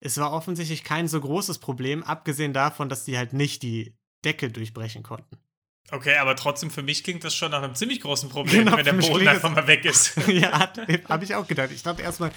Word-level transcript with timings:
es 0.00 0.16
war 0.18 0.32
offensichtlich 0.32 0.82
kein 0.82 1.08
so 1.08 1.20
großes 1.20 1.58
Problem, 1.58 2.02
abgesehen 2.02 2.52
davon, 2.52 2.88
dass 2.88 3.04
die 3.04 3.16
halt 3.16 3.32
nicht 3.32 3.62
die 3.62 3.94
Decke 4.24 4.50
durchbrechen 4.50 5.02
konnten. 5.02 5.38
Okay, 5.92 6.16
aber 6.16 6.36
trotzdem 6.36 6.70
für 6.70 6.82
mich 6.82 7.02
klingt 7.04 7.24
das 7.24 7.34
schon 7.34 7.50
nach 7.50 7.62
einem 7.62 7.74
ziemlich 7.74 8.00
großen 8.00 8.28
Problem, 8.28 8.64
genau, 8.64 8.76
wenn 8.76 8.84
der 8.84 8.92
Boden 8.92 9.26
einfach 9.26 9.50
mal 9.50 9.66
weg 9.66 9.84
ist. 9.84 10.16
ja, 10.28 10.72
habe 11.08 11.24
ich 11.24 11.34
auch 11.34 11.46
gedacht. 11.46 11.70
Ich 11.72 11.82
dachte 11.82 12.02
erstmal, 12.02 12.30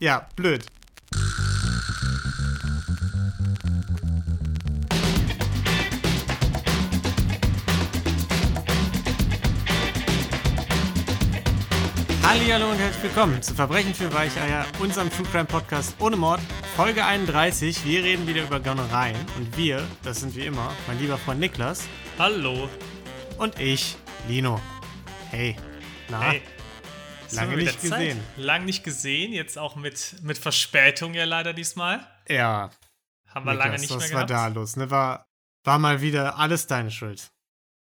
ja, 0.00 0.28
blöd. 0.34 0.66
Hallo 12.38 12.70
und 12.70 12.78
herzlich 12.78 13.02
willkommen 13.02 13.42
zu 13.42 13.54
Verbrechen 13.54 13.94
für 13.94 14.12
Weicheier, 14.12 14.66
unserem 14.78 15.10
True 15.10 15.26
Crime 15.26 15.46
Podcast 15.46 15.96
ohne 16.00 16.16
Mord, 16.16 16.40
Folge 16.76 17.04
31. 17.04 17.84
Wir 17.84 18.04
reden 18.04 18.26
wieder 18.26 18.42
über 18.42 18.60
Gönnereien 18.60 19.16
und 19.36 19.56
wir, 19.56 19.82
das 20.04 20.20
sind 20.20 20.36
wie 20.36 20.44
immer 20.44 20.72
mein 20.86 20.98
lieber 20.98 21.16
Freund 21.16 21.40
Niklas. 21.40 21.88
Hallo. 22.18 22.68
Und 23.38 23.58
ich, 23.58 23.96
Lino. 24.28 24.60
Hey. 25.30 25.56
Na? 26.08 26.20
Hey. 26.20 26.42
Lange 27.32 27.56
nicht 27.56 27.80
gesehen. 27.80 28.20
Lange 28.36 28.66
nicht 28.66 28.84
gesehen, 28.84 29.32
jetzt 29.32 29.58
auch 29.58 29.74
mit, 29.74 30.16
mit 30.22 30.36
Verspätung 30.36 31.14
ja 31.14 31.24
leider 31.24 31.54
diesmal. 31.54 32.06
Ja. 32.28 32.70
Haben 33.28 33.46
wir 33.46 33.52
Niklas, 33.52 33.66
lange 33.66 33.80
nicht 33.80 33.90
mehr 33.90 33.98
gehabt. 33.98 34.12
Was 34.12 34.20
war 34.20 34.26
da 34.26 34.46
los? 34.48 34.76
Ne? 34.76 34.90
War, 34.90 35.26
war 35.64 35.78
mal 35.78 36.00
wieder 36.02 36.38
alles 36.38 36.66
deine 36.66 36.90
Schuld. 36.90 37.30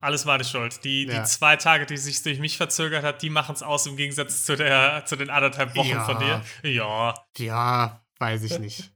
Alles 0.05 0.27
meine 0.27 0.45
Schuld. 0.45 0.85
Die, 0.85 1.07
ja. 1.07 1.21
die 1.21 1.25
zwei 1.27 1.57
Tage, 1.57 1.87
die 1.87 1.97
sich 1.97 2.23
durch 2.23 2.39
mich 2.39 2.59
verzögert 2.59 3.05
hat, 3.05 3.23
die 3.23 3.31
machen 3.31 3.55
es 3.55 3.63
aus 3.63 3.87
im 3.87 3.97
Gegensatz 3.97 4.45
zu, 4.45 4.55
der, 4.55 5.07
zu 5.07 5.17
den 5.17 5.31
anderthalb 5.31 5.75
Wochen 5.75 5.89
ja. 5.89 6.05
von 6.05 6.19
dir. 6.19 6.45
Ja. 6.63 7.15
Ja, 7.39 8.05
weiß 8.19 8.43
ich 8.43 8.59
nicht. 8.59 8.93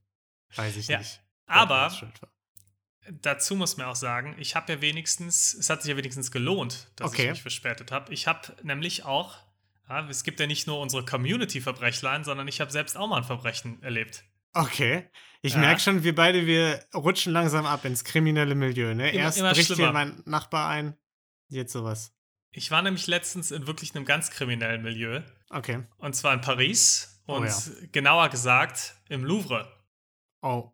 Weiß 0.54 0.76
ich 0.76 0.86
ja. 0.88 0.98
nicht. 0.98 1.22
Aber 1.46 1.90
dazu 3.22 3.56
muss 3.56 3.78
man 3.78 3.86
auch 3.86 3.96
sagen, 3.96 4.36
ich 4.38 4.54
habe 4.54 4.70
ja 4.70 4.82
wenigstens, 4.82 5.54
es 5.54 5.70
hat 5.70 5.80
sich 5.80 5.88
ja 5.88 5.96
wenigstens 5.96 6.30
gelohnt, 6.30 6.90
dass 6.96 7.10
okay. 7.10 7.22
ich 7.22 7.30
mich 7.30 7.42
verspätet 7.42 7.90
habe. 7.90 8.12
Ich 8.12 8.26
habe 8.26 8.54
nämlich 8.62 9.06
auch, 9.06 9.38
ja, 9.88 10.06
es 10.10 10.24
gibt 10.24 10.40
ja 10.40 10.46
nicht 10.46 10.66
nur 10.66 10.78
unsere 10.78 11.06
Community-Verbrechlein, 11.06 12.22
sondern 12.22 12.48
ich 12.48 12.60
habe 12.60 12.70
selbst 12.70 12.98
auch 12.98 13.08
mal 13.08 13.16
ein 13.16 13.24
Verbrechen 13.24 13.82
erlebt. 13.82 14.24
Okay. 14.52 15.08
Ich 15.40 15.54
ja. 15.54 15.60
merke 15.60 15.80
schon, 15.80 16.02
wir 16.02 16.14
beide, 16.14 16.46
wir 16.46 16.84
rutschen 16.94 17.32
langsam 17.32 17.64
ab 17.64 17.84
ins 17.84 18.04
kriminelle 18.04 18.54
Milieu. 18.54 18.94
Ne? 18.94 19.10
Immer, 19.10 19.22
Erst 19.22 19.38
immer 19.38 19.52
bricht 19.52 19.66
schlimmer. 19.66 19.82
hier 19.82 19.92
mein 19.92 20.22
Nachbar 20.24 20.68
ein, 20.68 20.96
jetzt 21.48 21.72
sowas. 21.72 22.12
Ich 22.50 22.70
war 22.70 22.82
nämlich 22.82 23.06
letztens 23.06 23.50
in 23.50 23.66
wirklich 23.66 23.94
einem 23.94 24.04
ganz 24.04 24.30
kriminellen 24.30 24.82
Milieu. 24.82 25.22
Okay. 25.50 25.84
Und 25.98 26.16
zwar 26.16 26.34
in 26.34 26.40
Paris 26.40 27.22
und 27.26 27.42
oh, 27.42 27.44
ja. 27.44 27.56
genauer 27.92 28.30
gesagt 28.30 28.96
im 29.08 29.24
Louvre. 29.24 29.70
Oh. 30.42 30.72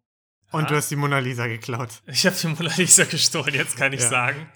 Und 0.53 0.63
ja. 0.63 0.69
du 0.69 0.77
hast 0.77 0.91
die 0.91 0.97
Mona 0.97 1.19
Lisa 1.19 1.47
geklaut. 1.47 2.03
Ich 2.07 2.25
habe 2.25 2.37
die 2.37 2.47
Mona 2.47 2.73
Lisa 2.77 3.05
gestohlen, 3.05 3.55
jetzt 3.55 3.77
kann 3.77 3.93
ich 3.93 4.03
sagen. 4.03 4.51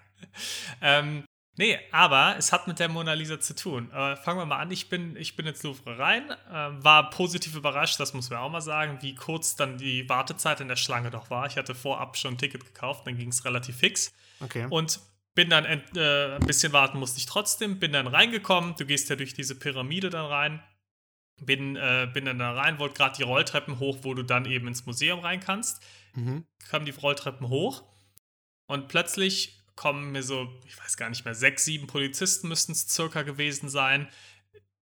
Ähm, 0.80 1.24
Nee, 1.58 1.76
aber 1.90 2.36
es 2.38 2.52
hat 2.52 2.68
mit 2.68 2.78
der 2.78 2.88
Mona 2.88 3.14
Lisa 3.14 3.40
zu 3.40 3.54
tun. 3.54 3.90
Aber 3.92 4.16
fangen 4.16 4.38
wir 4.38 4.46
mal 4.46 4.60
an. 4.60 4.70
Ich 4.70 4.88
bin, 4.88 5.16
ich 5.16 5.34
bin 5.34 5.44
ins 5.44 5.64
Louvre 5.64 5.98
rein, 5.98 6.30
äh, 6.30 6.54
war 6.54 7.10
positiv 7.10 7.56
überrascht, 7.56 7.98
das 7.98 8.14
muss 8.14 8.30
man 8.30 8.38
auch 8.38 8.48
mal 8.48 8.60
sagen, 8.60 8.98
wie 9.02 9.16
kurz 9.16 9.56
dann 9.56 9.76
die 9.76 10.08
Wartezeit 10.08 10.60
in 10.60 10.68
der 10.68 10.76
Schlange 10.76 11.10
doch 11.10 11.30
war. 11.30 11.46
Ich 11.46 11.56
hatte 11.56 11.74
vorab 11.74 12.16
schon 12.16 12.34
ein 12.34 12.38
Ticket 12.38 12.64
gekauft, 12.64 13.08
dann 13.08 13.18
ging 13.18 13.30
es 13.30 13.44
relativ 13.44 13.76
fix. 13.76 14.12
Okay. 14.38 14.68
Und 14.70 15.00
bin 15.34 15.50
dann 15.50 15.64
äh, 15.64 16.36
ein 16.36 16.46
bisschen 16.46 16.72
warten 16.72 16.98
musste 16.98 17.18
ich 17.18 17.26
trotzdem, 17.26 17.80
bin 17.80 17.92
dann 17.92 18.06
reingekommen. 18.06 18.76
Du 18.78 18.86
gehst 18.86 19.10
ja 19.10 19.16
durch 19.16 19.34
diese 19.34 19.56
Pyramide 19.56 20.10
dann 20.10 20.26
rein. 20.26 20.62
Bin, 21.40 21.74
äh, 21.74 22.08
bin 22.12 22.24
dann 22.24 22.38
da 22.38 22.52
rein, 22.52 22.78
wollte 22.78 22.94
gerade 22.94 23.16
die 23.16 23.24
Rolltreppen 23.24 23.80
hoch, 23.80 23.98
wo 24.02 24.14
du 24.14 24.22
dann 24.22 24.44
eben 24.44 24.68
ins 24.68 24.86
Museum 24.86 25.18
rein 25.20 25.40
kannst. 25.40 25.82
Mhm. 26.14 26.44
Kamen 26.68 26.84
die 26.84 26.92
Rolltreppen 26.92 27.48
hoch 27.48 27.82
und 28.66 28.86
plötzlich 28.86 29.57
kommen 29.78 30.10
mir 30.10 30.24
so, 30.24 30.48
ich 30.66 30.76
weiß 30.76 30.96
gar 30.96 31.08
nicht 31.08 31.24
mehr, 31.24 31.36
sechs, 31.36 31.64
sieben 31.64 31.86
Polizisten 31.86 32.48
müssten 32.48 32.72
es 32.72 32.88
circa 32.88 33.22
gewesen 33.22 33.68
sein, 33.68 34.08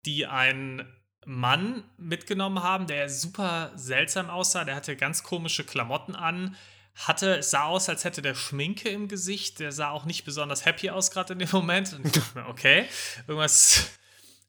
die 0.06 0.26
einen 0.26 0.90
Mann 1.26 1.84
mitgenommen 1.98 2.62
haben, 2.62 2.86
der 2.86 3.10
super 3.10 3.72
seltsam 3.74 4.30
aussah. 4.30 4.64
Der 4.64 4.74
hatte 4.74 4.96
ganz 4.96 5.22
komische 5.22 5.64
Klamotten 5.64 6.16
an, 6.16 6.56
hatte, 6.94 7.42
sah 7.42 7.64
aus, 7.64 7.90
als 7.90 8.04
hätte 8.04 8.22
der 8.22 8.34
Schminke 8.34 8.88
im 8.88 9.06
Gesicht. 9.06 9.60
Der 9.60 9.70
sah 9.70 9.90
auch 9.90 10.06
nicht 10.06 10.24
besonders 10.24 10.64
happy 10.64 10.88
aus, 10.88 11.10
gerade 11.10 11.34
in 11.34 11.40
dem 11.40 11.50
Moment. 11.52 11.92
Und 11.92 12.06
ich 12.06 12.12
dachte 12.12 12.38
mir, 12.38 12.48
okay, 12.48 12.86
irgendwas, 13.26 13.90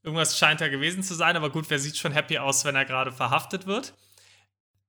irgendwas 0.02 0.38
scheint 0.38 0.62
da 0.62 0.70
gewesen 0.70 1.04
zu 1.04 1.14
sein. 1.14 1.36
Aber 1.36 1.50
gut, 1.50 1.70
wer 1.70 1.80
sieht 1.80 1.98
schon 1.98 2.14
happy 2.14 2.38
aus, 2.38 2.64
wenn 2.64 2.76
er 2.76 2.86
gerade 2.86 3.12
verhaftet 3.12 3.66
wird? 3.66 3.96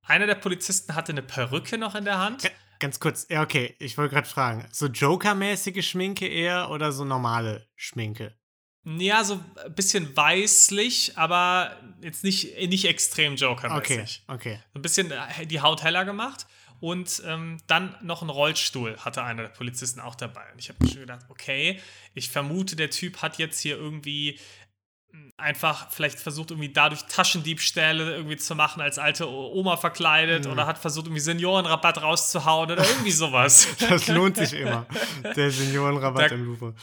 Einer 0.03 0.25
der 0.25 0.35
Polizisten 0.35 0.95
hatte 0.95 1.11
eine 1.11 1.21
Perücke 1.21 1.77
noch 1.77 1.95
in 1.95 2.05
der 2.05 2.19
Hand. 2.19 2.49
Ganz 2.79 2.99
kurz, 2.99 3.27
ja, 3.29 3.41
okay, 3.43 3.75
ich 3.79 3.97
wollte 3.97 4.15
gerade 4.15 4.27
fragen, 4.27 4.67
so 4.71 4.87
Joker-mäßige 4.87 5.85
Schminke 5.85 6.27
eher 6.27 6.71
oder 6.71 6.91
so 6.93 7.03
normale 7.03 7.67
Schminke? 7.75 8.33
Ja, 8.85 9.23
so 9.25 9.41
ein 9.65 9.75
bisschen 9.75 10.15
weißlich, 10.15 11.17
aber 11.17 11.75
jetzt 12.01 12.23
nicht, 12.23 12.57
nicht 12.57 12.85
extrem 12.85 13.35
Joker-mäßig. 13.35 14.23
Okay, 14.27 14.33
okay. 14.33 14.59
So 14.73 14.79
ein 14.79 14.81
bisschen 14.81 15.11
äh, 15.11 15.45
die 15.45 15.59
Haut 15.61 15.83
heller 15.83 16.05
gemacht. 16.05 16.47
Und 16.79 17.21
ähm, 17.25 17.57
dann 17.67 17.97
noch 18.01 18.21
ein 18.21 18.29
Rollstuhl 18.29 18.95
hatte 18.99 19.21
einer 19.21 19.43
der 19.43 19.49
Polizisten 19.49 19.99
auch 19.99 20.15
dabei. 20.15 20.49
Und 20.53 20.59
ich 20.59 20.69
habe 20.69 20.81
mir 20.81 20.89
schon 20.89 21.01
gedacht, 21.01 21.25
okay, 21.27 21.81
ich 22.13 22.29
vermute, 22.29 22.77
der 22.77 22.89
Typ 22.89 23.21
hat 23.21 23.37
jetzt 23.37 23.59
hier 23.59 23.75
irgendwie 23.75 24.39
einfach 25.37 25.89
vielleicht 25.91 26.19
versucht, 26.19 26.51
irgendwie 26.51 26.71
dadurch 26.71 27.03
Taschendiebstähle 27.03 28.15
irgendwie 28.15 28.37
zu 28.37 28.55
machen, 28.55 28.81
als 28.81 28.99
alte 28.99 29.29
Oma 29.29 29.77
verkleidet 29.77 30.45
mhm. 30.45 30.51
oder 30.51 30.65
hat 30.65 30.77
versucht, 30.77 31.07
irgendwie 31.07 31.21
Seniorenrabatt 31.21 32.01
rauszuhauen 32.01 32.71
oder 32.71 32.87
irgendwie 32.87 33.11
sowas. 33.11 33.67
das 33.89 34.07
lohnt 34.07 34.37
sich 34.37 34.53
immer, 34.53 34.85
der 35.35 35.51
Seniorenrabatt 35.51 36.31
da, 36.31 36.35
im 36.35 36.45
Louvre. 36.45 36.75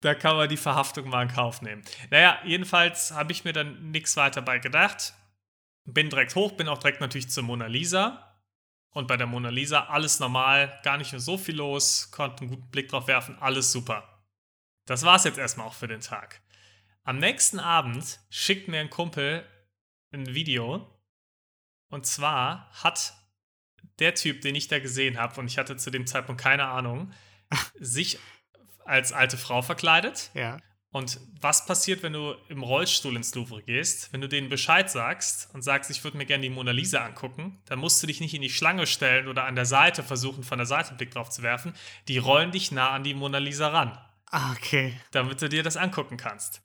Da 0.00 0.14
kann 0.14 0.36
man 0.36 0.48
die 0.48 0.56
Verhaftung 0.56 1.08
mal 1.08 1.22
in 1.22 1.28
Kauf 1.28 1.62
nehmen. 1.62 1.82
Naja, 2.10 2.38
jedenfalls 2.44 3.12
habe 3.12 3.32
ich 3.32 3.44
mir 3.44 3.52
dann 3.52 3.90
nichts 3.90 4.16
weiter 4.16 4.42
bei 4.42 4.58
gedacht. 4.58 5.14
Bin 5.86 6.10
direkt 6.10 6.34
hoch, 6.34 6.52
bin 6.52 6.68
auch 6.68 6.78
direkt 6.78 7.00
natürlich 7.00 7.30
zur 7.30 7.42
Mona 7.42 7.66
Lisa. 7.66 8.30
Und 8.90 9.08
bei 9.08 9.16
der 9.16 9.26
Mona 9.26 9.48
Lisa 9.48 9.84
alles 9.84 10.20
normal, 10.20 10.78
gar 10.84 10.98
nicht 10.98 11.12
mehr 11.12 11.20
so 11.20 11.36
viel 11.36 11.56
los, 11.56 12.10
konnte 12.12 12.42
einen 12.42 12.50
guten 12.50 12.70
Blick 12.70 12.88
drauf 12.90 13.08
werfen, 13.08 13.36
alles 13.40 13.72
super. 13.72 14.22
Das 14.86 15.02
war 15.02 15.16
es 15.16 15.24
jetzt 15.24 15.38
erstmal 15.38 15.66
auch 15.66 15.74
für 15.74 15.88
den 15.88 16.00
Tag. 16.00 16.40
Am 17.06 17.18
nächsten 17.18 17.58
Abend 17.58 18.18
schickt 18.30 18.66
mir 18.66 18.80
ein 18.80 18.88
Kumpel 18.88 19.46
ein 20.10 20.34
Video. 20.34 20.90
Und 21.90 22.06
zwar 22.06 22.70
hat 22.82 23.12
der 23.98 24.14
Typ, 24.14 24.40
den 24.40 24.54
ich 24.54 24.68
da 24.68 24.78
gesehen 24.78 25.18
habe, 25.18 25.38
und 25.38 25.46
ich 25.46 25.58
hatte 25.58 25.76
zu 25.76 25.90
dem 25.90 26.06
Zeitpunkt 26.06 26.40
keine 26.40 26.64
Ahnung, 26.64 27.12
sich 27.78 28.18
als 28.86 29.12
alte 29.12 29.36
Frau 29.36 29.60
verkleidet. 29.60 30.30
Ja. 30.32 30.58
Und 30.92 31.20
was 31.40 31.66
passiert, 31.66 32.02
wenn 32.02 32.14
du 32.14 32.36
im 32.48 32.62
Rollstuhl 32.62 33.16
ins 33.16 33.34
Louvre 33.34 33.62
gehst? 33.62 34.12
Wenn 34.12 34.20
du 34.20 34.28
denen 34.28 34.48
Bescheid 34.48 34.90
sagst 34.90 35.52
und 35.52 35.60
sagst, 35.60 35.90
ich 35.90 36.04
würde 36.04 36.16
mir 36.16 36.24
gerne 36.24 36.42
die 36.42 36.50
Mona 36.50 36.70
Lisa 36.70 37.04
angucken, 37.04 37.60
dann 37.66 37.80
musst 37.80 38.02
du 38.02 38.06
dich 38.06 38.20
nicht 38.20 38.32
in 38.32 38.42
die 38.42 38.50
Schlange 38.50 38.86
stellen 38.86 39.28
oder 39.28 39.44
an 39.44 39.56
der 39.56 39.66
Seite 39.66 40.02
versuchen, 40.02 40.42
von 40.42 40.58
der 40.58 40.66
Seite 40.66 40.90
einen 40.90 40.98
Blick 40.98 41.10
drauf 41.10 41.28
zu 41.28 41.42
werfen. 41.42 41.74
Die 42.08 42.18
rollen 42.18 42.52
dich 42.52 42.70
nah 42.70 42.90
an 42.90 43.02
die 43.02 43.12
Mona 43.12 43.38
Lisa 43.38 43.68
ran. 43.68 43.98
Ah, 44.30 44.52
okay. 44.52 44.98
Damit 45.10 45.42
du 45.42 45.48
dir 45.48 45.64
das 45.64 45.76
angucken 45.76 46.16
kannst. 46.16 46.62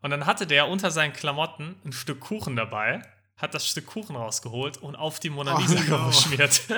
Und 0.00 0.10
dann 0.10 0.26
hatte 0.26 0.46
der 0.46 0.68
unter 0.68 0.90
seinen 0.90 1.12
Klamotten 1.12 1.76
ein 1.84 1.92
Stück 1.92 2.20
Kuchen 2.20 2.56
dabei, 2.56 3.02
hat 3.36 3.54
das 3.54 3.66
Stück 3.66 3.86
Kuchen 3.86 4.16
rausgeholt 4.16 4.76
und 4.78 4.96
auf 4.96 5.20
die 5.20 5.30
Mona 5.30 5.58
Lisa 5.58 5.94
oh, 5.94 5.98
no. 5.98 6.06
geschmiert. 6.08 6.62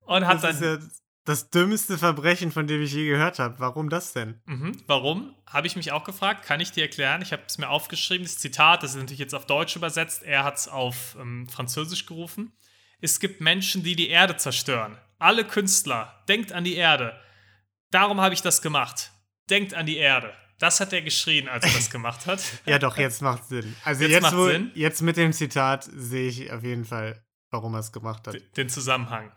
und 0.00 0.26
hat 0.26 0.42
das 0.42 0.60
dann. 0.60 0.78
Ist 0.78 0.84
ja 0.84 0.88
das 1.24 1.50
dümmste 1.50 1.98
Verbrechen, 1.98 2.50
von 2.50 2.66
dem 2.66 2.82
ich 2.82 2.92
je 2.92 3.06
gehört 3.06 3.38
habe. 3.38 3.60
Warum 3.60 3.88
das 3.88 4.12
denn? 4.12 4.40
Mhm. 4.44 4.82
Warum? 4.88 5.36
Habe 5.46 5.68
ich 5.68 5.76
mich 5.76 5.92
auch 5.92 6.02
gefragt. 6.02 6.44
Kann 6.44 6.58
ich 6.58 6.72
dir 6.72 6.82
erklären? 6.82 7.22
Ich 7.22 7.32
habe 7.32 7.42
es 7.46 7.58
mir 7.58 7.68
aufgeschrieben, 7.68 8.24
das 8.24 8.38
Zitat, 8.38 8.82
das 8.82 8.92
ist 8.92 8.96
natürlich 8.96 9.20
jetzt 9.20 9.34
auf 9.34 9.46
Deutsch 9.46 9.76
übersetzt. 9.76 10.24
Er 10.24 10.42
hat 10.42 10.56
es 10.56 10.66
auf 10.66 11.16
ähm, 11.20 11.48
Französisch 11.48 12.06
gerufen. 12.06 12.52
Es 13.00 13.20
gibt 13.20 13.40
Menschen, 13.40 13.84
die 13.84 13.94
die 13.94 14.08
Erde 14.08 14.36
zerstören. 14.36 14.98
Alle 15.20 15.44
Künstler, 15.44 16.24
denkt 16.28 16.52
an 16.52 16.64
die 16.64 16.74
Erde. 16.74 17.16
Darum 17.92 18.20
habe 18.20 18.34
ich 18.34 18.42
das 18.42 18.60
gemacht 18.60 19.12
denkt 19.50 19.74
an 19.74 19.86
die 19.86 19.96
Erde. 19.96 20.32
Das 20.58 20.78
hat 20.78 20.92
er 20.92 21.02
geschrien, 21.02 21.48
als 21.48 21.64
er 21.64 21.72
das 21.72 21.90
gemacht 21.90 22.26
hat. 22.26 22.40
ja, 22.66 22.78
doch, 22.78 22.96
jetzt 22.96 23.20
macht 23.20 23.48
Sinn. 23.48 23.74
Also 23.84 24.04
jetzt, 24.04 24.22
jetzt, 24.22 24.36
wo, 24.36 24.46
Sinn. 24.46 24.70
jetzt 24.74 25.02
mit 25.02 25.16
dem 25.16 25.32
Zitat 25.32 25.88
sehe 25.92 26.28
ich 26.28 26.52
auf 26.52 26.62
jeden 26.62 26.84
Fall, 26.84 27.20
warum 27.50 27.74
er 27.74 27.80
es 27.80 27.90
gemacht 27.90 28.28
hat. 28.28 28.36
Den 28.56 28.68
Zusammenhang. 28.68 29.32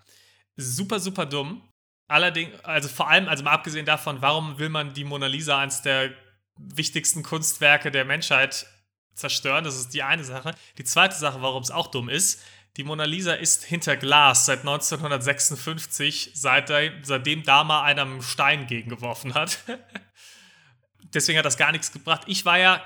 Super, 0.56 1.00
super 1.00 1.25
dumm. 1.25 1.68
Allerdings, 2.07 2.60
also 2.63 2.88
vor 2.88 3.10
allem, 3.10 3.28
also 3.28 3.44
mal 3.44 3.54
abgesehen 3.54 3.86
davon, 3.86 4.22
warum 4.22 4.60
will 4.60 4.69
man 4.69 4.94
die 4.94 5.04
Mona 5.04 5.25
Lisa, 5.25 5.57
eines 5.57 5.81
der 5.81 6.13
wichtigsten 6.58 7.24
Kunstwerke 7.24 7.90
der 7.90 8.06
Menschheit, 8.06 8.68
zerstören? 9.16 9.63
Das 9.63 9.75
ist 9.75 9.96
die 9.96 10.04
eine 10.04 10.24
Sache. 10.24 10.54
Die 10.78 10.84
zweite 10.84 11.16
Sache, 11.16 11.42
warum 11.42 11.63
es 11.63 11.72
auch 11.72 11.88
dumm 11.88 12.08
ist, 12.08 12.44
die 12.77 12.83
Mona 12.83 13.06
Lisa 13.06 13.33
ist 13.33 13.63
hinter 13.63 13.95
Glas 13.98 14.45
seit 14.45 14.60
1956, 14.60 16.31
seitdem, 16.33 17.04
seitdem 17.04 17.44
da 17.44 17.63
mal 17.63 17.83
einer 17.83 18.04
einen 18.04 18.22
Stein 18.22 18.68
gegengeworfen 18.68 19.33
hat. 19.33 19.60
Deswegen 21.13 21.38
hat 21.38 21.45
das 21.45 21.57
gar 21.57 21.72
nichts 21.72 21.92
gebracht. 21.92 22.24
Ich 22.27 22.45
war 22.45 22.57
ja 22.57 22.83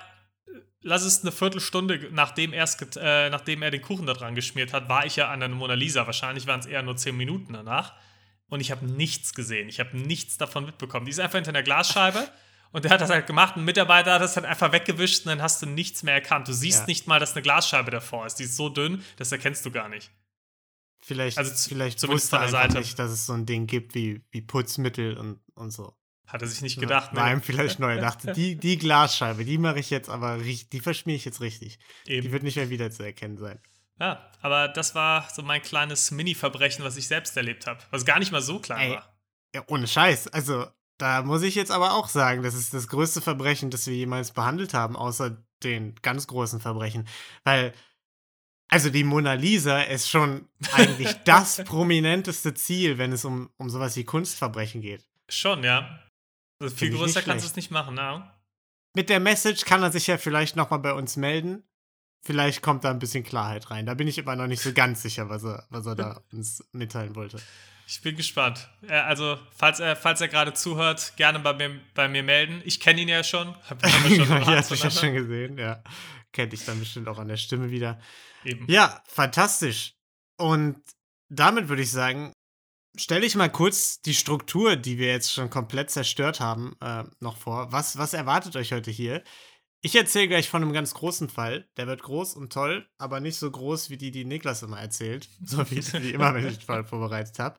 lass 0.82 1.04
es 1.04 1.22
eine 1.22 1.32
Viertelstunde, 1.32 2.10
nachdem, 2.12 2.54
äh, 2.54 3.30
nachdem 3.30 3.62
er 3.62 3.72
den 3.72 3.82
Kuchen 3.82 4.06
da 4.06 4.14
dran 4.14 4.36
geschmiert 4.36 4.74
hat, 4.74 4.90
war 4.90 5.06
ich 5.06 5.16
ja 5.16 5.30
an 5.30 5.40
der 5.40 5.50
Mona 5.50 5.74
Lisa. 5.74 6.06
Wahrscheinlich 6.06 6.48
waren 6.48 6.60
es 6.60 6.66
eher 6.66 6.84
nur 6.84 6.98
zehn 6.98 7.18
Minuten 7.18 7.54
danach. 7.54 7.94
Und 8.48 8.62
ich 8.62 8.72
habe 8.72 8.86
nichts 8.86 9.34
gesehen. 9.34 9.70
Ich 9.70 9.80
habe 9.80 9.98
nichts 9.98 10.38
davon 10.38 10.66
mitbekommen. 10.66 11.06
Die 11.06 11.12
ist 11.12 11.20
einfach 11.20 11.38
hinter 11.38 11.52
der 11.52 11.64
Glasscheibe. 11.64 12.28
Und 12.72 12.86
der 12.86 12.92
hat 12.92 13.02
das 13.02 13.10
halt 13.10 13.26
gemacht. 13.26 13.58
Ein 13.58 13.66
Mitarbeiter 13.66 14.14
hat 14.14 14.22
das 14.22 14.36
halt 14.36 14.46
einfach 14.46 14.72
weggewischt 14.72 15.26
und 15.26 15.30
dann 15.30 15.42
hast 15.42 15.62
du 15.62 15.66
nichts 15.66 16.04
mehr 16.04 16.14
erkannt. 16.14 16.48
Du 16.48 16.54
siehst 16.54 16.82
ja. 16.82 16.86
nicht 16.86 17.08
mal, 17.08 17.20
dass 17.20 17.34
eine 17.34 17.42
Glasscheibe 17.42 17.90
davor 17.92 18.26
ist. 18.26 18.36
Die 18.36 18.44
ist 18.44 18.56
so 18.56 18.70
dünn, 18.70 19.04
das 19.18 19.32
erkennst 19.32 19.66
du 19.66 19.72
gar 19.72 19.90
nicht. 19.90 20.12
Vielleicht, 21.02 21.38
also 21.38 21.52
vielleicht 21.70 22.06
wusste 22.08 22.36
er 22.36 22.42
einfach 22.42 22.80
nicht, 22.80 23.00
dass 23.00 23.12
es 23.12 23.26
so 23.26 23.34
ein 23.34 23.46
Ding 23.46 23.68
gibt 23.68 23.96
wie, 23.96 24.22
wie 24.32 24.42
Putzmittel 24.42 25.18
und, 25.18 25.40
und 25.56 25.72
so. 25.72 25.96
Hat 26.28 26.44
er 26.44 26.48
sich 26.48 26.62
nicht 26.62 26.80
gedacht, 26.80 27.14
ne? 27.14 27.20
Nein, 27.22 27.42
vielleicht 27.42 27.80
neu. 27.80 27.96
Er 27.96 28.02
dachte, 28.02 28.34
die, 28.34 28.56
die 28.56 28.78
Glasscheibe, 28.78 29.46
die 29.46 29.58
mache 29.58 29.80
ich 29.80 29.90
jetzt 29.90 30.10
aber 30.10 30.40
richtig, 30.40 30.70
die 30.70 30.80
verschmiere 30.80 31.16
ich 31.16 31.26
jetzt 31.26 31.42
richtig. 31.42 31.80
Eben. 32.06 32.22
Die 32.22 32.32
wird 32.32 32.44
nicht 32.44 32.56
mehr 32.56 32.70
wiederzuerkennen 32.70 33.38
sein. 33.38 33.60
Ja, 34.00 34.30
aber 34.42 34.68
das 34.68 34.94
war 34.94 35.28
so 35.34 35.42
mein 35.42 35.62
kleines 35.62 36.12
Mini-Verbrechen, 36.12 36.86
was 36.86 36.98
ich 36.98 37.08
selbst 37.08 37.36
erlebt 37.36 37.66
habe. 37.66 37.80
Was 37.90 38.06
gar 38.06 38.20
nicht 38.20 38.32
mal 38.32 38.42
so 38.42 38.60
klein 38.60 38.92
Ey, 38.92 38.96
war. 38.96 39.18
Ja, 39.56 39.64
ohne 39.68 39.88
Scheiß. 39.88 40.28
Also, 40.28 40.68
da 41.00 41.24
muss 41.24 41.42
ich 41.44 41.56
jetzt 41.56 41.72
aber 41.72 41.94
auch 41.94 42.10
sagen, 42.10 42.44
das 42.44 42.54
ist 42.54 42.74
das 42.74 42.88
größte 42.90 43.22
Verbrechen, 43.22 43.72
das 43.72 43.88
wir 43.88 43.96
jemals 43.96 44.32
behandelt 44.32 44.74
haben, 44.74 44.96
außer 44.96 45.38
den 45.64 45.96
ganz 46.02 46.28
großen 46.28 46.60
Verbrechen. 46.60 47.08
Weil, 47.44 47.74
also 48.70 48.90
die 48.90 49.06
Mona 49.06 49.34
Lisa 49.34 49.82
ist 49.82 50.10
schon 50.10 50.48
eigentlich 50.74 51.12
das 51.26 51.64
prominenteste 51.64 52.54
Ziel, 52.54 52.98
wenn 52.98 53.14
es 53.14 53.24
um, 53.26 53.50
um 53.58 53.70
sowas 53.70 53.96
wie 53.96 54.04
Kunstverbrechen 54.04 54.82
geht. 54.82 55.08
Schon, 55.30 55.64
ja. 55.64 56.00
Also 56.62 56.76
viel 56.76 56.92
größer 56.92 57.22
kannst 57.22 57.46
du 57.46 57.50
es 57.50 57.56
nicht 57.56 57.72
machen, 57.72 57.96
ne? 57.96 58.30
Mit 58.94 59.10
der 59.10 59.22
Message 59.22 59.64
kann 59.64 59.82
er 59.82 59.92
sich 59.92 60.08
ja 60.08 60.18
vielleicht 60.18 60.58
nochmal 60.58 60.80
bei 60.80 60.94
uns 60.94 61.16
melden. 61.16 61.64
Vielleicht 62.22 62.62
kommt 62.62 62.84
da 62.84 62.90
ein 62.90 63.00
bisschen 63.00 63.24
Klarheit 63.24 63.72
rein. 63.72 63.86
Da 63.86 63.94
bin 63.94 64.08
ich 64.08 64.20
aber 64.20 64.36
noch 64.36 64.48
nicht 64.48 64.62
so 64.62 64.74
ganz 64.74 65.02
sicher, 65.02 65.30
was 65.30 65.46
er, 65.46 65.66
was 65.70 65.86
er 65.86 65.96
da 65.96 66.22
uns 66.34 66.68
mitteilen 66.74 67.16
wollte. 67.16 67.40
Ich 67.92 68.04
bin 68.04 68.16
gespannt. 68.16 68.70
Also, 68.88 69.40
falls 69.50 69.80
er, 69.80 69.96
falls 69.96 70.22
er 70.22 70.28
gerade 70.28 70.54
zuhört, 70.54 71.14
gerne 71.16 71.40
bei 71.40 71.54
mir, 71.54 71.82
bei 71.96 72.08
mir 72.08 72.22
melden. 72.22 72.62
Ich 72.64 72.80
kenne 72.80 73.02
ihn 73.02 73.08
ja 73.08 73.24
schon. 73.24 73.48
Hab, 73.68 73.82
hab 73.82 73.90
schon 73.90 74.30
ja, 74.30 74.46
hast 74.46 74.70
du 74.70 74.76
ja 74.76 74.92
schon 74.92 75.16
gesehen, 75.16 75.58
ja. 75.58 75.84
Kennt 76.32 76.54
dich 76.54 76.64
dann 76.66 76.80
bestimmt 76.80 77.08
auch 77.08 77.18
an 77.18 77.28
der 77.28 77.38
Stimme 77.38 77.72
wieder. 77.72 78.00
Eben. 78.46 78.68
Ja, 78.70 79.02
fantastisch. 79.08 79.96
Und 80.38 80.84
damit 81.30 81.68
würde 81.68 81.82
ich 81.82 81.90
sagen, 81.90 82.32
stelle 82.96 83.26
ich 83.26 83.36
mal 83.36 83.50
kurz 83.50 84.02
die 84.02 84.14
Struktur, 84.14 84.76
die 84.76 85.00
wir 85.00 85.08
jetzt 85.08 85.34
schon 85.34 85.50
komplett 85.50 85.90
zerstört 85.90 86.40
haben, 86.40 86.76
äh, 86.82 87.06
noch 87.20 87.38
vor. 87.38 87.72
Was, 87.72 87.98
was 87.98 88.14
erwartet 88.14 88.56
euch 88.56 88.72
heute 88.72 88.92
hier? 88.92 89.24
Ich 89.82 89.96
erzähle 89.96 90.28
gleich 90.28 90.50
von 90.50 90.62
einem 90.62 90.74
ganz 90.74 90.94
großen 90.94 91.30
Fall. 91.30 91.68
Der 91.78 91.88
wird 91.88 92.04
groß 92.04 92.36
und 92.36 92.52
toll, 92.52 92.88
aber 92.98 93.22
nicht 93.22 93.38
so 93.38 93.50
groß 93.50 93.90
wie 93.90 93.98
die, 93.98 94.12
die 94.12 94.26
Niklas 94.26 94.64
immer 94.64 94.80
erzählt. 94.80 95.30
So 95.46 95.70
wie, 95.72 95.78
wie 95.78 96.12
immer, 96.14 96.34
wenn 96.34 96.48
ich 96.48 96.58
den 96.58 96.66
Fall 96.66 96.84
vorbereitet 96.84 97.40
habe. 97.40 97.58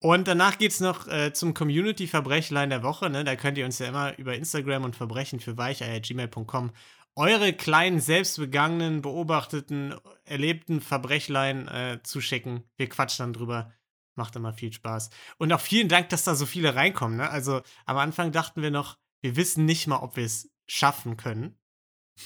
Und 0.00 0.28
danach 0.28 0.58
geht 0.58 0.72
es 0.72 0.80
noch 0.80 1.08
äh, 1.08 1.32
zum 1.32 1.54
Community-Verbrechlein 1.54 2.68
der 2.68 2.82
Woche. 2.82 3.08
Ne? 3.08 3.24
Da 3.24 3.36
könnt 3.36 3.56
ihr 3.56 3.64
uns 3.64 3.78
ja 3.78 3.86
immer 3.86 4.18
über 4.18 4.34
Instagram 4.34 4.84
und 4.84 4.96
Verbrechen 4.96 5.40
für 5.40 5.56
weicheier.gmail.com 5.56 6.72
eure 7.16 7.52
kleinen, 7.52 8.00
selbstbegangenen, 8.00 9.00
beobachteten, 9.00 9.94
erlebten 10.24 10.80
Verbrechlein 10.80 11.68
äh, 11.68 12.00
zuschicken. 12.02 12.64
Wir 12.76 12.88
quatschen 12.88 13.24
dann 13.24 13.32
drüber. 13.32 13.72
Macht 14.16 14.36
immer 14.36 14.52
viel 14.52 14.72
Spaß. 14.72 15.10
Und 15.38 15.52
auch 15.52 15.60
vielen 15.60 15.88
Dank, 15.88 16.08
dass 16.08 16.24
da 16.24 16.34
so 16.34 16.46
viele 16.46 16.74
reinkommen. 16.74 17.16
Ne? 17.16 17.28
Also 17.28 17.62
am 17.86 17.96
Anfang 17.96 18.32
dachten 18.32 18.62
wir 18.62 18.70
noch, 18.70 18.98
wir 19.22 19.36
wissen 19.36 19.64
nicht 19.64 19.86
mal, 19.86 19.98
ob 19.98 20.16
wir 20.16 20.24
es 20.24 20.53
schaffen 20.66 21.16
können, 21.16 21.58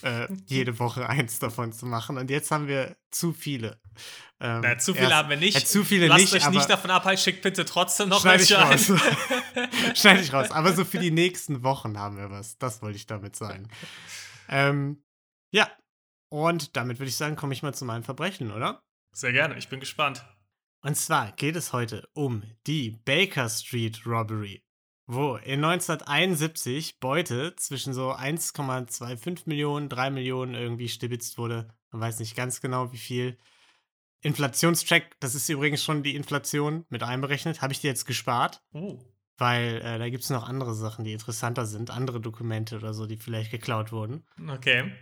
äh, 0.02 0.28
jede 0.46 0.78
Woche 0.78 1.08
eins 1.08 1.38
davon 1.38 1.72
zu 1.72 1.86
machen. 1.86 2.18
Und 2.18 2.30
jetzt 2.30 2.50
haben 2.50 2.68
wir 2.68 2.96
zu 3.10 3.32
viele. 3.32 3.80
Ähm, 4.40 4.60
Na, 4.62 4.78
zu 4.78 4.92
viele 4.92 5.06
erst, 5.06 5.16
haben 5.16 5.30
wir 5.30 5.36
nicht. 5.36 5.56
Äh, 5.56 5.64
zu 5.64 5.84
viele 5.84 6.06
Lasst 6.08 6.32
nicht. 6.32 6.34
euch 6.34 6.50
nicht 6.50 6.70
davon 6.70 6.90
abhalten, 6.90 7.22
schickt 7.22 7.42
bitte 7.42 7.64
trotzdem 7.64 8.10
noch 8.10 8.20
schneid 8.20 8.40
welche 8.40 8.54
ich 8.54 8.60
raus. 8.60 9.00
schneide 9.98 10.20
ich 10.20 10.32
raus. 10.32 10.50
Aber 10.50 10.72
so 10.74 10.84
für 10.84 10.98
die 10.98 11.10
nächsten 11.12 11.62
Wochen 11.62 11.98
haben 11.98 12.16
wir 12.16 12.30
was. 12.30 12.58
Das 12.58 12.82
wollte 12.82 12.96
ich 12.96 13.06
damit 13.06 13.36
sagen. 13.36 13.68
Ähm, 14.50 15.04
ja. 15.52 15.70
Und 16.30 16.74
damit 16.74 16.98
würde 16.98 17.10
ich 17.10 17.16
sagen, 17.16 17.36
komme 17.36 17.52
ich 17.52 17.62
mal 17.62 17.74
zu 17.74 17.84
meinem 17.84 18.02
Verbrechen, 18.02 18.50
oder? 18.50 18.82
Sehr 19.14 19.32
gerne. 19.32 19.58
Ich 19.58 19.68
bin 19.68 19.78
gespannt. 19.78 20.24
Und 20.80 20.96
zwar 20.96 21.32
geht 21.32 21.54
es 21.54 21.74
heute 21.74 22.08
um 22.14 22.42
die 22.66 22.92
Baker 23.04 23.50
Street 23.50 24.06
Robbery, 24.06 24.64
wo 25.08 25.36
in 25.36 25.64
1971 25.64 27.00
Beute 27.00 27.56
zwischen 27.56 27.94
so 27.94 28.12
1,25 28.12 29.44
Millionen, 29.46 29.88
3 29.88 30.10
Millionen 30.10 30.54
irgendwie 30.54 30.88
stibitzt 30.88 31.38
wurde. 31.38 31.66
Man 31.90 32.02
weiß 32.02 32.20
nicht 32.20 32.36
ganz 32.36 32.60
genau, 32.60 32.92
wie 32.92 32.98
viel. 32.98 33.38
Inflationscheck, 34.20 35.18
das 35.20 35.36
ist 35.36 35.48
übrigens 35.48 35.82
schon 35.82 36.02
die 36.02 36.16
Inflation 36.16 36.84
mit 36.88 37.04
einberechnet, 37.04 37.62
habe 37.62 37.72
ich 37.72 37.80
dir 37.80 37.86
jetzt 37.86 38.04
gespart. 38.04 38.62
Oh. 38.72 38.98
Weil 39.38 39.76
äh, 39.76 39.98
da 39.98 40.08
gibt 40.10 40.24
es 40.24 40.30
noch 40.30 40.46
andere 40.46 40.74
Sachen, 40.74 41.04
die 41.04 41.12
interessanter 41.12 41.66
sind, 41.66 41.90
andere 41.90 42.20
Dokumente 42.20 42.76
oder 42.76 42.92
so, 42.92 43.06
die 43.06 43.16
vielleicht 43.16 43.52
geklaut 43.52 43.92
wurden. 43.92 44.26
Okay. 44.48 44.92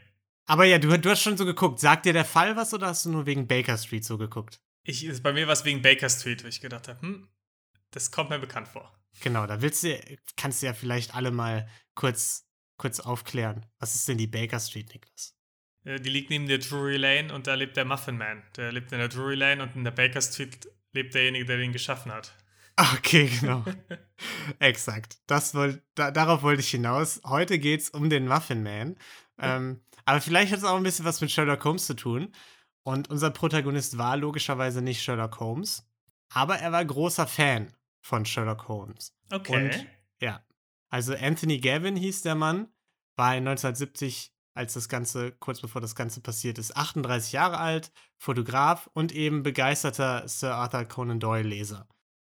Aber 0.44 0.66
ja, 0.66 0.78
du, 0.78 0.96
du 0.98 1.10
hast 1.10 1.22
schon 1.22 1.38
so 1.38 1.46
geguckt. 1.46 1.80
Sagt 1.80 2.04
dir 2.04 2.12
der 2.12 2.26
Fall 2.26 2.56
was 2.56 2.74
oder 2.74 2.88
hast 2.88 3.06
du 3.06 3.10
nur 3.10 3.26
wegen 3.26 3.48
Baker 3.48 3.78
Street 3.78 4.04
so 4.04 4.18
geguckt? 4.18 4.60
Ich, 4.84 5.22
bei 5.22 5.32
mir 5.32 5.46
war 5.46 5.54
es 5.54 5.64
wegen 5.64 5.82
Baker 5.82 6.10
Street, 6.10 6.44
wo 6.44 6.48
ich 6.48 6.60
gedacht 6.60 6.86
habe, 6.86 7.00
hm, 7.00 7.28
das 7.90 8.10
kommt 8.10 8.30
mir 8.30 8.38
bekannt 8.38 8.68
vor. 8.68 8.92
Genau, 9.20 9.46
da 9.46 9.62
willst 9.62 9.82
du, 9.82 9.98
kannst 10.36 10.62
du 10.62 10.66
ja 10.66 10.74
vielleicht 10.74 11.14
alle 11.14 11.30
mal 11.30 11.68
kurz, 11.94 12.46
kurz 12.76 13.00
aufklären. 13.00 13.66
Was 13.78 13.94
ist 13.94 14.08
denn 14.08 14.18
die 14.18 14.26
Baker 14.26 14.60
Street, 14.60 14.92
Niklas? 14.92 15.34
Äh, 15.84 16.00
die 16.00 16.10
liegt 16.10 16.30
neben 16.30 16.46
der 16.46 16.58
Drury 16.58 16.96
Lane 16.96 17.32
und 17.32 17.46
da 17.46 17.54
lebt 17.54 17.76
der 17.76 17.84
Muffin 17.84 18.18
Man. 18.18 18.42
Der 18.56 18.72
lebt 18.72 18.92
in 18.92 18.98
der 18.98 19.08
Drury 19.08 19.34
Lane 19.34 19.62
und 19.62 19.74
in 19.76 19.84
der 19.84 19.90
Baker 19.90 20.20
Street 20.20 20.68
lebt 20.92 21.14
derjenige, 21.14 21.44
der 21.44 21.58
den 21.58 21.72
geschaffen 21.72 22.12
hat. 22.12 22.34
Okay, 22.98 23.30
genau. 23.40 23.64
Exakt. 24.58 25.16
Das 25.26 25.54
wollt, 25.54 25.80
da, 25.94 26.10
darauf 26.10 26.42
wollte 26.42 26.60
ich 26.60 26.70
hinaus. 26.70 27.22
Heute 27.24 27.58
geht 27.58 27.80
es 27.80 27.88
um 27.88 28.10
den 28.10 28.28
Muffin 28.28 28.62
Man. 28.62 28.96
Ähm, 29.38 29.80
aber 30.04 30.20
vielleicht 30.20 30.52
hat 30.52 30.58
es 30.58 30.64
auch 30.66 30.76
ein 30.76 30.82
bisschen 30.82 31.06
was 31.06 31.22
mit 31.22 31.30
Sherlock 31.30 31.64
Holmes 31.64 31.86
zu 31.86 31.94
tun. 31.94 32.34
Und 32.82 33.10
unser 33.10 33.30
Protagonist 33.30 33.96
war 33.96 34.16
logischerweise 34.16 34.82
nicht 34.82 35.02
Sherlock 35.02 35.40
Holmes, 35.40 35.88
aber 36.28 36.58
er 36.58 36.70
war 36.70 36.84
großer 36.84 37.26
Fan 37.26 37.72
von 38.06 38.24
Sherlock 38.24 38.68
Holmes. 38.68 39.14
Okay. 39.30 39.64
Und 39.64 39.86
ja, 40.20 40.44
also 40.88 41.14
Anthony 41.14 41.58
Gavin 41.58 41.96
hieß 41.96 42.22
der 42.22 42.34
Mann, 42.34 42.68
war 43.16 43.30
1970, 43.30 44.32
als 44.54 44.74
das 44.74 44.88
Ganze, 44.88 45.32
kurz 45.32 45.60
bevor 45.60 45.80
das 45.80 45.94
Ganze 45.94 46.20
passiert 46.20 46.58
ist, 46.58 46.76
38 46.76 47.32
Jahre 47.32 47.58
alt, 47.58 47.92
Fotograf 48.18 48.88
und 48.94 49.12
eben 49.12 49.42
begeisterter 49.42 50.26
Sir 50.28 50.54
Arthur 50.54 50.84
Conan 50.84 51.20
Doyle-Leser. 51.20 51.88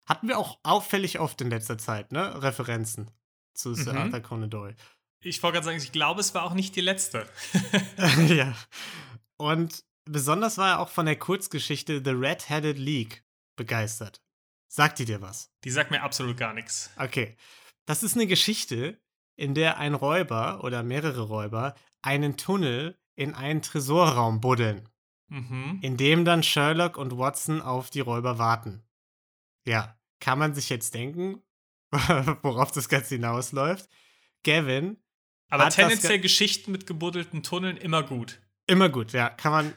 Hatten 0.07 0.27
wir 0.27 0.37
auch 0.37 0.59
auffällig 0.63 1.19
oft 1.19 1.41
in 1.41 1.49
letzter 1.49 1.77
Zeit, 1.77 2.11
ne? 2.11 2.41
Referenzen 2.41 3.11
zu 3.53 3.73
Sir 3.73 3.93
mhm. 3.93 3.99
Arthur 3.99 4.19
Conan 4.21 4.49
Doyle. 4.49 4.75
Ich 5.21 5.41
wollte 5.41 5.55
gerade 5.55 5.65
sagen, 5.65 5.77
ich 5.77 5.91
glaube, 5.91 6.21
es 6.21 6.33
war 6.35 6.43
auch 6.43 6.53
nicht 6.53 6.75
die 6.75 6.81
letzte. 6.81 7.27
ja. 8.27 8.53
Und 9.37 9.83
Besonders 10.05 10.59
war 10.59 10.69
er 10.69 10.79
auch 10.79 10.89
von 10.89 11.07
der 11.07 11.17
Kurzgeschichte 11.17 12.01
The 12.03 12.11
Red-Headed 12.11 12.77
League 12.77 13.23
begeistert. 13.55 14.21
Sagt 14.75 14.99
die 14.99 15.05
dir 15.05 15.21
was? 15.21 15.53
Die 15.63 15.69
sagt 15.69 15.89
mir 15.91 16.03
absolut 16.03 16.35
gar 16.35 16.53
nichts. 16.53 16.91
Okay. 16.97 17.37
Das 17.85 18.03
ist 18.03 18.15
eine 18.15 18.27
Geschichte, 18.27 18.99
in 19.37 19.53
der 19.53 19.77
ein 19.77 19.93
Räuber 19.93 20.65
oder 20.65 20.83
mehrere 20.83 21.21
Räuber 21.21 21.75
einen 22.01 22.35
Tunnel 22.35 22.99
in 23.15 23.33
einen 23.33 23.61
Tresorraum 23.61 24.41
buddeln. 24.41 24.89
Mhm. 25.29 25.79
In 25.81 25.95
dem 25.95 26.25
dann 26.25 26.43
Sherlock 26.43 26.97
und 26.97 27.17
Watson 27.17 27.61
auf 27.61 27.89
die 27.89 28.01
Räuber 28.01 28.37
warten. 28.37 28.83
Ja, 29.65 29.97
kann 30.19 30.39
man 30.39 30.53
sich 30.53 30.67
jetzt 30.67 30.93
denken, 30.93 31.41
worauf 32.41 32.73
das 32.73 32.89
Ganze 32.89 33.15
hinausläuft. 33.15 33.89
Gavin. 34.43 34.97
Aber 35.47 35.69
tendenziell 35.69 36.19
Geschichten 36.19 36.73
mit 36.73 36.85
gebuddelten 36.85 37.43
Tunneln 37.43 37.77
immer 37.77 38.03
gut. 38.03 38.41
Immer 38.67 38.89
gut, 38.89 39.13
ja. 39.13 39.29
Kann 39.29 39.53
man, 39.53 39.73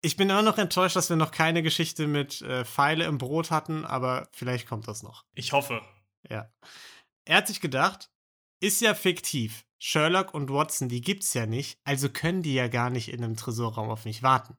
ich 0.00 0.16
bin 0.16 0.30
auch 0.30 0.42
noch 0.42 0.58
enttäuscht, 0.58 0.96
dass 0.96 1.10
wir 1.10 1.16
noch 1.16 1.30
keine 1.30 1.62
Geschichte 1.62 2.06
mit 2.06 2.40
äh, 2.42 2.64
Pfeile 2.64 3.04
im 3.04 3.18
Brot 3.18 3.50
hatten, 3.50 3.84
aber 3.84 4.28
vielleicht 4.32 4.68
kommt 4.68 4.86
das 4.86 5.02
noch. 5.02 5.24
Ich 5.34 5.52
hoffe. 5.52 5.82
Ja. 6.28 6.52
Er 7.24 7.38
hat 7.38 7.48
sich 7.48 7.60
gedacht, 7.60 8.10
ist 8.60 8.80
ja 8.80 8.94
fiktiv. 8.94 9.64
Sherlock 9.78 10.34
und 10.34 10.50
Watson, 10.50 10.88
die 10.88 11.00
gibt's 11.00 11.34
ja 11.34 11.46
nicht, 11.46 11.78
also 11.84 12.08
können 12.08 12.42
die 12.42 12.54
ja 12.54 12.66
gar 12.66 12.90
nicht 12.90 13.12
in 13.12 13.22
einem 13.22 13.36
Tresorraum 13.36 13.90
auf 13.90 14.04
mich 14.04 14.22
warten. 14.22 14.56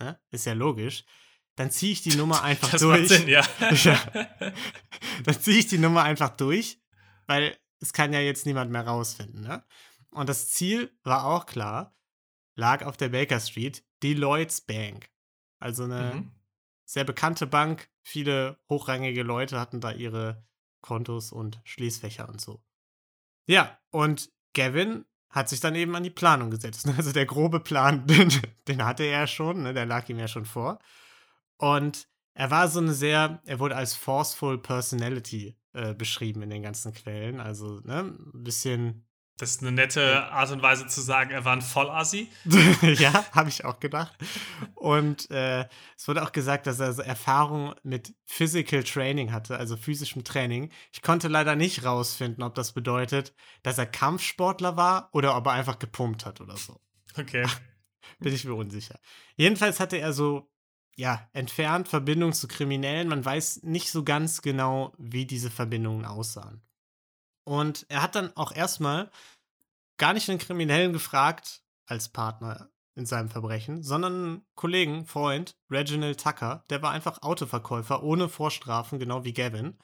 Ne? 0.00 0.20
Ist 0.30 0.46
ja 0.46 0.52
logisch. 0.52 1.04
Dann 1.56 1.70
ziehe 1.70 1.92
ich 1.92 2.02
die 2.02 2.14
Nummer 2.14 2.42
einfach 2.44 2.70
das 2.70 2.80
durch. 2.80 3.00
Macht 3.00 3.08
Sinn, 3.08 3.28
ja. 3.28 3.44
ja. 3.70 4.00
Dann 5.24 5.40
ziehe 5.40 5.58
ich 5.58 5.66
die 5.66 5.78
Nummer 5.78 6.04
einfach 6.04 6.30
durch, 6.30 6.80
weil 7.26 7.56
es 7.80 7.92
kann 7.92 8.12
ja 8.12 8.20
jetzt 8.20 8.46
niemand 8.46 8.70
mehr 8.70 8.86
rausfinden. 8.86 9.42
Ne? 9.42 9.64
Und 10.10 10.28
das 10.28 10.50
Ziel 10.50 10.96
war 11.02 11.24
auch 11.24 11.46
klar, 11.46 11.96
lag 12.54 12.84
auf 12.84 12.96
der 12.96 13.08
Baker 13.08 13.40
Street, 13.40 13.84
Lloyds 14.02 14.60
Bank. 14.60 15.10
Also 15.58 15.84
eine 15.84 16.14
mhm. 16.14 16.30
sehr 16.84 17.04
bekannte 17.04 17.46
Bank. 17.46 17.90
Viele 18.02 18.58
hochrangige 18.68 19.22
Leute 19.22 19.60
hatten 19.60 19.80
da 19.80 19.92
ihre 19.92 20.44
Kontos 20.80 21.32
und 21.32 21.60
Schließfächer 21.64 22.28
und 22.28 22.40
so. 22.40 22.62
Ja, 23.46 23.78
und 23.90 24.30
Gavin 24.54 25.04
hat 25.28 25.48
sich 25.48 25.60
dann 25.60 25.74
eben 25.74 25.94
an 25.94 26.02
die 26.02 26.10
Planung 26.10 26.50
gesetzt. 26.50 26.86
Also 26.96 27.12
der 27.12 27.26
grobe 27.26 27.60
Plan, 27.60 28.06
den, 28.08 28.32
den 28.68 28.84
hatte 28.84 29.04
er 29.04 29.20
ja 29.20 29.26
schon, 29.26 29.62
ne? 29.62 29.74
der 29.74 29.86
lag 29.86 30.08
ihm 30.08 30.18
ja 30.18 30.28
schon 30.28 30.46
vor. 30.46 30.78
Und 31.56 32.08
er 32.34 32.50
war 32.50 32.68
so 32.68 32.80
eine 32.80 32.94
sehr, 32.94 33.40
er 33.44 33.58
wurde 33.58 33.76
als 33.76 33.94
forceful 33.94 34.58
personality 34.58 35.56
äh, 35.72 35.94
beschrieben 35.94 36.42
in 36.42 36.50
den 36.50 36.62
ganzen 36.62 36.92
Quellen. 36.92 37.40
Also 37.40 37.80
ne, 37.84 38.00
ein 38.00 38.42
bisschen 38.44 39.06
das 39.40 39.52
ist 39.52 39.62
eine 39.62 39.72
nette 39.72 40.30
Art 40.30 40.50
und 40.50 40.60
Weise 40.60 40.86
zu 40.86 41.00
sagen, 41.00 41.30
er 41.30 41.46
war 41.46 41.54
ein 41.54 41.62
Vollassi. 41.62 42.28
ja, 42.82 43.24
habe 43.32 43.48
ich 43.48 43.64
auch 43.64 43.80
gedacht. 43.80 44.12
Und 44.74 45.30
äh, 45.30 45.66
es 45.96 46.06
wurde 46.06 46.22
auch 46.22 46.32
gesagt, 46.32 46.66
dass 46.66 46.78
er 46.78 46.92
so 46.92 47.00
Erfahrung 47.00 47.74
mit 47.82 48.14
Physical 48.26 48.82
Training 48.84 49.32
hatte, 49.32 49.56
also 49.56 49.78
physischem 49.78 50.24
Training. 50.24 50.70
Ich 50.92 51.00
konnte 51.00 51.28
leider 51.28 51.56
nicht 51.56 51.86
rausfinden, 51.86 52.44
ob 52.44 52.54
das 52.54 52.72
bedeutet, 52.72 53.32
dass 53.62 53.78
er 53.78 53.86
Kampfsportler 53.86 54.76
war 54.76 55.08
oder 55.12 55.34
ob 55.36 55.46
er 55.46 55.52
einfach 55.52 55.78
gepumpt 55.78 56.26
hat 56.26 56.42
oder 56.42 56.58
so. 56.58 56.78
Okay. 57.16 57.46
Bin 58.18 58.34
ich 58.34 58.44
mir 58.44 58.54
unsicher. 58.54 59.00
Jedenfalls 59.36 59.80
hatte 59.80 59.96
er 59.96 60.12
so, 60.12 60.50
ja, 60.96 61.26
entfernt 61.32 61.88
Verbindungen 61.88 62.34
zu 62.34 62.46
Kriminellen. 62.46 63.08
Man 63.08 63.24
weiß 63.24 63.62
nicht 63.62 63.90
so 63.90 64.04
ganz 64.04 64.42
genau, 64.42 64.92
wie 64.98 65.24
diese 65.24 65.50
Verbindungen 65.50 66.04
aussahen. 66.04 66.60
Und 67.44 67.86
er 67.88 68.02
hat 68.02 68.14
dann 68.14 68.36
auch 68.36 68.52
erstmal 68.52 69.10
gar 69.98 70.12
nicht 70.12 70.28
einen 70.28 70.38
Kriminellen 70.38 70.92
gefragt 70.92 71.62
als 71.86 72.08
Partner 72.08 72.70
in 72.94 73.06
seinem 73.06 73.28
Verbrechen, 73.28 73.82
sondern 73.82 74.14
einen 74.14 74.46
Kollegen, 74.54 75.06
Freund, 75.06 75.56
Reginald 75.70 76.22
Tucker, 76.22 76.64
der 76.70 76.82
war 76.82 76.90
einfach 76.90 77.22
Autoverkäufer 77.22 78.02
ohne 78.02 78.28
Vorstrafen, 78.28 78.98
genau 78.98 79.24
wie 79.24 79.32
Gavin. 79.32 79.78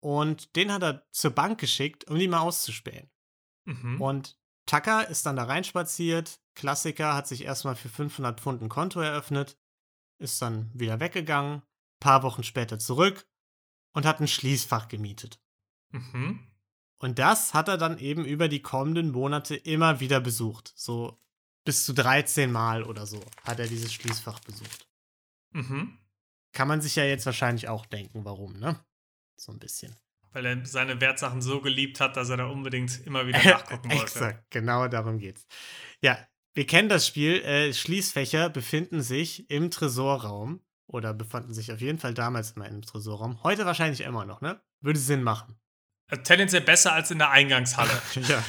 Und 0.00 0.54
den 0.56 0.72
hat 0.72 0.82
er 0.82 1.06
zur 1.10 1.30
Bank 1.30 1.58
geschickt, 1.58 2.08
um 2.10 2.18
die 2.18 2.28
mal 2.28 2.40
auszuspähen. 2.40 3.10
Mhm. 3.64 4.00
Und 4.00 4.38
Tucker 4.66 5.08
ist 5.08 5.26
dann 5.26 5.36
da 5.36 5.44
reinspaziert. 5.44 6.40
Klassiker 6.54 7.14
hat 7.14 7.26
sich 7.26 7.44
erstmal 7.44 7.76
für 7.76 7.88
500 7.88 8.40
Pfund 8.40 8.62
ein 8.62 8.68
Konto 8.68 9.00
eröffnet, 9.00 9.58
ist 10.18 10.40
dann 10.42 10.70
wieder 10.74 11.00
weggegangen, 11.00 11.62
paar 12.00 12.22
Wochen 12.22 12.42
später 12.42 12.78
zurück 12.78 13.26
und 13.92 14.04
hat 14.04 14.20
ein 14.20 14.28
Schließfach 14.28 14.88
gemietet. 14.88 15.40
Mhm. 15.90 16.46
Und 17.04 17.18
das 17.18 17.52
hat 17.52 17.68
er 17.68 17.76
dann 17.76 17.98
eben 17.98 18.24
über 18.24 18.48
die 18.48 18.62
kommenden 18.62 19.10
Monate 19.10 19.54
immer 19.56 20.00
wieder 20.00 20.20
besucht. 20.20 20.72
So 20.74 21.20
bis 21.62 21.84
zu 21.84 21.92
13 21.92 22.50
Mal 22.50 22.82
oder 22.82 23.04
so 23.04 23.20
hat 23.42 23.58
er 23.60 23.66
dieses 23.66 23.92
Schließfach 23.92 24.40
besucht. 24.40 24.88
Mhm. 25.50 25.98
Kann 26.54 26.66
man 26.66 26.80
sich 26.80 26.96
ja 26.96 27.04
jetzt 27.04 27.26
wahrscheinlich 27.26 27.68
auch 27.68 27.84
denken, 27.84 28.24
warum, 28.24 28.58
ne? 28.58 28.82
So 29.36 29.52
ein 29.52 29.58
bisschen. 29.58 29.94
Weil 30.32 30.46
er 30.46 30.64
seine 30.64 30.98
Wertsachen 31.02 31.42
so 31.42 31.60
geliebt 31.60 32.00
hat, 32.00 32.16
dass 32.16 32.30
er 32.30 32.38
da 32.38 32.46
unbedingt 32.46 33.04
immer 33.04 33.26
wieder 33.26 33.44
nachgucken 33.44 33.90
wollte. 33.90 34.02
Exakt, 34.02 34.50
genau 34.50 34.88
darum 34.88 35.18
geht's. 35.18 35.46
Ja, 36.00 36.16
wir 36.54 36.64
kennen 36.64 36.88
das 36.88 37.06
Spiel. 37.06 37.42
Äh, 37.42 37.74
Schließfächer 37.74 38.48
befinden 38.48 39.02
sich 39.02 39.50
im 39.50 39.70
Tresorraum 39.70 40.64
oder 40.86 41.12
befanden 41.12 41.52
sich 41.52 41.70
auf 41.70 41.82
jeden 41.82 41.98
Fall 41.98 42.14
damals 42.14 42.52
immer 42.52 42.66
im 42.66 42.80
Tresorraum. 42.80 43.42
Heute 43.42 43.66
wahrscheinlich 43.66 44.00
immer 44.00 44.24
noch, 44.24 44.40
ne? 44.40 44.58
Würde 44.80 44.98
Sinn 44.98 45.22
machen. 45.22 45.58
Tendenziell 46.22 46.62
besser 46.62 46.92
als 46.92 47.10
in 47.10 47.18
der 47.18 47.30
Eingangshalle. 47.30 47.90
ja. 48.28 48.42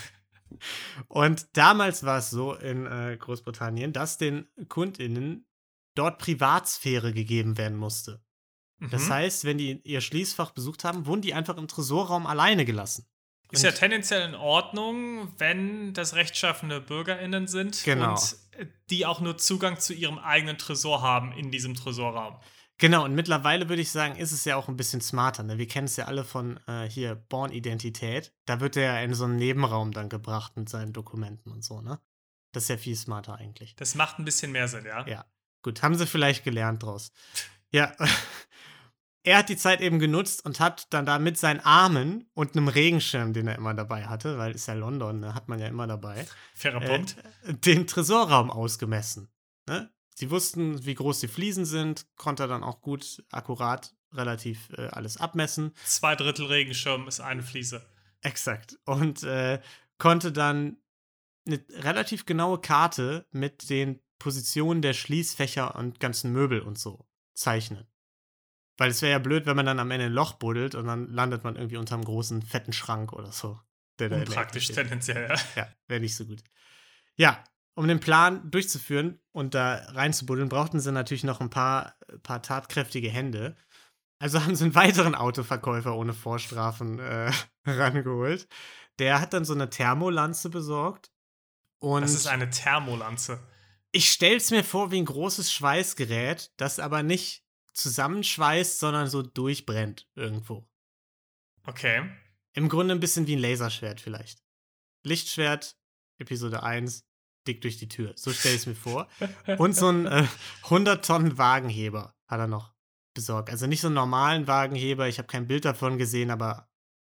Und 1.07 1.47
damals 1.57 2.03
war 2.05 2.19
es 2.19 2.29
so 2.29 2.53
in 2.53 2.85
äh, 2.85 3.17
Großbritannien, 3.17 3.93
dass 3.93 4.17
den 4.17 4.47
KundInnen 4.69 5.45
dort 5.95 6.19
Privatsphäre 6.19 7.13
gegeben 7.13 7.57
werden 7.57 7.77
musste. 7.77 8.23
Mhm. 8.79 8.89
Das 8.89 9.09
heißt, 9.09 9.45
wenn 9.45 9.57
die 9.57 9.81
ihr 9.83 10.01
Schließfach 10.01 10.51
besucht 10.51 10.83
haben, 10.83 11.05
wurden 11.05 11.21
die 11.21 11.33
einfach 11.33 11.57
im 11.57 11.67
Tresorraum 11.67 12.27
alleine 12.27 12.65
gelassen. 12.65 13.07
Ist 13.51 13.63
und 13.63 13.71
ja 13.71 13.71
tendenziell 13.71 14.27
in 14.27 14.35
Ordnung, 14.35 15.31
wenn 15.37 15.93
das 15.93 16.15
rechtschaffende 16.15 16.81
BürgerInnen 16.81 17.47
sind 17.47 17.83
genau. 17.83 18.11
und 18.11 18.37
die 18.89 19.05
auch 19.05 19.21
nur 19.21 19.37
Zugang 19.37 19.79
zu 19.79 19.93
ihrem 19.93 20.17
eigenen 20.17 20.57
Tresor 20.57 21.01
haben 21.01 21.31
in 21.31 21.51
diesem 21.51 21.75
Tresorraum. 21.75 22.37
Genau, 22.77 23.05
und 23.05 23.15
mittlerweile 23.15 23.69
würde 23.69 23.81
ich 23.81 23.91
sagen, 23.91 24.17
ist 24.17 24.33
es 24.33 24.43
ja 24.43 24.57
auch 24.57 24.67
ein 24.67 24.75
bisschen 24.75 24.99
smarter. 24.99 25.43
Ne? 25.43 25.57
Wir 25.57 25.67
kennen 25.67 25.85
es 25.85 25.95
ja 25.95 26.05
alle 26.05 26.25
von 26.25 26.59
äh, 26.67 26.89
hier 26.89 27.15
Born-Identität. 27.15 28.33
Da 28.45 28.59
wird 28.59 28.75
er 28.75 28.95
ja 28.95 28.99
in 28.99 29.13
so 29.13 29.23
einen 29.23 29.37
Nebenraum 29.37 29.93
dann 29.93 30.09
gebracht 30.09 30.57
mit 30.57 30.67
seinen 30.67 30.91
Dokumenten 30.91 31.51
und 31.51 31.63
so, 31.63 31.81
ne? 31.81 31.99
Das 32.51 32.63
ist 32.63 32.69
ja 32.69 32.77
viel 32.77 32.95
smarter 32.95 33.35
eigentlich. 33.35 33.75
Das 33.75 33.95
macht 33.95 34.19
ein 34.19 34.25
bisschen 34.25 34.51
mehr 34.51 34.67
Sinn, 34.67 34.85
ja. 34.85 35.05
Ja, 35.07 35.25
gut, 35.61 35.83
haben 35.83 35.95
sie 35.95 36.07
vielleicht 36.07 36.43
gelernt 36.43 36.83
draus. 36.83 37.11
Ja, 37.71 37.93
er 39.23 39.39
hat 39.39 39.49
die 39.49 39.57
Zeit 39.57 39.81
eben 39.81 39.99
genutzt 39.99 40.45
und 40.45 40.59
hat 40.59 40.93
dann 40.93 41.05
da 41.05 41.19
mit 41.19 41.37
seinen 41.37 41.59
Armen 41.61 42.29
und 42.33 42.55
einem 42.55 42.67
Regenschirm, 42.67 43.33
den 43.33 43.47
er 43.47 43.55
immer 43.55 43.73
dabei 43.73 44.05
hatte, 44.05 44.37
weil 44.37 44.53
ist 44.53 44.67
ja 44.67 44.73
London, 44.73 45.19
ne, 45.19 45.33
hat 45.33 45.47
man 45.47 45.59
ja 45.59 45.67
immer 45.67 45.87
dabei. 45.87 46.27
Fairer 46.53 46.81
äh, 46.81 46.87
Punkt. 46.87 47.15
Den 47.65 47.87
Tresorraum 47.87 48.51
ausgemessen. 48.51 49.29
Ne? 49.67 49.89
Sie 50.17 50.31
wussten, 50.31 50.85
wie 50.85 50.95
groß 50.95 51.19
die 51.19 51.27
Fliesen 51.27 51.65
sind, 51.65 52.07
konnte 52.15 52.47
dann 52.47 52.63
auch 52.63 52.81
gut, 52.81 53.23
akkurat, 53.31 53.93
relativ 54.13 54.69
äh, 54.77 54.87
alles 54.87 55.17
abmessen. 55.17 55.73
Zwei 55.83 56.15
Drittel 56.15 56.45
Regenschirm 56.45 57.05
ist 57.07 57.19
eine 57.19 57.43
Fliese. 57.43 57.85
Exakt. 58.21 58.79
Und 58.85 59.23
äh, 59.23 59.59
konnte 59.97 60.31
dann 60.31 60.77
eine 61.45 61.63
relativ 61.69 62.25
genaue 62.25 62.59
Karte 62.59 63.27
mit 63.31 63.69
den 63.69 63.99
Positionen 64.17 64.81
der 64.81 64.93
Schließfächer 64.93 65.75
und 65.75 65.99
ganzen 65.99 66.31
Möbel 66.31 66.61
und 66.61 66.79
so 66.79 67.05
zeichnen. 67.33 67.85
Weil 68.77 68.91
es 68.91 69.01
wäre 69.01 69.11
ja 69.11 69.19
blöd, 69.19 69.45
wenn 69.45 69.57
man 69.57 69.65
dann 69.65 69.79
am 69.79 69.91
Ende 69.91 70.05
ein 70.05 70.13
Loch 70.13 70.33
buddelt 70.33 70.75
und 70.75 70.87
dann 70.87 71.09
landet 71.09 71.43
man 71.43 71.57
irgendwie 71.57 71.77
unter 71.77 71.95
einem 71.95 72.05
großen, 72.05 72.41
fetten 72.41 72.73
Schrank 72.73 73.11
oder 73.11 73.33
so. 73.33 73.59
Der 73.99 74.09
Praktisch 74.25 74.67
tendenziell, 74.69 75.29
ja. 75.29 75.35
Ja, 75.55 75.67
wäre 75.87 75.99
nicht 75.99 76.15
so 76.15 76.25
gut. 76.25 76.41
Ja, 77.15 77.43
um 77.75 77.87
den 77.87 77.99
Plan 77.99 78.49
durchzuführen 78.49 79.19
und 79.31 79.53
da 79.53 79.75
reinzubuddeln, 79.89 80.49
brauchten 80.49 80.79
sie 80.79 80.91
natürlich 80.91 81.23
noch 81.23 81.41
ein 81.41 81.49
paar, 81.49 81.95
paar 82.23 82.41
tatkräftige 82.41 83.09
Hände. 83.09 83.55
Also 84.17 84.41
haben 84.43 84.55
sie 84.55 84.63
einen 84.63 84.75
weiteren 84.75 85.13
Autoverkäufer 85.13 85.95
ohne 85.95 86.13
Vorstrafen 86.13 86.99
äh, 86.99 87.31
rangeholt. 87.65 88.47
Der 88.97 89.19
hat 89.19 89.33
dann 89.33 89.45
so 89.45 89.53
eine 89.53 89.69
Thermolanze 89.69 90.49
besorgt. 90.49 91.11
Und 91.79 92.01
das 92.01 92.13
ist 92.13 92.27
eine 92.27 92.49
Thermolanze. 92.49 93.39
Ich 93.91 94.11
stell's 94.11 94.51
mir 94.51 94.63
vor 94.63 94.91
wie 94.91 94.97
ein 94.97 95.05
großes 95.05 95.51
Schweißgerät, 95.53 96.51
das 96.57 96.79
aber 96.79 97.03
nicht 97.03 97.45
zusammenschweißt, 97.73 98.79
sondern 98.79 99.09
so 99.09 99.21
durchbrennt 99.21 100.07
irgendwo. 100.15 100.65
Okay. 101.65 102.09
Im 102.53 102.69
Grunde 102.69 102.95
ein 102.95 103.01
bisschen 103.01 103.27
wie 103.27 103.35
ein 103.35 103.39
Laserschwert 103.39 103.99
vielleicht. 103.99 104.41
Lichtschwert, 105.03 105.77
Episode 106.17 106.63
1, 106.63 107.05
dick 107.47 107.61
durch 107.61 107.77
die 107.77 107.87
Tür. 107.87 108.13
So 108.15 108.31
stelle 108.31 108.55
ich 108.55 108.61
es 108.61 108.67
mir 108.67 108.75
vor. 108.75 109.07
Und 109.57 109.75
so 109.75 109.89
ein 109.89 110.05
äh, 110.05 110.25
100 110.65 111.05
Tonnen 111.05 111.37
Wagenheber 111.37 112.15
hat 112.27 112.39
er 112.39 112.47
noch 112.47 112.73
besorgt. 113.13 113.49
Also 113.49 113.67
nicht 113.67 113.81
so 113.81 113.87
einen 113.87 113.95
normalen 113.95 114.47
Wagenheber. 114.47 115.07
Ich 115.07 115.17
habe 115.17 115.27
kein 115.27 115.47
Bild 115.47 115.65
davon 115.65 115.97
gesehen, 115.97 116.31
aber 116.31 116.69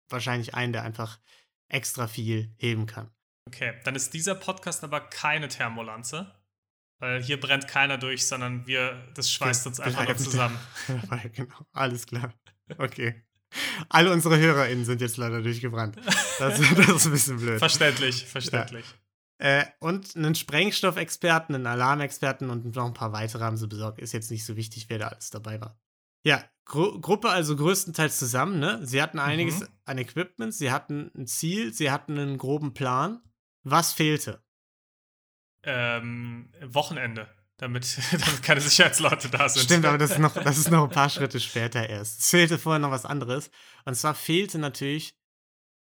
wahrscheinlich 0.10 0.54
einen, 0.54 0.74
der 0.74 0.84
einfach 0.84 1.20
extra 1.68 2.08
viel 2.08 2.54
heben 2.58 2.86
kann. 2.86 3.12
Okay, 3.48 3.74
dann 3.84 3.96
ist 3.96 4.14
dieser 4.14 4.36
Podcast 4.36 4.84
aber 4.84 5.02
keine 5.02 5.48
Thermolanze. 5.48 6.34
Weil 7.00 7.22
hier 7.22 7.40
brennt 7.40 7.68
keiner 7.68 7.98
durch, 7.98 8.26
sondern 8.26 8.66
wir, 8.68 9.12
das 9.16 9.30
schweißt 9.30 9.68
uns 9.68 9.80
einfach 9.80 10.06
nur 10.06 10.16
zusammen. 10.16 10.58
genau, 11.34 11.68
alles 11.74 12.06
klar. 12.08 12.34
Okay. 12.78 13.22
Alle 13.90 14.12
unsere 14.12 14.38
HörerInnen 14.38 14.86
sind 14.86 15.02
jetzt 15.02 15.18
leider 15.18 15.42
durchgebrannt. 15.42 15.98
Das, 16.40 16.60
das 16.78 16.90
ist 16.90 17.06
ein 17.06 17.12
bisschen 17.12 17.38
blöd. 17.38 17.60
Verständlich, 17.60 18.26
verständlich. 18.26 18.86
Ja. 18.86 19.05
Äh, 19.38 19.66
und 19.80 20.16
einen 20.16 20.36
Sprengstoffexperten, 20.36 21.56
einen 21.56 21.68
Alarmexperten 21.68 22.50
und 22.50 22.74
noch 22.76 22.86
ein 22.86 22.94
paar 22.94 23.12
weitere 23.12 23.44
haben 23.44 23.58
sie 23.58 23.68
besorgt. 23.68 24.00
Ist 24.00 24.14
jetzt 24.14 24.32
nicht 24.32 24.46
so 24.46 24.56
wichtig, 24.56 24.86
wer 24.90 25.00
da 25.00 25.08
alles 25.08 25.30
dabei 25.30 25.60
war. 25.60 25.78
Ja, 26.24 26.44
Gru 26.66 27.00
Gruppe 27.00 27.30
also 27.30 27.56
größtenteils 27.56 28.18
zusammen, 28.18 28.60
ne? 28.60 28.80
Sie 28.84 29.02
hatten 29.02 29.20
einiges 29.20 29.60
mhm. 29.60 29.68
an 29.86 29.98
Equipment, 30.00 30.54
sie 30.54 30.72
hatten 30.72 31.12
ein 31.16 31.28
Ziel, 31.28 31.74
sie 31.74 31.92
hatten 31.92 32.18
einen 32.18 32.38
groben 32.38 32.74
Plan. 32.74 33.22
Was 33.64 33.94
fehlte? 33.94 34.44
Ähm, 35.64 36.52
Wochenende, 36.64 37.28
damit, 37.58 38.00
damit 38.12 38.42
keine 38.42 38.62
Sicherheitsleute 38.62 39.30
da 39.30 39.50
sind. 39.50 39.64
Stimmt, 39.64 39.86
aber 39.86 39.98
das 39.98 40.12
ist, 40.12 40.20
noch, 40.20 40.34
das 40.44 40.58
ist 40.58 40.72
noch 40.72 40.86
ein 40.86 40.90
paar 40.90 41.10
Schritte 41.10 41.40
später 41.40 41.88
erst. 41.88 42.22
Es 42.22 42.30
fehlte 42.30 42.58
vorher 42.58 42.80
noch 42.80 42.92
was 42.92 43.06
anderes. 43.06 43.52
Und 43.84 43.96
zwar 43.96 44.16
fehlte 44.16 44.58
natürlich 44.58 45.20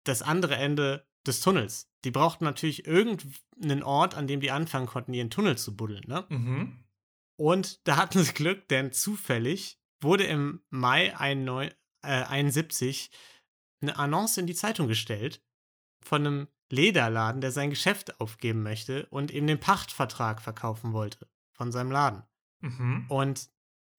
das 0.04 0.20
andere 0.20 0.56
Ende 0.56 1.06
des 1.26 1.40
Tunnels. 1.40 1.88
Die 2.04 2.10
brauchten 2.10 2.44
natürlich 2.44 2.86
irgendeinen 2.86 3.82
Ort, 3.82 4.14
an 4.14 4.26
dem 4.26 4.40
die 4.40 4.50
anfangen 4.50 4.86
konnten, 4.86 5.14
ihren 5.14 5.30
Tunnel 5.30 5.56
zu 5.58 5.76
buddeln. 5.76 6.04
Ne? 6.06 6.24
Mhm. 6.28 6.84
Und 7.36 7.86
da 7.88 7.96
hatten 7.96 8.22
sie 8.22 8.32
Glück, 8.32 8.68
denn 8.68 8.92
zufällig 8.92 9.80
wurde 10.00 10.24
im 10.24 10.62
Mai 10.70 11.16
1971 11.16 13.10
äh, 13.10 13.16
eine 13.82 13.98
Annonce 13.98 14.38
in 14.38 14.46
die 14.46 14.54
Zeitung 14.54 14.86
gestellt 14.86 15.42
von 16.02 16.26
einem 16.26 16.48
Lederladen, 16.70 17.40
der 17.40 17.50
sein 17.50 17.70
Geschäft 17.70 18.20
aufgeben 18.20 18.62
möchte 18.62 19.06
und 19.06 19.30
ihm 19.30 19.46
den 19.46 19.60
Pachtvertrag 19.60 20.42
verkaufen 20.42 20.92
wollte 20.92 21.28
von 21.52 21.72
seinem 21.72 21.90
Laden. 21.90 22.22
Mhm. 22.60 23.06
Und 23.08 23.48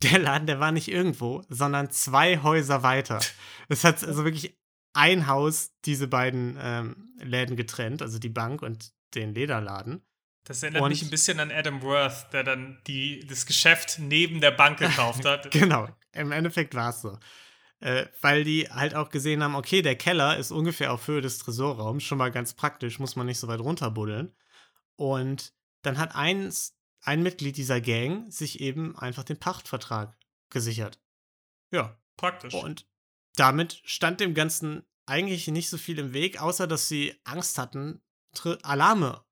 der 0.04 0.20
Laden, 0.20 0.48
der 0.48 0.60
war 0.60 0.72
nicht 0.72 0.88
irgendwo, 0.88 1.44
sondern 1.50 1.90
zwei 1.90 2.42
Häuser 2.44 2.84
weiter. 2.84 3.20
Es 3.68 3.84
hat 3.84 4.04
also 4.04 4.24
wirklich 4.26 4.56
ein 4.96 5.28
Haus 5.28 5.74
diese 5.86 6.08
beiden 6.08 6.58
ähm, 6.60 7.14
Läden 7.22 7.56
getrennt, 7.56 8.02
also 8.02 8.18
die 8.18 8.30
Bank 8.30 8.62
und 8.62 8.94
den 9.14 9.34
Lederladen. 9.34 10.06
Das 10.46 10.62
erinnert 10.64 10.84
und, 10.84 10.90
mich 10.90 11.02
ein 11.02 11.10
bisschen 11.10 11.40
an 11.40 11.52
Adam 11.52 11.82
Worth, 11.82 12.32
der 12.32 12.44
dann 12.44 12.80
die, 12.88 13.26
das 13.28 13.46
Geschäft 13.46 13.98
neben 14.00 14.42
der 14.42 14.52
Bank 14.52 14.80
gekauft 14.80 15.26
hat. 15.26 15.52
genau, 15.52 15.90
im 16.12 16.32
Endeffekt 16.32 16.76
war 16.76 16.92
es 16.92 17.02
so. 17.02 17.18
Äh, 17.80 18.06
weil 18.22 18.44
die 18.44 18.70
halt 18.70 18.96
auch 18.96 19.10
gesehen 19.10 19.44
haben, 19.44 19.56
okay, 19.56 19.82
der 19.82 19.96
Keller 19.96 20.38
ist 20.38 20.52
ungefähr 20.52 20.94
auf 20.94 21.08
Höhe 21.08 21.22
des 21.22 21.40
Tresorraums, 21.40 22.04
schon 22.04 22.18
mal 22.18 22.32
ganz 22.32 22.54
praktisch, 22.54 23.00
muss 23.00 23.16
man 23.16 23.26
nicht 23.26 23.40
so 23.40 23.48
weit 23.48 23.60
runterbuddeln. 23.60 24.34
Und 24.96 25.54
dann 25.82 25.98
hat 25.98 26.16
eins, 26.16 26.78
ein 27.02 27.22
Mitglied 27.22 27.58
dieser 27.58 27.82
Gang 27.82 28.32
sich 28.32 28.62
eben 28.62 28.98
einfach 28.98 29.24
den 29.24 29.38
Pachtvertrag 29.38 30.16
gesichert. 30.50 31.00
Ja. 31.72 32.00
Praktisch. 32.18 32.54
Und 32.54 32.88
damit 33.36 33.82
stand 33.84 34.20
dem 34.20 34.34
Ganzen 34.34 34.84
eigentlich 35.06 35.48
nicht 35.48 35.70
so 35.70 35.78
viel 35.78 36.00
im 36.00 36.14
Weg, 36.14 36.42
außer 36.42 36.68
dass 36.68 36.88
sie 36.88 37.16
Angst 37.24 37.58
hatten, 37.58 38.02
Tre 38.34 38.58
Alarme 38.64 39.24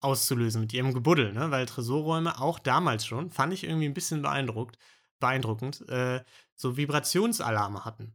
auszulösen 0.00 0.60
mit 0.60 0.72
ihrem 0.72 0.92
Gebuddel, 0.92 1.32
ne? 1.32 1.50
weil 1.50 1.64
Tresorräume 1.64 2.40
auch 2.40 2.58
damals 2.58 3.06
schon, 3.06 3.30
fand 3.30 3.52
ich 3.54 3.64
irgendwie 3.64 3.86
ein 3.86 3.94
bisschen 3.94 4.20
beeindruckt, 4.20 4.76
beeindruckend, 5.20 5.88
äh, 5.88 6.22
so 6.54 6.76
Vibrationsalarme 6.76 7.84
hatten. 7.84 8.14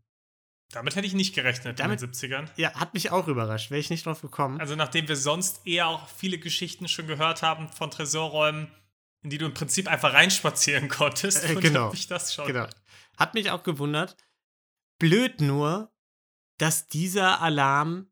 Damit 0.72 0.98
hätte 0.98 1.08
ich 1.08 1.14
nicht 1.14 1.34
gerechnet 1.34 1.80
Damit, 1.80 2.02
in 2.02 2.12
den 2.12 2.14
70ern. 2.14 2.50
Ja, 2.58 2.74
hat 2.74 2.94
mich 2.94 3.10
auch 3.12 3.28
überrascht, 3.28 3.72
wäre 3.72 3.80
ich 3.80 3.90
nicht 3.90 4.06
drauf 4.06 4.22
gekommen. 4.22 4.60
Also 4.60 4.76
nachdem 4.76 5.08
wir 5.08 5.16
sonst 5.16 5.66
eher 5.66 5.88
auch 5.88 6.10
viele 6.10 6.38
Geschichten 6.40 6.90
schon 6.90 7.08
gehört 7.08 7.42
haben 7.42 7.70
von 7.70 7.90
Tresorräumen, 7.90 8.70
in 9.24 9.30
die 9.30 9.38
du 9.38 9.46
im 9.46 9.54
Prinzip 9.54 9.88
einfach 9.88 10.14
reinspazieren 10.14 10.90
konntest, 10.90 11.46
äh, 11.46 11.56
genau, 11.56 11.92
ich 11.94 12.08
das 12.08 12.34
schon. 12.34 12.48
Genau. 12.48 12.68
Hat 13.18 13.34
mich 13.34 13.50
auch 13.50 13.64
gewundert. 13.64 14.18
Blöd 15.00 15.42
nur, 15.42 15.92
dass 16.58 16.88
dieser 16.88 17.42
Alarm 17.42 18.12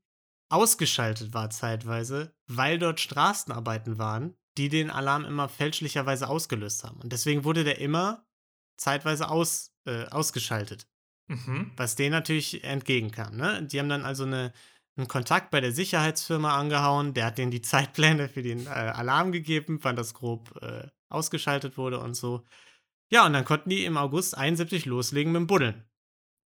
ausgeschaltet 0.50 1.34
war 1.34 1.50
zeitweise, 1.50 2.36
weil 2.48 2.78
dort 2.78 3.00
Straßenarbeiten 3.00 3.98
waren, 3.98 4.36
die 4.58 4.70
den 4.70 4.90
Alarm 4.90 5.26
immer 5.26 5.50
fälschlicherweise 5.50 6.30
ausgelöst 6.30 6.84
haben. 6.84 7.02
Und 7.02 7.12
deswegen 7.12 7.44
wurde 7.44 7.64
der 7.64 7.80
immer 7.80 8.26
zeitweise 8.78 9.30
aus, 9.30 9.74
äh, 9.86 10.06
ausgeschaltet. 10.06 10.88
Mhm. 11.28 11.72
Was 11.76 11.96
denen 11.96 12.12
natürlich 12.12 12.64
entgegenkam. 12.64 13.36
Ne? 13.36 13.64
Die 13.64 13.80
haben 13.80 13.90
dann 13.90 14.06
also 14.06 14.24
eine, 14.24 14.54
einen 14.96 15.08
Kontakt 15.08 15.50
bei 15.50 15.60
der 15.60 15.72
Sicherheitsfirma 15.72 16.56
angehauen, 16.58 17.14
der 17.14 17.26
hat 17.26 17.38
denen 17.38 17.52
die 17.52 17.62
Zeitpläne 17.64 18.30
für 18.30 18.44
den 18.44 18.68
äh, 18.68 18.70
Alarm 18.70 19.32
gegeben, 19.32 19.80
wann 19.82 19.96
das 19.96 20.14
grob 20.14 20.56
äh, 20.62 20.88
ausgeschaltet 21.10 21.78
wurde 21.78 22.00
und 22.00 22.14
so. 22.14 22.46
Ja, 23.12 23.26
und 23.26 23.34
dann 23.34 23.46
konnten 23.46 23.70
die 23.70 23.86
im 23.86 23.98
August 23.98 24.38
71 24.38 24.86
loslegen 24.86 25.32
mit 25.32 25.42
dem 25.42 25.48
Buddeln. 25.48 25.84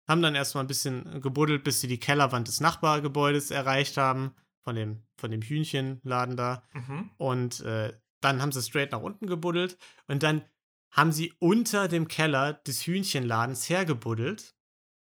Haben 0.09 0.21
dann 0.21 0.35
erstmal 0.35 0.63
ein 0.63 0.67
bisschen 0.67 1.21
gebuddelt, 1.21 1.63
bis 1.63 1.79
sie 1.79 1.87
die 1.87 1.99
Kellerwand 1.99 2.47
des 2.47 2.59
Nachbargebäudes 2.59 3.51
erreicht 3.51 3.95
haben, 3.95 4.35
von 4.63 4.75
dem, 4.75 5.03
von 5.15 5.31
dem 5.31 5.41
Hühnchenladen 5.41 6.35
da. 6.35 6.63
Mhm. 6.73 7.11
Und 7.17 7.61
äh, 7.61 7.93
dann 8.19 8.41
haben 8.41 8.51
sie 8.51 8.61
straight 8.61 8.91
nach 8.91 9.01
unten 9.01 9.27
gebuddelt 9.27 9.77
und 10.07 10.23
dann 10.23 10.43
haben 10.91 11.11
sie 11.11 11.33
unter 11.39 11.87
dem 11.87 12.07
Keller 12.07 12.53
des 12.53 12.85
Hühnchenladens 12.85 13.69
hergebuddelt 13.69 14.55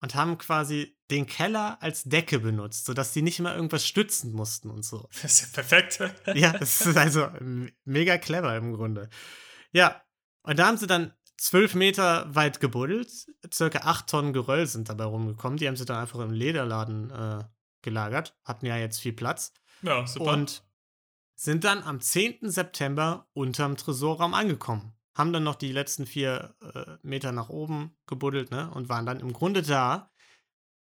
und 0.01 0.15
haben 0.15 0.39
quasi 0.39 0.97
den 1.11 1.27
Keller 1.27 1.79
als 1.81 2.05
Decke 2.05 2.41
benutzt, 2.41 2.85
sodass 2.85 3.15
sie 3.15 3.23
nicht 3.23 3.39
mal 3.41 3.55
irgendwas 3.55 3.87
stützen 3.87 4.33
mussten 4.33 4.71
und 4.71 4.85
so. 4.85 5.09
Das 5.23 5.41
ist 5.41 5.57
ja 5.57 5.63
perfekt. 5.63 6.01
ja, 6.35 6.53
das 6.53 6.81
ist 6.81 6.97
also 6.97 7.29
mega 7.85 8.19
clever 8.19 8.57
im 8.57 8.75
Grunde. 8.75 9.09
Ja, 9.73 10.03
und 10.43 10.59
da 10.59 10.67
haben 10.67 10.77
sie 10.77 10.87
dann 10.87 11.13
zwölf 11.39 11.75
Meter 11.75 12.35
weit 12.35 12.61
gebuddelt. 12.61 13.11
Circa 13.53 13.81
acht 13.81 14.09
Tonnen 14.09 14.33
Geröll 14.33 14.67
sind 14.67 14.89
dabei 14.89 15.05
rumgekommen. 15.05 15.57
Die 15.57 15.67
haben 15.67 15.77
sie 15.77 15.87
dann 15.87 16.01
einfach 16.01 16.21
im 16.21 16.33
Lederladen 16.33 17.11
äh, 17.11 17.45
gelagert. 17.83 18.37
Hatten 18.45 18.67
ja 18.67 18.77
jetzt 18.77 19.01
viel 19.01 19.15
Platz. 19.15 19.55
Ja, 19.83 20.07
super. 20.07 20.33
Und 20.33 20.63
sind 21.37 21.65
dann 21.65 21.83
am 21.83 22.01
10. 22.01 22.51
September 22.51 23.29
unterm 23.33 23.77
Tresorraum 23.77 24.35
angekommen. 24.35 24.93
Haben 25.17 25.33
dann 25.33 25.45
noch 25.45 25.55
die 25.55 25.73
letzten 25.73 26.07
vier 26.07 26.55
äh, 26.75 26.97
Meter 27.03 27.33
nach 27.33 27.49
oben 27.49 27.97
gebuddelt, 28.07 28.51
ne? 28.51 28.71
Und 28.73 28.89
waren 28.89 29.07
dann 29.07 29.21
im 29.21 29.33
Grunde 29.33 29.63
da. 29.63 30.13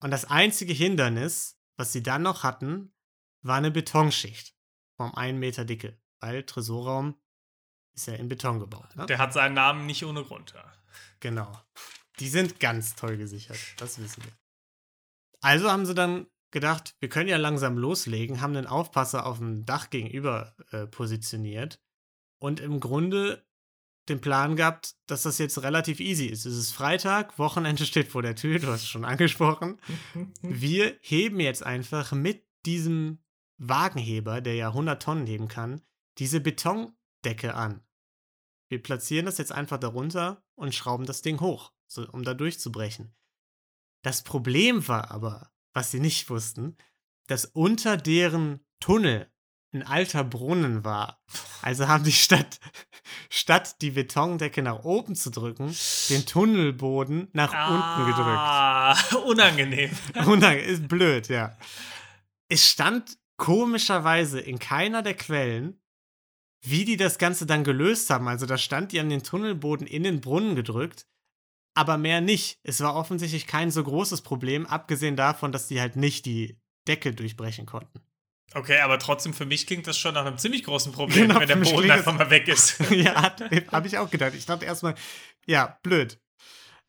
Und 0.01 0.11
das 0.11 0.25
einzige 0.25 0.73
Hindernis, 0.73 1.59
was 1.77 1.93
sie 1.93 2.03
dann 2.03 2.23
noch 2.23 2.43
hatten, 2.43 2.93
war 3.41 3.57
eine 3.57 3.71
Betonschicht 3.71 4.55
vom 4.97 5.13
einen 5.13 5.39
Meter 5.39 5.65
Dicke. 5.65 5.99
Weil 6.19 6.43
Tresorraum 6.43 7.15
ist 8.01 8.07
ja 8.07 8.13
in 8.15 8.29
Beton 8.29 8.59
gebaut. 8.59 8.95
Ne? 8.95 9.05
Der 9.05 9.17
hat 9.17 9.33
seinen 9.33 9.53
Namen 9.53 9.85
nicht 9.85 10.03
ohne 10.05 10.23
Grund, 10.23 10.53
ja. 10.53 10.63
Genau. 11.19 11.61
Die 12.19 12.29
sind 12.29 12.59
ganz 12.59 12.95
toll 12.95 13.17
gesichert, 13.17 13.59
das 13.77 13.99
wissen 13.99 14.23
wir. 14.23 14.31
Also 15.41 15.71
haben 15.71 15.85
sie 15.85 15.95
dann 15.95 16.27
gedacht, 16.51 16.95
wir 16.99 17.09
können 17.09 17.29
ja 17.29 17.37
langsam 17.37 17.77
loslegen, 17.77 18.41
haben 18.41 18.53
den 18.53 18.67
Aufpasser 18.67 19.25
auf 19.25 19.37
dem 19.37 19.65
Dach 19.65 19.89
gegenüber 19.89 20.55
äh, 20.71 20.87
positioniert 20.87 21.79
und 22.39 22.59
im 22.59 22.79
Grunde 22.79 23.45
den 24.09 24.21
Plan 24.21 24.55
gehabt, 24.55 24.95
dass 25.05 25.23
das 25.23 25.37
jetzt 25.37 25.61
relativ 25.61 25.99
easy 25.99 26.25
ist. 26.25 26.45
Es 26.45 26.57
ist 26.57 26.71
Freitag, 26.71 27.37
Wochenende 27.37 27.85
steht 27.85 28.07
vor 28.07 28.21
der 28.21 28.35
Tür, 28.35 28.59
du 28.59 28.67
hast 28.67 28.81
es 28.81 28.89
schon 28.89 29.05
angesprochen. 29.05 29.79
Wir 30.41 30.97
heben 31.01 31.39
jetzt 31.39 31.63
einfach 31.63 32.11
mit 32.11 32.45
diesem 32.65 33.19
Wagenheber, 33.57 34.41
der 34.41 34.55
ja 34.55 34.69
100 34.69 35.01
Tonnen 35.01 35.27
heben 35.27 35.47
kann, 35.47 35.81
diese 36.17 36.39
Betondecke 36.39 37.53
an. 37.53 37.81
Wir 38.69 38.81
platzieren 38.81 39.25
das 39.25 39.37
jetzt 39.37 39.51
einfach 39.51 39.79
darunter 39.79 40.43
und 40.55 40.73
schrauben 40.73 41.05
das 41.05 41.21
Ding 41.21 41.39
hoch, 41.39 41.73
so, 41.87 42.07
um 42.11 42.23
da 42.23 42.33
durchzubrechen. 42.33 43.13
Das 44.03 44.23
Problem 44.23 44.87
war 44.87 45.11
aber, 45.11 45.51
was 45.73 45.91
sie 45.91 45.99
nicht 45.99 46.29
wussten, 46.29 46.77
dass 47.27 47.45
unter 47.45 47.97
deren 47.97 48.59
Tunnel 48.79 49.31
ein 49.71 49.83
alter 49.83 50.23
Brunnen 50.23 50.83
war. 50.83 51.21
Also 51.61 51.87
haben 51.87 52.03
die 52.03 52.11
statt, 52.11 52.59
statt 53.29 53.81
die 53.81 53.91
Betondecke 53.91 54.61
nach 54.61 54.83
oben 54.83 55.15
zu 55.15 55.29
drücken, 55.29 55.75
den 56.09 56.25
Tunnelboden 56.25 57.27
nach 57.33 57.53
ah, 57.53 57.95
unten 57.97 59.05
gedrückt. 59.11 59.25
Unangenehm. 59.25 59.91
Unangenehm, 60.25 60.69
ist 60.69 60.87
blöd, 60.87 61.27
ja. 61.27 61.55
Es 62.47 62.67
stand 62.67 63.17
komischerweise 63.37 64.39
in 64.39 64.57
keiner 64.59 65.03
der 65.03 65.13
Quellen, 65.13 65.79
wie 66.61 66.85
die 66.85 66.97
das 66.97 67.17
Ganze 67.17 67.45
dann 67.45 67.63
gelöst 67.63 68.09
haben. 68.09 68.27
Also 68.27 68.45
da 68.45 68.57
stand 68.57 68.91
die 68.91 68.99
an 68.99 69.09
den 69.09 69.23
Tunnelboden 69.23 69.87
in 69.87 70.03
den 70.03 70.21
Brunnen 70.21 70.55
gedrückt, 70.55 71.07
aber 71.73 71.97
mehr 71.97 72.21
nicht. 72.21 72.59
Es 72.63 72.81
war 72.81 72.95
offensichtlich 72.95 73.47
kein 73.47 73.71
so 73.71 73.83
großes 73.83 74.21
Problem, 74.21 74.65
abgesehen 74.65 75.15
davon, 75.15 75.51
dass 75.51 75.67
die 75.67 75.79
halt 75.79 75.95
nicht 75.95 76.25
die 76.25 76.57
Decke 76.87 77.13
durchbrechen 77.13 77.65
konnten. 77.65 78.01
Okay, 78.53 78.79
aber 78.79 78.97
trotzdem 78.97 79.33
für 79.33 79.45
mich 79.45 79.67
klingt 79.67 79.85
das 79.85 79.97
schon 79.97 80.15
nach 80.15 80.25
einem 80.25 80.37
ziemlich 80.37 80.63
großen 80.63 80.91
Problem, 80.93 81.27
genau, 81.27 81.39
wenn 81.39 81.47
der 81.47 81.55
Boden 81.55 81.91
einfach 81.91 82.17
mal 82.17 82.29
weg 82.29 82.47
ist. 82.47 82.79
ja, 82.91 83.35
habe 83.71 83.87
ich 83.87 83.97
auch 83.97 84.09
gedacht. 84.09 84.33
Ich 84.35 84.45
dachte 84.45 84.65
erstmal, 84.65 84.95
ja, 85.45 85.77
blöd. 85.83 86.19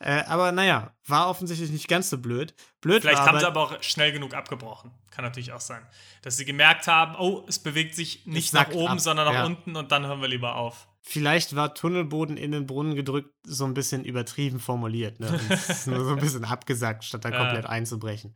Äh, 0.02 0.24
aber 0.26 0.50
naja, 0.50 0.94
war 1.06 1.28
offensichtlich 1.28 1.70
nicht 1.70 1.86
ganz 1.86 2.08
so 2.08 2.16
blöd. 2.16 2.54
blöd 2.80 3.02
Vielleicht 3.02 3.20
haben 3.20 3.38
sie 3.38 3.46
aber 3.46 3.60
auch 3.60 3.82
schnell 3.82 4.12
genug 4.12 4.32
abgebrochen. 4.32 4.92
Kann 5.10 5.24
natürlich 5.26 5.52
auch 5.52 5.60
sein. 5.60 5.86
Dass 6.22 6.38
sie 6.38 6.46
gemerkt 6.46 6.86
haben, 6.86 7.16
oh, 7.16 7.44
es 7.46 7.58
bewegt 7.58 7.94
sich 7.94 8.24
nicht 8.24 8.54
nach 8.54 8.70
oben, 8.70 8.94
ab. 8.94 9.00
sondern 9.00 9.26
nach 9.26 9.34
ja. 9.34 9.44
unten 9.44 9.76
und 9.76 9.92
dann 9.92 10.06
hören 10.06 10.22
wir 10.22 10.28
lieber 10.28 10.56
auf. 10.56 10.88
Vielleicht 11.02 11.54
war 11.54 11.74
Tunnelboden 11.74 12.38
in 12.38 12.52
den 12.52 12.66
Brunnen 12.66 12.94
gedrückt 12.94 13.34
so 13.44 13.66
ein 13.66 13.74
bisschen 13.74 14.04
übertrieben 14.04 14.58
formuliert. 14.58 15.20
Ne? 15.20 15.38
nur 15.84 16.04
so 16.04 16.12
ein 16.12 16.16
bisschen 16.20 16.46
abgesagt, 16.46 17.04
statt 17.04 17.24
da 17.26 17.30
komplett 17.30 17.64
ja. 17.64 17.70
einzubrechen. 17.70 18.34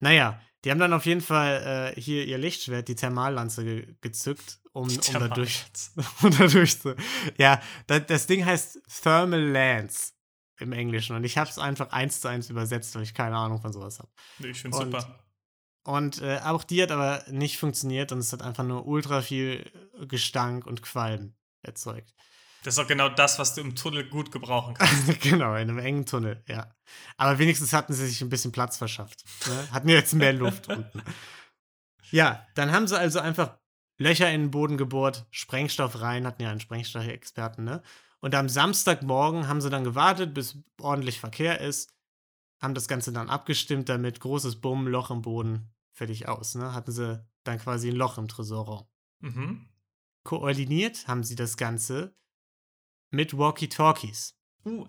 Naja, 0.00 0.38
die 0.64 0.70
haben 0.70 0.78
dann 0.78 0.92
auf 0.92 1.06
jeden 1.06 1.22
Fall 1.22 1.94
äh, 1.96 2.00
hier 2.00 2.26
ihr 2.26 2.36
Lichtschwert, 2.36 2.88
die 2.88 2.96
Thermallanze, 2.96 3.64
ge 3.64 3.94
gezückt, 4.02 4.58
um, 4.72 4.88
um 4.88 5.12
da 5.14 5.28
durch, 5.28 5.64
um 6.22 6.36
da 6.36 6.46
durch 6.48 6.78
zu. 6.78 6.94
Ja, 7.38 7.62
das, 7.86 8.04
das 8.06 8.26
Ding 8.26 8.44
heißt 8.44 8.82
Thermal 9.02 9.40
Lance 9.40 10.15
im 10.58 10.72
Englischen. 10.72 11.16
Und 11.16 11.24
ich 11.24 11.38
habe 11.38 11.50
es 11.50 11.58
einfach 11.58 11.90
eins 11.90 12.20
zu 12.20 12.28
eins 12.28 12.50
übersetzt, 12.50 12.94
weil 12.94 13.02
ich 13.02 13.14
keine 13.14 13.36
Ahnung 13.36 13.60
von 13.60 13.72
sowas 13.72 13.98
habe. 13.98 14.08
Ich 14.38 14.60
finde 14.60 14.76
super. 14.76 15.20
Und 15.84 16.20
äh, 16.20 16.40
auch 16.42 16.64
die 16.64 16.82
hat 16.82 16.90
aber 16.90 17.22
nicht 17.30 17.58
funktioniert 17.58 18.10
und 18.10 18.18
es 18.18 18.32
hat 18.32 18.42
einfach 18.42 18.64
nur 18.64 18.86
ultra 18.86 19.22
viel 19.22 19.70
Gestank 20.08 20.66
und 20.66 20.82
Qualm 20.82 21.34
erzeugt. 21.62 22.12
Das 22.64 22.74
ist 22.74 22.80
auch 22.80 22.88
genau 22.88 23.08
das, 23.08 23.38
was 23.38 23.54
du 23.54 23.60
im 23.60 23.76
Tunnel 23.76 24.08
gut 24.08 24.32
gebrauchen 24.32 24.74
kannst. 24.78 25.20
genau, 25.20 25.54
in 25.54 25.70
einem 25.70 25.78
engen 25.78 26.04
Tunnel, 26.04 26.42
ja. 26.48 26.74
Aber 27.16 27.38
wenigstens 27.38 27.72
hatten 27.72 27.92
sie 27.92 28.06
sich 28.08 28.20
ein 28.22 28.28
bisschen 28.28 28.50
Platz 28.50 28.76
verschafft. 28.76 29.24
Ne? 29.46 29.68
Hatten 29.70 29.88
jetzt 29.88 30.14
mehr 30.14 30.32
Luft 30.32 30.66
unten. 30.68 31.02
Ja, 32.10 32.44
dann 32.56 32.72
haben 32.72 32.88
sie 32.88 32.98
also 32.98 33.20
einfach 33.20 33.56
Löcher 33.98 34.30
in 34.32 34.42
den 34.42 34.50
Boden 34.50 34.76
gebohrt, 34.76 35.26
Sprengstoff 35.30 36.00
rein, 36.00 36.26
hatten 36.26 36.42
ja 36.42 36.50
einen 36.50 36.60
Sprengstoffexperten, 36.60 37.64
ne? 37.64 37.82
Und 38.20 38.34
am 38.34 38.48
Samstagmorgen 38.48 39.46
haben 39.48 39.60
sie 39.60 39.70
dann 39.70 39.84
gewartet, 39.84 40.34
bis 40.34 40.58
ordentlich 40.80 41.20
Verkehr 41.20 41.60
ist, 41.60 41.94
haben 42.60 42.74
das 42.74 42.88
Ganze 42.88 43.12
dann 43.12 43.28
abgestimmt, 43.28 43.88
damit 43.88 44.20
großes 44.20 44.60
Bumm, 44.60 44.86
Loch 44.88 45.10
im 45.10 45.22
Boden, 45.22 45.70
fertig 45.92 46.28
aus. 46.28 46.54
Ne? 46.54 46.72
Hatten 46.72 46.92
sie 46.92 47.24
dann 47.44 47.58
quasi 47.58 47.90
ein 47.90 47.96
Loch 47.96 48.18
im 48.18 48.28
Tresorraum. 48.28 48.86
Mhm. 49.20 49.68
Koordiniert 50.24 51.06
haben 51.06 51.22
sie 51.22 51.36
das 51.36 51.56
Ganze 51.56 52.16
mit 53.10 53.36
Walkie-Talkies. 53.36 54.36
Uh, 54.64 54.86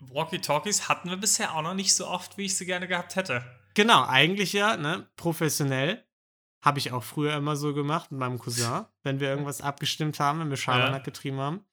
Walkie-Talkies 0.00 0.88
hatten 0.88 1.08
wir 1.08 1.16
bisher 1.16 1.54
auch 1.54 1.62
noch 1.62 1.74
nicht 1.74 1.94
so 1.94 2.06
oft, 2.06 2.36
wie 2.36 2.44
ich 2.44 2.56
sie 2.56 2.66
gerne 2.66 2.86
gehabt 2.86 3.16
hätte. 3.16 3.44
Genau, 3.74 4.04
eigentlich 4.04 4.52
ja, 4.52 4.76
ne, 4.76 5.08
professionell. 5.16 6.04
Habe 6.62 6.78
ich 6.78 6.92
auch 6.92 7.04
früher 7.04 7.36
immer 7.36 7.54
so 7.54 7.74
gemacht 7.74 8.10
mit 8.10 8.18
meinem 8.18 8.38
Cousin, 8.38 8.86
wenn 9.02 9.20
wir 9.20 9.28
irgendwas 9.28 9.60
abgestimmt 9.60 10.18
haben, 10.18 10.40
wenn 10.40 10.50
wir 10.50 10.56
Schabernack 10.56 11.02
ja. 11.02 11.04
getrieben 11.04 11.38
haben. 11.38 11.64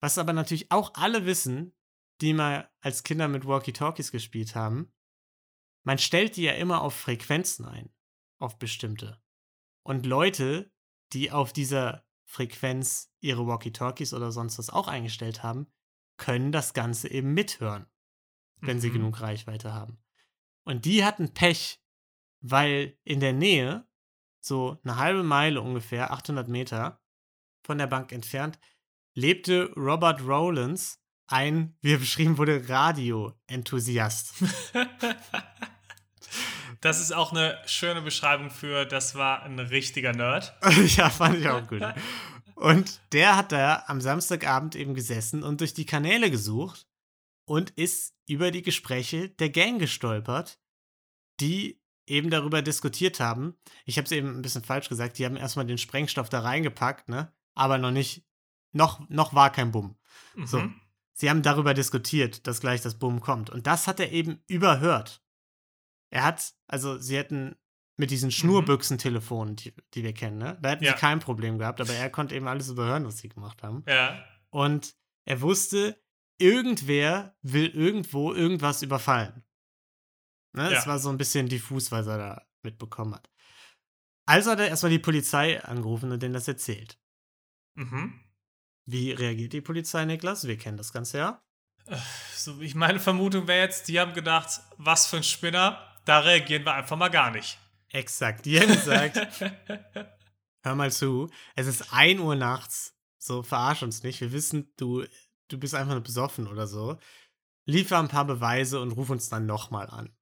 Was 0.00 0.18
aber 0.18 0.32
natürlich 0.32 0.70
auch 0.72 0.94
alle 0.94 1.26
wissen, 1.26 1.74
die 2.20 2.34
mal 2.34 2.70
als 2.80 3.02
Kinder 3.02 3.28
mit 3.28 3.46
Walkie-Talkies 3.46 4.10
gespielt 4.10 4.54
haben, 4.54 4.92
man 5.82 5.98
stellt 5.98 6.36
die 6.36 6.42
ja 6.42 6.52
immer 6.52 6.82
auf 6.82 6.94
Frequenzen 6.94 7.64
ein, 7.64 7.90
auf 8.38 8.58
bestimmte. 8.58 9.20
Und 9.82 10.06
Leute, 10.06 10.72
die 11.12 11.30
auf 11.30 11.52
dieser 11.52 12.06
Frequenz 12.24 13.12
ihre 13.20 13.46
Walkie-Talkies 13.46 14.14
oder 14.14 14.32
sonst 14.32 14.58
was 14.58 14.70
auch 14.70 14.88
eingestellt 14.88 15.42
haben, 15.42 15.66
können 16.16 16.52
das 16.52 16.74
Ganze 16.74 17.10
eben 17.10 17.32
mithören, 17.32 17.86
wenn 18.58 18.76
mhm. 18.76 18.80
sie 18.80 18.90
genug 18.90 19.20
Reichweite 19.20 19.72
haben. 19.72 19.98
Und 20.64 20.84
die 20.84 21.04
hatten 21.04 21.32
Pech, 21.32 21.82
weil 22.40 22.98
in 23.04 23.20
der 23.20 23.32
Nähe, 23.32 23.88
so 24.40 24.78
eine 24.84 24.96
halbe 24.96 25.22
Meile 25.22 25.60
ungefähr, 25.60 26.12
800 26.12 26.48
Meter 26.48 27.02
von 27.62 27.78
der 27.78 27.86
Bank 27.86 28.12
entfernt, 28.12 28.58
lebte 29.20 29.70
Robert 29.76 30.22
Rowlands, 30.22 30.98
ein, 31.28 31.76
wie 31.82 31.92
er 31.94 31.98
beschrieben 31.98 32.38
wurde, 32.38 32.68
Radio-Enthusiast. 32.68 34.34
Das 36.82 36.98
ist 36.98 37.12
auch 37.12 37.30
eine 37.30 37.58
schöne 37.66 38.00
Beschreibung 38.00 38.48
für, 38.48 38.86
das 38.86 39.14
war 39.14 39.42
ein 39.42 39.58
richtiger 39.58 40.14
Nerd. 40.14 40.56
ja, 40.96 41.10
fand 41.10 41.36
ich 41.36 41.46
auch 41.46 41.66
gut. 41.66 41.82
Und 42.54 43.02
der 43.12 43.36
hat 43.36 43.52
da 43.52 43.84
am 43.86 44.00
Samstagabend 44.00 44.76
eben 44.76 44.94
gesessen 44.94 45.42
und 45.42 45.60
durch 45.60 45.74
die 45.74 45.84
Kanäle 45.84 46.30
gesucht 46.30 46.86
und 47.44 47.68
ist 47.72 48.14
über 48.26 48.50
die 48.50 48.62
Gespräche 48.62 49.28
der 49.28 49.50
Gang 49.50 49.78
gestolpert, 49.78 50.58
die 51.38 51.82
eben 52.06 52.30
darüber 52.30 52.62
diskutiert 52.62 53.20
haben. 53.20 53.58
Ich 53.84 53.98
habe 53.98 54.06
es 54.06 54.12
eben 54.12 54.38
ein 54.38 54.42
bisschen 54.42 54.64
falsch 54.64 54.88
gesagt, 54.88 55.18
die 55.18 55.26
haben 55.26 55.36
erstmal 55.36 55.66
den 55.66 55.78
Sprengstoff 55.78 56.30
da 56.30 56.40
reingepackt, 56.40 57.10
ne? 57.10 57.30
Aber 57.54 57.76
noch 57.76 57.90
nicht, 57.90 58.24
noch, 58.72 59.08
noch 59.08 59.34
war 59.34 59.50
kein 59.50 59.72
Bumm. 59.72 59.96
Mhm. 60.34 60.46
So. 60.46 60.70
Sie 61.12 61.28
haben 61.28 61.42
darüber 61.42 61.74
diskutiert, 61.74 62.46
dass 62.46 62.60
gleich 62.60 62.80
das 62.80 62.98
Bumm 62.98 63.20
kommt. 63.20 63.50
Und 63.50 63.66
das 63.66 63.86
hat 63.86 64.00
er 64.00 64.10
eben 64.12 64.42
überhört. 64.46 65.22
Er 66.10 66.24
hat, 66.24 66.54
also 66.66 66.98
sie 66.98 67.16
hätten 67.16 67.56
mit 67.96 68.10
diesen 68.10 68.28
mhm. 68.28 68.32
Schnurbüchsentelefonen, 68.32 69.56
die, 69.56 69.74
die 69.94 70.02
wir 70.02 70.14
kennen, 70.14 70.38
ne? 70.38 70.58
Da 70.62 70.70
hätten 70.70 70.84
ja. 70.84 70.92
sie 70.92 70.98
kein 70.98 71.20
Problem 71.20 71.58
gehabt, 71.58 71.80
aber 71.80 71.92
er 71.92 72.08
konnte 72.10 72.34
eben 72.34 72.48
alles 72.48 72.70
überhören, 72.70 73.04
was 73.04 73.18
sie 73.18 73.28
gemacht 73.28 73.62
haben. 73.62 73.84
Ja. 73.86 74.24
Und 74.48 74.96
er 75.26 75.42
wusste, 75.42 76.02
irgendwer 76.38 77.36
will 77.42 77.68
irgendwo 77.68 78.32
irgendwas 78.32 78.82
überfallen. 78.82 79.44
Ne? 80.52 80.72
Ja. 80.72 80.86
war 80.86 80.98
so 80.98 81.10
ein 81.10 81.18
bisschen 81.18 81.48
diffus, 81.48 81.92
was 81.92 82.06
er 82.06 82.18
da 82.18 82.46
mitbekommen 82.62 83.14
hat. 83.14 83.30
Also 84.26 84.50
hat 84.50 84.60
er 84.60 84.68
erstmal 84.68 84.90
die 84.90 84.98
Polizei 84.98 85.62
angerufen 85.62 86.10
und 86.10 86.22
denen 86.22 86.34
das 86.34 86.48
erzählt. 86.48 86.98
Mhm. 87.74 88.18
Wie 88.90 89.12
reagiert 89.12 89.52
die 89.52 89.60
Polizei, 89.60 90.04
Niklas? 90.04 90.48
Wir 90.48 90.58
kennen 90.58 90.76
das 90.76 90.92
Ganze 90.92 91.18
ja. 91.18 91.42
So, 92.34 92.60
ich 92.60 92.74
meine 92.74 92.98
Vermutung 92.98 93.46
wäre 93.46 93.64
jetzt, 93.64 93.86
die 93.86 94.00
haben 94.00 94.14
gedacht, 94.14 94.60
was 94.78 95.06
für 95.06 95.18
ein 95.18 95.22
Spinner, 95.22 95.78
da 96.04 96.20
reagieren 96.20 96.64
wir 96.64 96.74
einfach 96.74 96.96
mal 96.96 97.08
gar 97.08 97.30
nicht. 97.30 97.58
Exakt. 97.90 98.46
Die 98.46 98.60
haben 98.60 98.68
gesagt, 98.68 99.16
hör 100.62 100.74
mal 100.74 100.90
zu, 100.90 101.30
es 101.54 101.68
ist 101.68 101.92
1 101.92 102.20
Uhr 102.20 102.34
nachts, 102.34 102.96
so 103.18 103.44
verarsch 103.44 103.84
uns 103.84 104.02
nicht, 104.02 104.20
wir 104.20 104.32
wissen, 104.32 104.72
du, 104.76 105.04
du 105.46 105.58
bist 105.58 105.74
einfach 105.76 105.92
nur 105.92 106.02
besoffen 106.02 106.48
oder 106.48 106.66
so. 106.66 106.98
Liefer 107.66 107.98
ein 107.98 108.08
paar 108.08 108.24
Beweise 108.24 108.80
und 108.80 108.92
ruf 108.92 109.10
uns 109.10 109.28
dann 109.28 109.46
nochmal 109.46 109.88
an. 109.88 110.12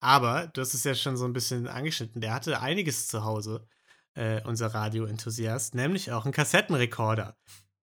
Aber, 0.00 0.48
du 0.48 0.60
hast 0.60 0.74
es 0.74 0.82
ja 0.82 0.96
schon 0.96 1.16
so 1.16 1.24
ein 1.24 1.32
bisschen 1.32 1.68
angeschnitten, 1.68 2.20
der 2.20 2.34
hatte 2.34 2.60
einiges 2.60 3.06
zu 3.06 3.22
Hause, 3.22 3.68
äh, 4.14 4.42
unser 4.42 4.74
Radio-Enthusiast, 4.74 5.76
nämlich 5.76 6.10
auch 6.10 6.24
einen 6.24 6.34
Kassettenrekorder. 6.34 7.36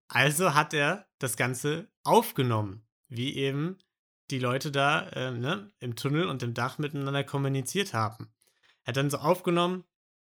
Also 0.09 0.53
hat 0.55 0.73
er 0.73 1.05
das 1.19 1.37
Ganze 1.37 1.87
aufgenommen, 2.03 2.85
wie 3.07 3.35
eben 3.35 3.77
die 4.31 4.39
Leute 4.39 4.71
da 4.71 5.07
äh, 5.09 5.31
ne, 5.31 5.71
im 5.79 5.95
Tunnel 5.95 6.27
und 6.27 6.43
im 6.43 6.53
Dach 6.53 6.77
miteinander 6.77 7.23
kommuniziert 7.23 7.93
haben. 7.93 8.29
Er 8.83 8.89
hat 8.89 8.97
dann 8.97 9.09
so 9.09 9.17
aufgenommen, 9.17 9.85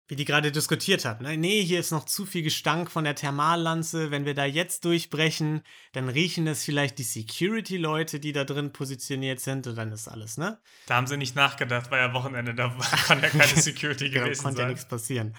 wie 0.08 0.16
die 0.16 0.24
gerade 0.24 0.50
diskutiert 0.50 1.04
haben. 1.04 1.24
Ne? 1.24 1.36
Nee, 1.36 1.62
hier 1.62 1.78
ist 1.78 1.90
noch 1.90 2.06
zu 2.06 2.24
viel 2.24 2.42
Gestank 2.42 2.90
von 2.90 3.04
der 3.04 3.14
Thermallanze. 3.14 4.10
Wenn 4.10 4.24
wir 4.24 4.34
da 4.34 4.46
jetzt 4.46 4.86
durchbrechen, 4.86 5.62
dann 5.92 6.08
riechen 6.08 6.46
es 6.46 6.64
vielleicht 6.64 6.98
die 6.98 7.02
Security-Leute, 7.02 8.18
die 8.18 8.32
da 8.32 8.44
drin 8.44 8.72
positioniert 8.72 9.40
sind 9.40 9.66
und 9.66 9.76
dann 9.76 9.92
ist 9.92 10.08
alles, 10.08 10.38
ne? 10.38 10.58
Da 10.86 10.96
haben 10.96 11.06
sie 11.06 11.18
nicht 11.18 11.36
nachgedacht, 11.36 11.90
war 11.90 11.98
ja 11.98 12.14
Wochenende, 12.14 12.54
da 12.54 12.68
kann 13.06 13.20
ja 13.20 13.28
keine 13.28 13.44
Security 13.56 14.08
genau, 14.08 14.24
gewesen 14.24 14.42
konnte 14.42 14.42
sein. 14.42 14.42
Konnte 14.42 14.62
ja 14.62 14.68
nichts 14.68 14.88
passieren. 14.88 15.34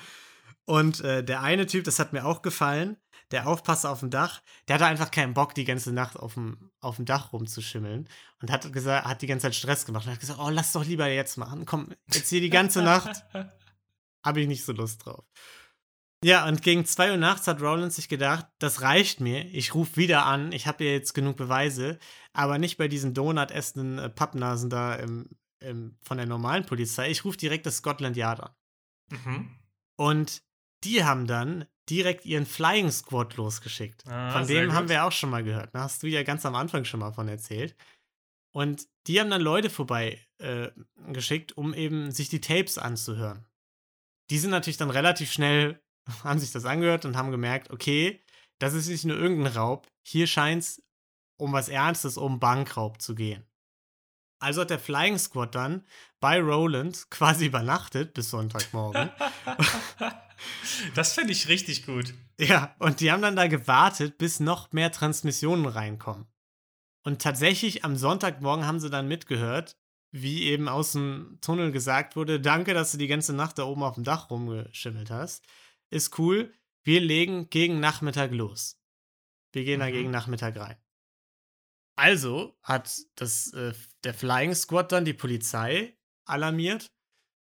Und 0.66 1.02
äh, 1.02 1.24
der 1.24 1.42
eine 1.42 1.66
Typ, 1.66 1.84
das 1.86 1.98
hat 1.98 2.14
mir 2.14 2.26
auch 2.26 2.44
gefallen, 2.44 2.98
der 3.32 3.48
Aufpasser 3.48 3.92
auf 3.92 4.00
dem 4.00 4.10
Dach, 4.10 4.42
der 4.68 4.76
hatte 4.76 4.86
einfach 4.86 5.12
keinen 5.12 5.34
Bock, 5.34 5.54
die 5.54 5.66
ganze 5.66 5.92
Nacht 5.92 6.18
auf 6.18 6.34
dem, 6.34 6.72
auf 6.80 6.96
dem 6.96 7.06
Dach 7.06 7.32
rumzuschimmeln 7.32 8.10
und 8.42 8.52
hat, 8.52 8.72
gesagt, 8.74 9.06
hat 9.06 9.22
die 9.22 9.28
ganze 9.28 9.44
Zeit 9.44 9.56
Stress 9.56 9.86
gemacht 9.86 10.06
und 10.06 10.14
hat 10.14 10.20
gesagt, 10.20 10.40
oh, 10.40 10.50
lass 10.50 10.72
doch 10.74 10.86
lieber 10.86 11.08
jetzt 11.08 11.38
machen. 11.38 11.66
Komm, 11.66 11.90
jetzt 12.12 12.30
hier 12.30 12.42
die 12.42 12.50
ganze 12.50 12.82
Nacht. 12.82 13.24
Habe 14.24 14.42
ich 14.42 14.48
nicht 14.48 14.66
so 14.66 14.74
Lust 14.74 15.06
drauf. 15.06 15.24
Ja, 16.24 16.46
und 16.48 16.62
gegen 16.62 16.84
2 16.84 17.12
Uhr 17.12 17.18
nachts 17.18 17.48
hat 17.48 17.62
Roland 17.62 17.94
sich 17.94 18.10
gedacht, 18.10 18.46
das 18.60 18.82
reicht 18.82 19.22
mir, 19.22 19.46
ich 19.54 19.74
rufe 19.74 19.96
wieder 19.96 20.26
an, 20.26 20.52
ich 20.52 20.68
habe 20.68 20.84
ja 20.84 20.92
jetzt 20.92 21.14
genug 21.14 21.38
Beweise, 21.38 21.98
aber 22.34 22.58
nicht 22.58 22.78
bei 22.78 22.90
diesen 22.90 23.14
Donut 23.14 23.52
essenden 23.52 24.00
äh, 24.00 24.10
Pappnasen 24.10 24.70
da 24.70 24.96
im, 24.96 25.30
im, 25.60 25.98
von 26.02 26.18
der 26.18 26.26
normalen 26.26 26.66
Polizei. 26.66 27.10
Ich 27.10 27.24
rufe 27.24 27.38
direkt 27.38 27.66
das 27.66 27.78
Scotland 27.78 28.18
Yard 28.18 28.42
an. 28.42 28.52
Mhm. 29.12 29.56
Und 29.96 30.44
die 30.84 31.06
haben 31.06 31.26
dann 31.26 31.66
direkt 31.90 32.26
ihren 32.26 32.46
Flying 32.46 32.92
Squad 32.92 33.36
losgeschickt. 33.38 34.06
Ah, 34.08 34.32
von 34.32 34.48
dem 34.48 34.74
haben 34.74 34.90
wir 34.90 35.04
auch 35.04 35.12
schon 35.12 35.30
mal 35.30 35.44
gehört. 35.44 35.74
Da 35.74 35.82
hast 35.82 36.04
du 36.04 36.08
ja 36.08 36.24
ganz 36.24 36.46
am 36.46 36.56
Anfang 36.56 36.86
schon 36.86 37.00
mal 37.00 37.12
von 37.12 37.28
erzählt. 37.28 37.76
Und 38.52 38.88
die 39.08 39.20
haben 39.20 39.30
dann 39.30 39.42
Leute 39.42 39.70
vorbei 39.70 40.20
äh, 40.40 40.70
geschickt, 41.12 41.56
um 41.58 41.74
eben 41.74 42.12
sich 42.12 42.30
die 42.30 42.42
Tapes 42.42 42.78
anzuhören. 42.78 43.46
Die 44.30 44.38
sind 44.38 44.52
natürlich 44.52 44.78
dann 44.78 44.90
relativ 44.90 45.32
schnell, 45.32 45.82
haben 46.24 46.40
sich 46.40 46.52
das 46.52 46.66
angehört 46.66 47.06
und 47.06 47.18
haben 47.18 47.32
gemerkt, 47.32 47.72
okay, 47.72 48.22
das 48.60 48.74
ist 48.74 48.90
nicht 48.90 49.06
nur 49.06 49.18
irgendein 49.18 49.54
Raub, 49.54 49.88
hier 50.06 50.28
scheint 50.28 50.64
es 50.64 50.84
um 51.38 51.54
was 51.54 51.70
Ernstes, 51.70 52.18
um 52.18 52.40
Bankraub 52.40 53.02
zu 53.02 53.16
gehen. 53.16 53.49
Also 54.40 54.62
hat 54.62 54.70
der 54.70 54.80
Flying 54.80 55.18
Squad 55.18 55.56
dann 55.56 55.86
bei 56.20 56.40
Roland 56.40 57.08
quasi 57.12 57.48
übernachtet 57.48 58.14
bis 58.14 58.30
Sonntagmorgen. 58.30 59.10
das 60.96 61.14
finde 61.14 61.34
ich 61.34 61.48
richtig 61.48 61.86
gut. 61.86 62.14
Ja, 62.40 62.76
und 62.80 63.02
die 63.02 63.12
haben 63.12 63.22
dann 63.22 63.36
da 63.36 63.48
gewartet, 63.48 64.18
bis 64.18 64.40
noch 64.40 64.72
mehr 64.72 64.92
Transmissionen 64.92 65.66
reinkommen. 65.66 66.26
Und 67.04 67.22
tatsächlich 67.22 67.84
am 67.84 67.96
Sonntagmorgen 67.96 68.66
haben 68.66 68.80
sie 68.80 68.90
dann 68.90 69.08
mitgehört, 69.08 69.78
wie 70.12 70.44
eben 70.44 70.68
aus 70.68 70.94
dem 70.94 71.38
Tunnel 71.42 71.72
gesagt 71.72 72.16
wurde: 72.16 72.40
Danke, 72.40 72.74
dass 72.74 72.92
du 72.92 72.98
die 72.98 73.08
ganze 73.08 73.34
Nacht 73.34 73.58
da 73.58 73.64
oben 73.64 73.84
auf 73.84 73.96
dem 73.96 74.04
Dach 74.04 74.30
rumgeschimmelt 74.30 75.10
hast. 75.10 75.46
Ist 75.90 76.18
cool. 76.18 76.54
Wir 76.84 77.02
legen 77.02 77.50
gegen 77.50 77.80
Nachmittag 77.80 78.32
los. 78.32 78.80
Wir 79.52 79.64
gehen 79.64 79.80
mhm. 79.80 79.84
da 79.84 79.92
gegen 79.92 80.12
Nachmittag 80.12 80.56
rein. 80.58 80.78
Also 82.00 82.58
hat 82.64 82.98
das, 83.16 83.52
äh, 83.52 83.74
der 84.06 84.14
Flying 84.14 84.56
Squad 84.56 84.94
dann 84.94 85.04
die 85.04 85.14
Polizei 85.14 85.98
alarmiert 86.26 86.94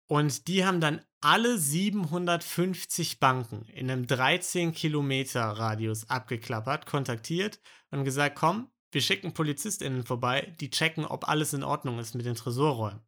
und 0.08 0.48
die 0.48 0.66
haben 0.66 0.80
dann 0.80 1.00
alle 1.20 1.58
750 1.58 3.20
Banken 3.20 3.66
in 3.68 3.88
einem 3.88 4.08
13 4.08 4.72
Kilometer 4.72 5.42
Radius 5.42 6.10
abgeklappert, 6.10 6.86
kontaktiert 6.86 7.60
und 7.92 8.02
gesagt, 8.02 8.34
komm, 8.34 8.68
wir 8.90 9.00
schicken 9.00 9.32
PolizistInnen 9.32 10.04
vorbei, 10.04 10.56
die 10.58 10.70
checken, 10.70 11.04
ob 11.04 11.28
alles 11.28 11.52
in 11.52 11.62
Ordnung 11.62 12.00
ist 12.00 12.16
mit 12.16 12.26
den 12.26 12.34
Tresorräumen. 12.34 13.00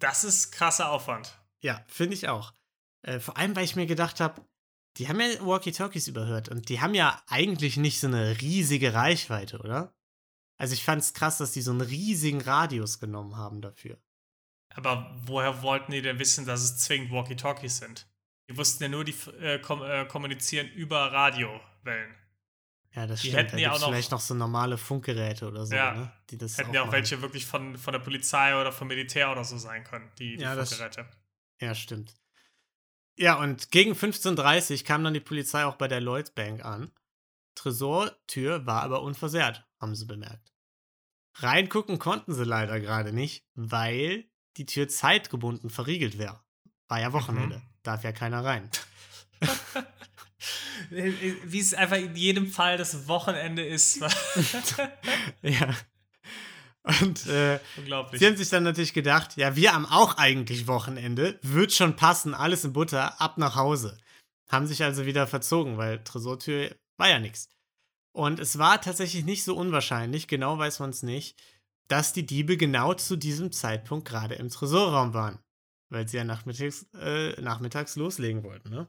Das 0.00 0.24
ist 0.24 0.50
krasser 0.50 0.90
Aufwand. 0.90 1.38
Ja, 1.60 1.84
finde 1.88 2.14
ich 2.14 2.28
auch. 2.30 2.54
Äh, 3.02 3.20
vor 3.20 3.36
allem, 3.36 3.54
weil 3.54 3.64
ich 3.64 3.76
mir 3.76 3.86
gedacht 3.86 4.18
habe, 4.18 4.40
die 4.96 5.08
haben 5.08 5.20
ja 5.20 5.26
Walkie-Talkies 5.44 6.08
überhört 6.08 6.48
und 6.48 6.70
die 6.70 6.80
haben 6.80 6.94
ja 6.94 7.22
eigentlich 7.26 7.76
nicht 7.76 8.00
so 8.00 8.06
eine 8.06 8.40
riesige 8.40 8.94
Reichweite, 8.94 9.58
oder? 9.58 9.93
Also 10.56 10.74
ich 10.74 10.84
fand 10.84 11.02
es 11.02 11.14
krass, 11.14 11.38
dass 11.38 11.52
die 11.52 11.62
so 11.62 11.72
einen 11.72 11.80
riesigen 11.80 12.40
Radius 12.40 13.00
genommen 13.00 13.36
haben 13.36 13.60
dafür. 13.60 13.98
Aber 14.74 15.14
woher 15.26 15.62
wollten 15.62 15.92
die 15.92 16.02
denn 16.02 16.18
wissen, 16.18 16.46
dass 16.46 16.62
es 16.62 16.78
zwingend 16.78 17.10
Walkie-Talkies 17.10 17.78
sind? 17.78 18.06
Die 18.48 18.56
wussten 18.56 18.82
ja 18.82 18.88
nur, 18.88 19.04
die 19.04 19.14
äh, 19.40 19.58
kom 19.58 19.82
äh, 19.82 20.04
kommunizieren 20.04 20.68
über 20.68 21.12
Radiowellen. 21.12 22.14
Ja, 22.94 23.06
das 23.06 23.22
die 23.22 23.28
stimmt. 23.28 23.42
Hätten 23.42 23.56
da 23.56 23.62
ja 23.62 23.72
auch 23.72 23.80
noch, 23.80 23.88
vielleicht 23.88 24.10
noch 24.12 24.20
so 24.20 24.34
normale 24.34 24.78
Funkgeräte 24.78 25.48
oder 25.48 25.66
so, 25.66 25.74
ja, 25.74 25.94
ne? 25.94 26.12
Die 26.30 26.38
das 26.38 26.58
hätten 26.58 26.72
ja 26.72 26.82
auch 26.82 26.86
machen. 26.86 26.96
welche 26.96 27.22
wirklich 27.22 27.46
von, 27.46 27.76
von 27.76 27.92
der 27.92 28.00
Polizei 28.00 28.58
oder 28.60 28.70
vom 28.70 28.88
Militär 28.88 29.32
oder 29.32 29.44
so 29.44 29.58
sein 29.58 29.82
können, 29.82 30.10
die, 30.18 30.36
die 30.36 30.42
ja, 30.42 30.54
Funkgeräte. 30.54 31.04
Das, 31.04 31.16
ja, 31.60 31.74
stimmt. 31.74 32.14
Ja, 33.16 33.40
und 33.40 33.70
gegen 33.70 33.92
15.30 33.92 34.78
Uhr 34.78 34.84
kam 34.84 35.04
dann 35.04 35.14
die 35.14 35.20
Polizei 35.20 35.64
auch 35.64 35.76
bei 35.76 35.88
der 35.88 36.00
Lloyds 36.00 36.30
Bank 36.30 36.64
an. 36.64 36.90
Tresortür 37.54 38.66
war 38.66 38.82
aber 38.82 39.02
unversehrt, 39.02 39.66
haben 39.80 39.94
sie 39.94 40.06
bemerkt. 40.06 40.52
Reingucken 41.36 41.98
konnten 41.98 42.32
sie 42.32 42.44
leider 42.44 42.80
gerade 42.80 43.12
nicht, 43.12 43.44
weil 43.54 44.24
die 44.56 44.66
Tür 44.66 44.88
zeitgebunden 44.88 45.70
verriegelt 45.70 46.18
wäre. 46.18 46.40
War 46.88 47.00
ja 47.00 47.12
Wochenende. 47.12 47.58
Mhm. 47.58 47.62
darf 47.82 48.04
ja 48.04 48.12
keiner 48.12 48.44
rein. 48.44 48.70
Wie 50.90 51.58
es 51.58 51.74
einfach 51.74 51.96
in 51.96 52.14
jedem 52.14 52.50
Fall 52.50 52.76
das 52.76 53.08
Wochenende 53.08 53.64
ist. 53.64 54.00
ja. 55.42 55.74
Und 56.82 57.26
äh, 57.26 57.60
sie 58.12 58.26
haben 58.26 58.36
sich 58.36 58.50
dann 58.50 58.62
natürlich 58.62 58.92
gedacht, 58.92 59.36
ja, 59.36 59.56
wir 59.56 59.72
haben 59.72 59.86
auch 59.86 60.18
eigentlich 60.18 60.66
Wochenende, 60.66 61.38
wird 61.42 61.72
schon 61.72 61.96
passen, 61.96 62.34
alles 62.34 62.64
in 62.64 62.74
Butter, 62.74 63.20
ab 63.22 63.38
nach 63.38 63.56
Hause. 63.56 63.96
Haben 64.50 64.66
sich 64.66 64.84
also 64.84 65.06
wieder 65.06 65.26
verzogen, 65.26 65.78
weil 65.78 66.04
Tresortür 66.04 66.76
war 66.96 67.08
ja 67.08 67.18
nichts. 67.18 67.48
Und 68.12 68.38
es 68.38 68.58
war 68.58 68.80
tatsächlich 68.80 69.24
nicht 69.24 69.44
so 69.44 69.56
unwahrscheinlich, 69.56 70.28
genau 70.28 70.58
weiß 70.58 70.78
man 70.78 70.90
es 70.90 71.02
nicht, 71.02 71.40
dass 71.88 72.12
die 72.12 72.24
Diebe 72.24 72.56
genau 72.56 72.94
zu 72.94 73.16
diesem 73.16 73.52
Zeitpunkt 73.52 74.08
gerade 74.08 74.36
im 74.36 74.48
Tresorraum 74.48 75.14
waren. 75.14 75.38
Weil 75.90 76.08
sie 76.08 76.16
ja 76.16 76.24
nachmittags, 76.24 76.86
äh, 76.94 77.40
nachmittags 77.40 77.96
loslegen 77.96 78.42
wollten, 78.42 78.70
ne? 78.70 78.88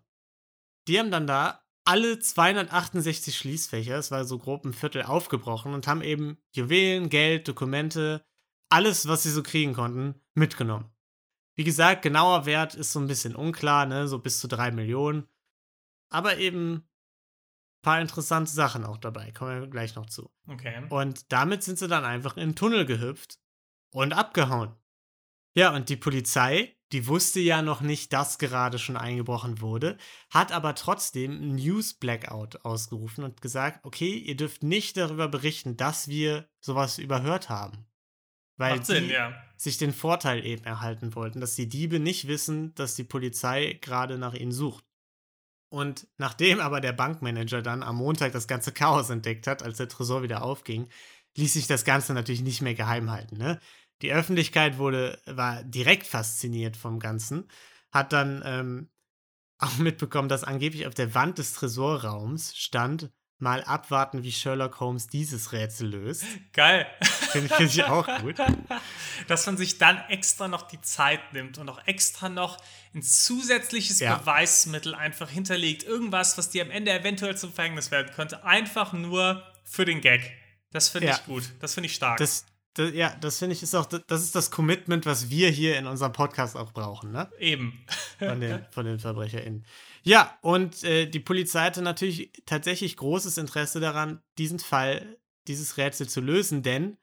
Die 0.87 0.99
haben 0.99 1.11
dann 1.11 1.27
da 1.27 1.65
alle 1.83 2.19
268 2.19 3.37
Schließfächer, 3.37 3.97
es 3.97 4.11
war 4.11 4.25
so 4.25 4.39
grob 4.39 4.65
ein 4.65 4.73
Viertel, 4.73 5.03
aufgebrochen 5.03 5.73
und 5.73 5.87
haben 5.87 6.01
eben 6.01 6.37
Juwelen, 6.51 7.09
Geld, 7.09 7.47
Dokumente, 7.47 8.25
alles, 8.69 9.07
was 9.07 9.23
sie 9.23 9.31
so 9.31 9.43
kriegen 9.43 9.73
konnten, 9.73 10.15
mitgenommen. 10.33 10.89
Wie 11.55 11.63
gesagt, 11.63 12.01
genauer 12.01 12.45
Wert 12.45 12.75
ist 12.75 12.91
so 12.91 12.99
ein 12.99 13.07
bisschen 13.07 13.35
unklar, 13.35 13.85
ne? 13.85 14.07
so 14.07 14.19
bis 14.19 14.39
zu 14.39 14.47
drei 14.47 14.71
Millionen. 14.71 15.27
Aber 16.09 16.37
eben 16.37 16.87
paar 17.85 18.01
interessante 18.01 18.51
Sachen 18.51 18.83
auch 18.83 18.97
dabei, 18.97 19.31
kommen 19.31 19.61
wir 19.61 19.67
gleich 19.67 19.95
noch 19.95 20.07
zu. 20.07 20.29
Okay. 20.47 20.85
Und 20.89 21.31
damit 21.31 21.63
sind 21.63 21.79
sie 21.79 21.87
dann 21.87 22.03
einfach 22.03 22.35
in 22.35 22.49
den 22.49 22.55
Tunnel 22.55 22.85
gehüpft 22.85 23.39
und 23.91 24.13
abgehauen. 24.13 24.75
Ja, 25.53 25.73
und 25.73 25.87
die 25.87 25.95
Polizei 25.95 26.75
die 26.91 27.07
wusste 27.07 27.39
ja 27.39 27.61
noch 27.61 27.81
nicht, 27.81 28.13
dass 28.13 28.37
gerade 28.37 28.77
schon 28.77 28.95
eingebrochen 28.95 29.59
wurde, 29.59 29.97
hat 30.29 30.51
aber 30.51 30.75
trotzdem 30.75 31.55
News 31.55 31.93
Blackout 31.93 32.63
ausgerufen 32.63 33.23
und 33.23 33.41
gesagt, 33.41 33.83
okay, 33.83 34.13
ihr 34.13 34.37
dürft 34.37 34.63
nicht 34.63 34.95
darüber 34.95 35.27
berichten, 35.27 35.77
dass 35.77 36.07
wir 36.07 36.47
sowas 36.59 36.99
überhört 36.99 37.49
haben. 37.49 37.85
Weil 38.57 38.77
Macht 38.77 38.85
Sinn, 38.85 39.09
ja. 39.09 39.33
sich 39.57 39.77
den 39.77 39.91
Vorteil 39.91 40.45
eben 40.45 40.63
erhalten 40.63 41.15
wollten, 41.15 41.41
dass 41.41 41.55
die 41.55 41.67
Diebe 41.67 41.99
nicht 41.99 42.27
wissen, 42.27 42.73
dass 42.75 42.95
die 42.95 43.03
Polizei 43.03 43.77
gerade 43.81 44.17
nach 44.17 44.33
ihnen 44.33 44.53
sucht. 44.53 44.85
Und 45.69 46.07
nachdem 46.17 46.59
aber 46.59 46.79
der 46.79 46.93
Bankmanager 46.93 47.61
dann 47.61 47.83
am 47.83 47.97
Montag 47.97 48.31
das 48.31 48.47
ganze 48.47 48.71
Chaos 48.71 49.09
entdeckt 49.09 49.47
hat, 49.47 49.63
als 49.63 49.77
der 49.77 49.89
Tresor 49.89 50.23
wieder 50.23 50.43
aufging, 50.43 50.87
ließ 51.35 51.53
sich 51.53 51.67
das 51.67 51.83
Ganze 51.83 52.13
natürlich 52.13 52.41
nicht 52.41 52.61
mehr 52.61 52.75
geheim 52.75 53.11
halten. 53.11 53.37
Ne? 53.37 53.59
Die 54.01 54.11
Öffentlichkeit 54.11 54.77
wurde, 54.77 55.19
war 55.25 55.63
direkt 55.63 56.07
fasziniert 56.07 56.77
vom 56.77 56.99
Ganzen, 56.99 57.49
hat 57.91 58.13
dann 58.13 58.41
ähm, 58.45 58.89
auch 59.57 59.77
mitbekommen, 59.77 60.29
dass 60.29 60.43
angeblich 60.43 60.87
auf 60.87 60.93
der 60.93 61.13
Wand 61.13 61.37
des 61.37 61.53
Tresorraums 61.53 62.55
stand, 62.55 63.11
mal 63.37 63.63
abwarten, 63.63 64.23
wie 64.23 64.31
Sherlock 64.31 64.79
Holmes 64.79 65.07
dieses 65.07 65.51
Rätsel 65.51 65.89
löst. 65.89 66.25
Geil. 66.53 66.87
Finde 67.31 67.53
find 67.53 67.69
ich 67.69 67.83
auch 67.83 68.07
gut. 68.21 68.35
Dass 69.27 69.45
man 69.45 69.57
sich 69.57 69.77
dann 69.77 69.97
extra 70.09 70.47
noch 70.47 70.63
die 70.63 70.81
Zeit 70.81 71.33
nimmt 71.33 71.57
und 71.57 71.69
auch 71.69 71.85
extra 71.85 72.29
noch 72.29 72.57
ein 72.93 73.01
zusätzliches 73.01 73.99
ja. 73.99 74.15
Beweismittel 74.15 74.95
einfach 74.95 75.29
hinterlegt. 75.29 75.83
Irgendwas, 75.83 76.37
was 76.37 76.49
dir 76.49 76.63
am 76.63 76.71
Ende 76.71 76.91
eventuell 76.91 77.37
zum 77.37 77.51
Verhängnis 77.51 77.91
werden 77.91 78.11
könnte. 78.15 78.45
Einfach 78.45 78.93
nur 78.93 79.43
für 79.63 79.83
den 79.83 80.01
Gag. 80.01 80.31
Das 80.71 80.89
finde 80.89 81.07
ja. 81.07 81.15
ich 81.15 81.25
gut. 81.25 81.43
Das 81.59 81.73
finde 81.73 81.87
ich 81.87 81.95
stark. 81.95 82.17
Das, 82.17 82.45
das, 82.75 82.93
ja, 82.93 83.15
das 83.19 83.39
finde 83.39 83.53
ich 83.53 83.63
ist 83.63 83.75
auch, 83.75 83.85
das 83.85 84.21
ist 84.21 84.35
das 84.35 84.51
Commitment, 84.51 85.05
was 85.05 85.29
wir 85.29 85.49
hier 85.49 85.77
in 85.77 85.87
unserem 85.87 86.11
Podcast 86.11 86.55
auch 86.55 86.71
brauchen, 86.71 87.11
ne? 87.11 87.29
Eben. 87.39 87.85
Von 88.19 88.39
den, 88.39 88.65
von 88.71 88.85
den 88.85 88.99
VerbrecherInnen. 88.99 89.65
Ja, 90.07 90.37
und 90.41 90.83
äh, 90.83 91.07
die 91.07 91.19
Polizei 91.19 91.61
hatte 91.61 91.81
natürlich 91.81 92.31
tatsächlich 92.45 92.95
großes 92.95 93.39
Interesse 93.39 93.79
daran, 93.79 94.21
diesen 94.37 94.59
Fall, 94.59 95.17
dieses 95.47 95.77
Rätsel 95.77 96.07
zu 96.07 96.21
lösen, 96.21 96.61
denn 96.61 96.97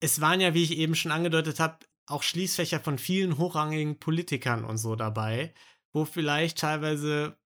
es 0.00 0.20
waren 0.20 0.40
ja, 0.40 0.52
wie 0.52 0.64
ich 0.64 0.76
eben 0.76 0.96
schon 0.96 1.12
angedeutet 1.12 1.60
habe, 1.60 1.78
auch 2.06 2.24
Schließfächer 2.24 2.80
von 2.80 2.98
vielen 2.98 3.38
hochrangigen 3.38 4.00
Politikern 4.00 4.64
und 4.64 4.78
so 4.78 4.96
dabei, 4.96 5.54
wo 5.92 6.04
vielleicht 6.04 6.58
teilweise 6.58 7.38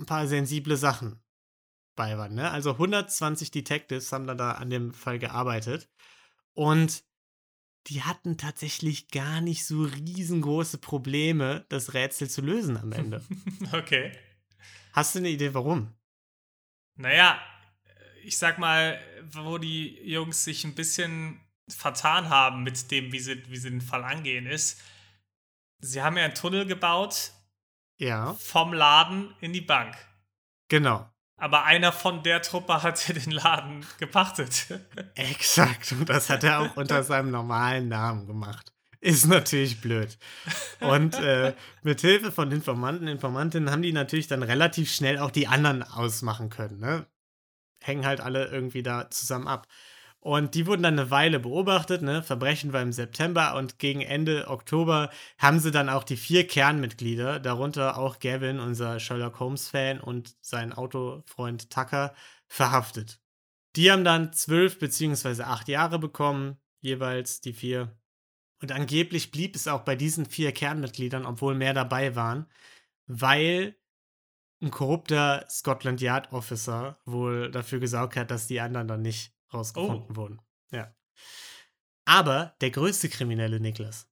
ein 0.00 0.06
paar 0.06 0.26
sensible 0.26 0.76
Sachen 0.76 1.22
bei 1.94 2.18
waren. 2.18 2.34
Ne? 2.34 2.50
Also 2.50 2.72
120 2.72 3.52
Detectives 3.52 4.10
haben 4.12 4.26
dann 4.26 4.38
da 4.38 4.52
an 4.52 4.70
dem 4.70 4.92
Fall 4.92 5.20
gearbeitet. 5.20 5.88
Und 6.54 7.04
die 7.86 8.02
hatten 8.02 8.36
tatsächlich 8.36 9.08
gar 9.08 9.40
nicht 9.40 9.64
so 9.64 9.82
riesengroße 9.82 10.78
Probleme, 10.78 11.64
das 11.68 11.94
Rätsel 11.94 12.28
zu 12.28 12.42
lösen 12.42 12.76
am 12.76 12.92
Ende. 12.92 13.24
okay. 13.72 14.12
Hast 14.92 15.14
du 15.14 15.20
eine 15.20 15.30
Idee, 15.30 15.54
warum? 15.54 15.94
Naja, 16.96 17.40
ich 18.24 18.36
sag 18.36 18.58
mal, 18.58 19.00
wo 19.30 19.58
die 19.58 20.02
Jungs 20.02 20.44
sich 20.44 20.64
ein 20.64 20.74
bisschen 20.74 21.40
vertan 21.68 22.28
haben 22.28 22.62
mit 22.62 22.90
dem, 22.90 23.12
wie 23.12 23.20
sie, 23.20 23.42
wie 23.48 23.56
sie 23.56 23.70
den 23.70 23.80
Fall 23.80 24.04
angehen, 24.04 24.46
ist, 24.46 24.80
sie 25.80 26.02
haben 26.02 26.16
ja 26.16 26.24
einen 26.24 26.34
Tunnel 26.34 26.66
gebaut. 26.66 27.32
Ja. 27.98 28.34
Vom 28.34 28.72
Laden 28.72 29.34
in 29.40 29.52
die 29.52 29.60
Bank. 29.60 29.96
Genau. 30.68 31.10
Aber 31.38 31.64
einer 31.64 31.92
von 31.92 32.22
der 32.24 32.42
Truppe 32.42 32.82
hat 32.82 33.08
den 33.08 33.30
Laden 33.30 33.86
gepachtet. 33.98 34.66
Exakt. 35.14 35.92
Und 35.92 36.08
das 36.08 36.28
hat 36.28 36.44
er 36.44 36.60
auch 36.60 36.76
unter 36.76 37.02
seinem 37.04 37.30
normalen 37.30 37.88
Namen 37.88 38.26
gemacht. 38.26 38.72
Ist 39.00 39.26
natürlich 39.26 39.80
blöd. 39.80 40.18
Und 40.80 41.14
äh, 41.14 41.54
mit 41.82 42.00
Hilfe 42.00 42.32
von 42.32 42.50
Informanten, 42.50 43.06
Informantinnen 43.06 43.70
haben 43.70 43.82
die 43.82 43.92
natürlich 43.92 44.26
dann 44.26 44.42
relativ 44.42 44.92
schnell 44.92 45.20
auch 45.20 45.30
die 45.30 45.46
anderen 45.46 45.84
ausmachen 45.84 46.50
können. 46.50 46.80
Ne? 46.80 47.06
Hängen 47.80 48.04
halt 48.04 48.20
alle 48.20 48.46
irgendwie 48.46 48.82
da 48.82 49.08
zusammen 49.08 49.46
ab. 49.46 49.68
Und 50.20 50.54
die 50.54 50.66
wurden 50.66 50.82
dann 50.82 50.98
eine 50.98 51.10
Weile 51.10 51.38
beobachtet, 51.38 52.02
ne? 52.02 52.22
Verbrechen 52.22 52.72
war 52.72 52.82
im 52.82 52.92
September 52.92 53.54
und 53.54 53.78
gegen 53.78 54.00
Ende 54.00 54.48
Oktober 54.48 55.10
haben 55.38 55.60
sie 55.60 55.70
dann 55.70 55.88
auch 55.88 56.02
die 56.02 56.16
vier 56.16 56.46
Kernmitglieder, 56.46 57.38
darunter 57.38 57.96
auch 57.98 58.18
Gavin, 58.18 58.58
unser 58.58 58.98
Sherlock 58.98 59.38
Holmes-Fan 59.38 60.00
und 60.00 60.34
sein 60.40 60.72
Autofreund 60.72 61.70
Tucker, 61.70 62.14
verhaftet. 62.48 63.20
Die 63.76 63.92
haben 63.92 64.04
dann 64.04 64.32
zwölf 64.32 64.78
beziehungsweise 64.78 65.46
acht 65.46 65.68
Jahre 65.68 66.00
bekommen, 66.00 66.58
jeweils 66.80 67.40
die 67.40 67.52
vier. 67.52 67.96
Und 68.60 68.72
angeblich 68.72 69.30
blieb 69.30 69.54
es 69.54 69.68
auch 69.68 69.82
bei 69.82 69.94
diesen 69.94 70.26
vier 70.26 70.50
Kernmitgliedern, 70.50 71.26
obwohl 71.26 71.54
mehr 71.54 71.74
dabei 71.74 72.16
waren, 72.16 72.46
weil 73.06 73.76
ein 74.60 74.72
korrupter 74.72 75.46
Scotland 75.48 76.00
Yard 76.00 76.32
Officer 76.32 76.98
wohl 77.04 77.52
dafür 77.52 77.78
gesorgt 77.78 78.16
hat, 78.16 78.32
dass 78.32 78.48
die 78.48 78.60
anderen 78.60 78.88
dann 78.88 79.02
nicht 79.02 79.37
rausgefunden 79.52 80.10
oh. 80.10 80.16
wurden. 80.16 80.40
Ja. 80.70 80.94
Aber 82.04 82.54
der 82.60 82.70
größte 82.70 83.08
Kriminelle, 83.08 83.60
Niklas, 83.60 84.08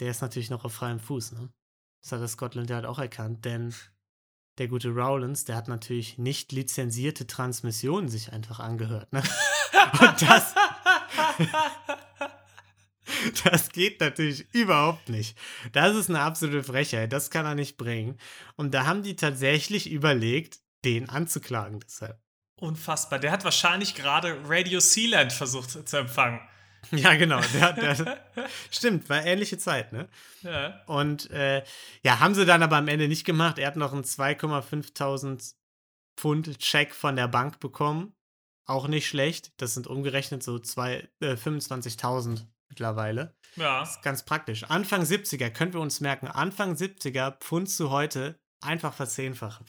der 0.00 0.10
ist 0.10 0.22
natürlich 0.22 0.50
noch 0.50 0.64
auf 0.64 0.74
freiem 0.74 0.98
Fuß, 0.98 1.32
ne? 1.32 1.52
Das 2.02 2.10
hat 2.10 2.20
das 2.20 2.32
Scotland 2.32 2.68
Yard 2.68 2.84
auch 2.84 2.98
erkannt, 2.98 3.44
denn 3.44 3.72
der 4.58 4.66
gute 4.66 4.88
Rowlands, 4.88 5.44
der 5.44 5.56
hat 5.56 5.68
natürlich 5.68 6.18
nicht 6.18 6.50
lizenzierte 6.50 7.26
Transmissionen 7.26 8.08
sich 8.08 8.32
einfach 8.32 8.58
angehört, 8.58 9.12
ne? 9.12 9.22
Und 10.00 10.22
das. 10.22 10.54
das 13.44 13.70
geht 13.70 14.00
natürlich 14.00 14.52
überhaupt 14.54 15.08
nicht. 15.08 15.36
Das 15.72 15.96
ist 15.96 16.08
eine 16.08 16.20
absolute 16.20 16.62
Frechheit. 16.62 17.12
Das 17.12 17.30
kann 17.30 17.46
er 17.46 17.54
nicht 17.54 17.76
bringen. 17.76 18.18
Und 18.56 18.74
da 18.74 18.86
haben 18.86 19.02
die 19.02 19.16
tatsächlich 19.16 19.90
überlegt, 19.90 20.60
den 20.84 21.08
anzuklagen 21.08 21.80
deshalb. 21.80 22.20
Unfassbar. 22.62 23.18
Der 23.18 23.32
hat 23.32 23.42
wahrscheinlich 23.42 23.96
gerade 23.96 24.38
Radio 24.44 24.78
Sealand 24.78 25.32
versucht 25.32 25.88
zu 25.88 25.96
empfangen. 25.96 26.40
Ja, 26.90 27.14
genau. 27.14 27.40
Der, 27.54 27.72
der, 27.74 28.18
stimmt, 28.72 29.08
war 29.08 29.24
ähnliche 29.24 29.56
Zeit, 29.56 29.92
ne? 29.92 30.08
Ja. 30.42 30.82
Und 30.86 31.30
äh, 31.30 31.62
ja, 32.02 32.18
haben 32.18 32.34
sie 32.34 32.44
dann 32.44 32.60
aber 32.60 32.76
am 32.76 32.88
Ende 32.88 33.06
nicht 33.06 33.24
gemacht. 33.24 33.60
Er 33.60 33.68
hat 33.68 33.76
noch 33.76 33.92
einen 33.92 34.02
2,5000 34.02 35.54
Pfund 36.16 36.58
Check 36.58 36.92
von 36.92 37.14
der 37.14 37.28
Bank 37.28 37.60
bekommen. 37.60 38.14
Auch 38.66 38.88
nicht 38.88 39.06
schlecht. 39.06 39.52
Das 39.58 39.74
sind 39.74 39.86
umgerechnet 39.86 40.42
so 40.42 40.56
äh, 40.56 41.06
25.000 41.20 42.46
mittlerweile. 42.68 43.36
Ja. 43.54 43.80
Das 43.80 43.92
ist 43.92 44.02
ganz 44.02 44.24
praktisch. 44.24 44.64
Anfang 44.64 45.02
70er, 45.02 45.50
können 45.50 45.72
wir 45.72 45.80
uns 45.80 46.00
merken, 46.00 46.26
Anfang 46.26 46.74
70er 46.74 47.38
Pfund 47.38 47.70
zu 47.70 47.90
heute 47.90 48.40
einfach 48.60 48.92
verzehnfachen. 48.92 49.66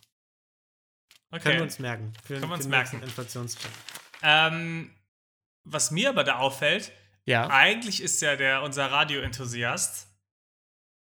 Okay. 1.34 1.42
Können 1.42 1.58
wir 1.58 1.64
uns 1.64 1.80
merken. 1.80 2.14
Für, 2.24 2.40
Können 2.40 2.50
wir 2.50 2.54
uns 2.54 2.68
merken. 2.68 3.02
Ähm, 4.22 4.92
was 5.64 5.90
mir 5.90 6.10
aber 6.10 6.24
da 6.24 6.36
auffällt, 6.36 6.92
ja. 7.26 7.50
eigentlich 7.50 8.04
ist 8.04 8.22
ja 8.22 8.36
der 8.36 8.62
unser 8.62 8.92
Radioenthusiast 8.92 10.10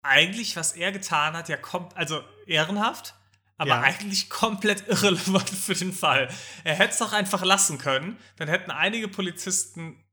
eigentlich, 0.03 0.55
was 0.55 0.73
er 0.73 0.93
getan 0.93 1.37
hat, 1.37 1.49
ja 1.49 1.57
kommt, 1.57 1.97
also 1.97 2.23
ehrenhaft, 2.47 3.15
aber 3.57 3.71
ja. 3.71 3.81
eigentlich 3.81 4.31
komplett 4.31 4.87
irrelevant 4.89 5.51
für 5.51 5.75
den 5.75 5.93
Fall. 5.93 6.29
Er 6.63 6.77
hätte 6.77 6.93
es 6.93 6.99
doch 6.99 7.13
einfach 7.13 7.45
lassen 7.45 7.79
können, 7.79 8.17
dann 8.37 8.47
hätten 8.47 8.71
einige 8.71 9.09
Polizisten 9.09 10.05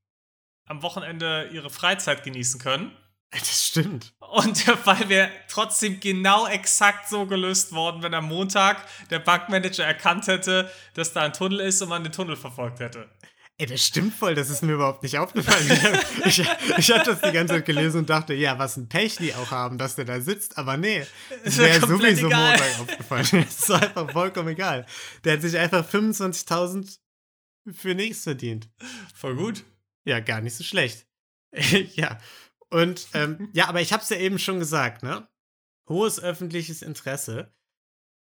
am 0.65 0.81
Wochenende 0.81 1.51
ihre 1.53 1.69
Freizeit 1.69 2.23
genießen 2.23 2.59
können 2.59 2.97
Das 3.31 3.67
stimmt. 3.67 4.13
Und 4.19 4.65
der 4.67 4.77
Fall 4.77 5.07
wäre 5.07 5.29
trotzdem 5.47 5.99
genau 5.99 6.47
exakt 6.47 7.09
so 7.09 7.25
gelöst 7.25 7.71
worden, 7.71 8.01
wenn 8.01 8.13
am 8.13 8.27
Montag 8.27 8.83
der 9.09 9.19
Bankmanager 9.19 9.85
erkannt 9.85 10.27
hätte, 10.27 10.71
dass 10.95 11.13
da 11.13 11.21
ein 11.21 11.33
Tunnel 11.33 11.59
ist 11.59 11.81
und 11.81 11.89
man 11.89 12.03
den 12.03 12.11
Tunnel 12.11 12.35
verfolgt 12.35 12.79
hätte. 12.79 13.09
Ey, 13.61 13.65
das 13.65 13.85
stimmt 13.85 14.13
voll, 14.13 14.35
das 14.35 14.49
ist 14.49 14.63
mir 14.63 14.71
überhaupt 14.71 15.03
nicht 15.03 15.17
aufgefallen. 15.17 15.67
ich, 16.25 16.39
ich 16.77 16.91
hatte 16.91 17.11
das 17.11 17.21
die 17.21 17.31
ganze 17.33 17.55
Zeit 17.55 17.65
gelesen 17.65 17.99
und 17.99 18.09
dachte, 18.09 18.33
ja, 18.33 18.57
was 18.57 18.77
ein 18.77 18.87
Pech 18.87 19.17
die 19.17 19.35
auch 19.35 19.51
haben, 19.51 19.77
dass 19.77 19.95
der 19.95 20.05
da 20.05 20.21
sitzt, 20.21 20.57
aber 20.57 20.77
nee, 20.77 21.05
es 21.43 21.57
wäre 21.57 21.85
sowieso 21.85 22.27
egal. 22.27 22.57
Montag 22.57 22.79
aufgefallen. 22.79 23.45
Es 23.49 23.59
ist 23.59 23.71
einfach 23.71 24.09
vollkommen 24.11 24.47
egal. 24.47 24.85
Der 25.25 25.33
hat 25.33 25.41
sich 25.41 25.57
einfach 25.57 25.85
25.000 25.85 26.99
für 27.73 27.95
nichts 27.95 28.23
verdient. 28.23 28.69
Voll 29.13 29.35
gut. 29.35 29.65
Ja, 30.05 30.21
gar 30.21 30.39
nicht 30.39 30.55
so 30.55 30.63
schlecht. 30.63 31.05
ja, 31.95 32.17
und 32.69 33.07
ähm, 33.13 33.49
ja, 33.53 33.67
aber 33.67 33.81
ich 33.81 33.93
habe 33.93 34.03
es 34.03 34.09
ja 34.09 34.17
eben 34.17 34.39
schon 34.39 34.59
gesagt, 34.59 35.03
ne? 35.03 35.27
Hohes 35.87 36.19
öffentliches 36.19 36.81
Interesse. 36.81 37.53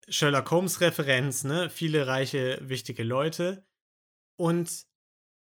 Sherlock 0.08 0.50
Holmes 0.50 0.80
Referenz, 0.80 1.44
ne? 1.44 1.70
Viele 1.70 2.06
reiche, 2.06 2.58
wichtige 2.62 3.02
Leute. 3.02 3.66
Und 4.36 4.86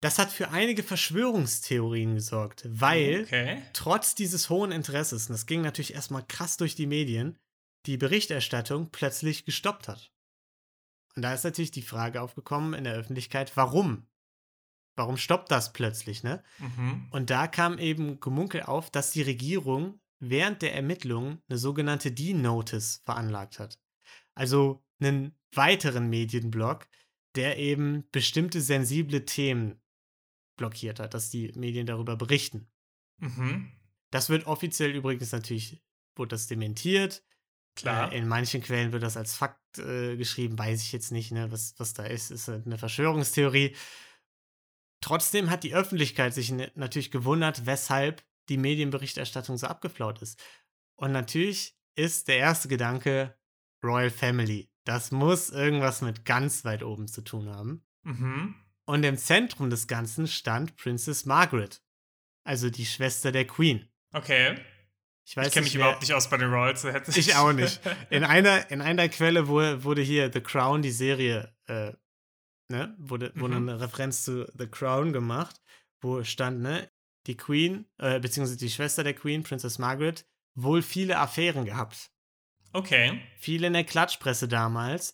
das 0.01 0.19
hat 0.19 0.31
für 0.31 0.49
einige 0.49 0.83
Verschwörungstheorien 0.83 2.15
gesorgt, 2.15 2.65
weil 2.67 3.23
okay. 3.23 3.63
trotz 3.73 4.13
dieses 4.13 4.49
hohen 4.49 4.71
Interesses, 4.71 5.27
und 5.27 5.33
das 5.33 5.45
ging 5.45 5.61
natürlich 5.61 5.93
erstmal 5.93 6.25
krass 6.25 6.57
durch 6.57 6.75
die 6.75 6.85
Medien, 6.85 7.39
die 7.87 7.97
Berichterstattung 7.97 8.91
plötzlich 8.91 9.45
gestoppt 9.45 9.87
hat. 9.87 10.11
Und 11.15 11.23
da 11.23 11.33
ist 11.33 11.43
natürlich 11.43 11.71
die 11.71 11.81
Frage 11.81 12.21
aufgekommen 12.21 12.75
in 12.75 12.83
der 12.83 12.93
Öffentlichkeit, 12.93 13.57
warum? 13.57 14.07
Warum 14.97 15.15
stoppt 15.15 15.51
das 15.51 15.73
plötzlich, 15.73 16.23
ne? 16.23 16.43
Mhm. 16.57 17.07
Und 17.11 17.29
da 17.29 17.47
kam 17.47 17.77
eben 17.77 18.19
Gemunkel 18.19 18.63
auf, 18.63 18.89
dass 18.89 19.11
die 19.11 19.21
Regierung 19.21 20.01
während 20.19 20.63
der 20.63 20.73
Ermittlungen 20.73 21.39
eine 21.47 21.59
sogenannte 21.59 22.11
D-Notice 22.11 23.03
veranlagt 23.05 23.59
hat. 23.59 23.79
Also 24.33 24.83
einen 24.99 25.37
weiteren 25.53 26.09
Medienblock, 26.09 26.87
der 27.35 27.59
eben 27.59 28.09
bestimmte 28.11 28.59
sensible 28.59 29.23
Themen 29.23 29.79
blockiert 30.57 30.99
hat, 30.99 31.13
dass 31.13 31.29
die 31.29 31.51
Medien 31.55 31.85
darüber 31.85 32.15
berichten. 32.15 32.67
Mhm. 33.19 33.71
Das 34.09 34.29
wird 34.29 34.47
offiziell 34.47 34.95
übrigens 34.95 35.31
natürlich, 35.31 35.83
wurde 36.15 36.29
das 36.29 36.47
dementiert. 36.47 37.23
Klar. 37.75 38.11
Äh, 38.11 38.17
in 38.17 38.27
manchen 38.27 38.63
Quellen 38.63 38.91
wird 38.91 39.03
das 39.03 39.15
als 39.15 39.35
Fakt 39.35 39.77
äh, 39.77 40.17
geschrieben, 40.17 40.57
weiß 40.57 40.81
ich 40.81 40.91
jetzt 40.91 41.11
nicht, 41.11 41.31
ne, 41.31 41.51
was, 41.51 41.75
was 41.77 41.93
da 41.93 42.05
ist, 42.05 42.31
ist 42.31 42.49
eine 42.49 42.79
Verschwörungstheorie. 42.79 43.75
Trotzdem 45.01 45.49
hat 45.49 45.63
die 45.63 45.75
Öffentlichkeit 45.75 46.33
sich 46.33 46.51
natürlich 46.75 47.11
gewundert, 47.11 47.65
weshalb 47.65 48.23
die 48.49 48.57
Medienberichterstattung 48.57 49.57
so 49.57 49.67
abgeflaut 49.67 50.21
ist. 50.21 50.41
Und 50.95 51.11
natürlich 51.11 51.75
ist 51.95 52.27
der 52.27 52.37
erste 52.37 52.67
Gedanke 52.67 53.37
Royal 53.83 54.09
Family. 54.09 54.69
Das 54.85 55.11
muss 55.11 55.49
irgendwas 55.49 56.01
mit 56.01 56.25
ganz 56.25 56.63
weit 56.65 56.83
oben 56.83 57.07
zu 57.07 57.21
tun 57.21 57.49
haben. 57.49 57.85
Mhm. 58.03 58.55
Und 58.85 59.03
im 59.03 59.17
Zentrum 59.17 59.69
des 59.69 59.87
Ganzen 59.87 60.27
stand 60.27 60.77
Princess 60.77 61.25
Margaret, 61.25 61.81
also 62.45 62.69
die 62.69 62.85
Schwester 62.85 63.31
der 63.33 63.45
Queen. 63.45 63.89
Okay. 64.13 64.55
Ich, 65.25 65.35
ich 65.35 65.51
kenne 65.51 65.65
mich 65.65 65.73
wer, 65.73 65.81
überhaupt 65.81 66.01
nicht 66.01 66.13
aus 66.13 66.29
bei 66.29 66.37
den 66.37 66.49
Royals. 66.49 66.85
Ich 67.17 67.35
auch 67.35 67.51
nicht. 67.51 67.81
In 68.09 68.23
einer, 68.23 68.71
in 68.71 68.81
einer 68.81 69.09
Quelle 69.09 69.49
wurde, 69.49 69.83
wurde 69.83 70.01
hier 70.01 70.31
The 70.31 70.39
Crown, 70.39 70.81
die 70.81 70.91
Serie, 70.91 71.53
äh, 71.65 71.91
ne, 72.69 72.95
wurde, 72.97 73.31
mhm. 73.33 73.41
wurde 73.41 73.55
eine 73.55 73.79
Referenz 73.79 74.23
zu 74.23 74.45
The 74.57 74.67
Crown 74.67 75.13
gemacht, 75.13 75.61
wo 76.01 76.23
stand, 76.23 76.61
ne, 76.61 76.89
die 77.27 77.37
Queen, 77.37 77.85
äh, 77.97 78.19
beziehungsweise 78.19 78.57
die 78.57 78.69
Schwester 78.69 79.03
der 79.03 79.13
Queen, 79.13 79.43
Princess 79.43 79.79
Margaret, 79.79 80.25
wohl 80.55 80.81
viele 80.81 81.19
Affären 81.19 81.65
gehabt. 81.65 82.09
Okay. 82.73 83.21
Viele 83.39 83.67
in 83.67 83.73
der 83.73 83.83
Klatschpresse 83.83 84.47
damals 84.47 85.13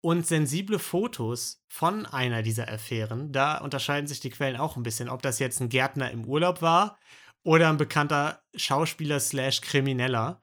und 0.00 0.26
sensible 0.26 0.78
Fotos 0.78 1.64
von 1.68 2.06
einer 2.06 2.42
dieser 2.42 2.70
Affären. 2.70 3.32
Da 3.32 3.58
unterscheiden 3.58 4.06
sich 4.06 4.20
die 4.20 4.30
Quellen 4.30 4.56
auch 4.56 4.76
ein 4.76 4.82
bisschen, 4.82 5.08
ob 5.08 5.22
das 5.22 5.38
jetzt 5.38 5.60
ein 5.60 5.68
Gärtner 5.68 6.10
im 6.10 6.26
Urlaub 6.26 6.60
war 6.60 6.98
oder 7.42 7.68
ein 7.68 7.78
bekannter 7.78 8.42
Schauspieler 8.54 9.20
slash 9.20 9.60
Krimineller. 9.60 10.42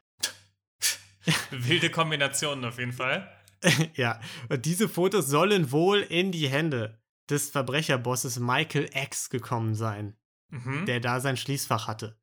Wilde 1.51 1.91
Kombinationen 1.91 2.65
auf 2.65 2.79
jeden 2.79 2.93
Fall. 2.93 3.29
ja, 3.95 4.19
und 4.49 4.65
diese 4.65 4.89
Fotos 4.89 5.27
sollen 5.27 5.71
wohl 5.71 5.99
in 5.99 6.31
die 6.31 6.49
Hände 6.49 6.99
des 7.29 7.49
Verbrecherbosses 7.49 8.39
Michael 8.39 8.89
X 8.93 9.29
gekommen 9.29 9.75
sein, 9.75 10.17
mhm. 10.49 10.85
der 10.85 10.99
da 10.99 11.19
sein 11.19 11.37
Schließfach 11.37 11.87
hatte. 11.87 12.19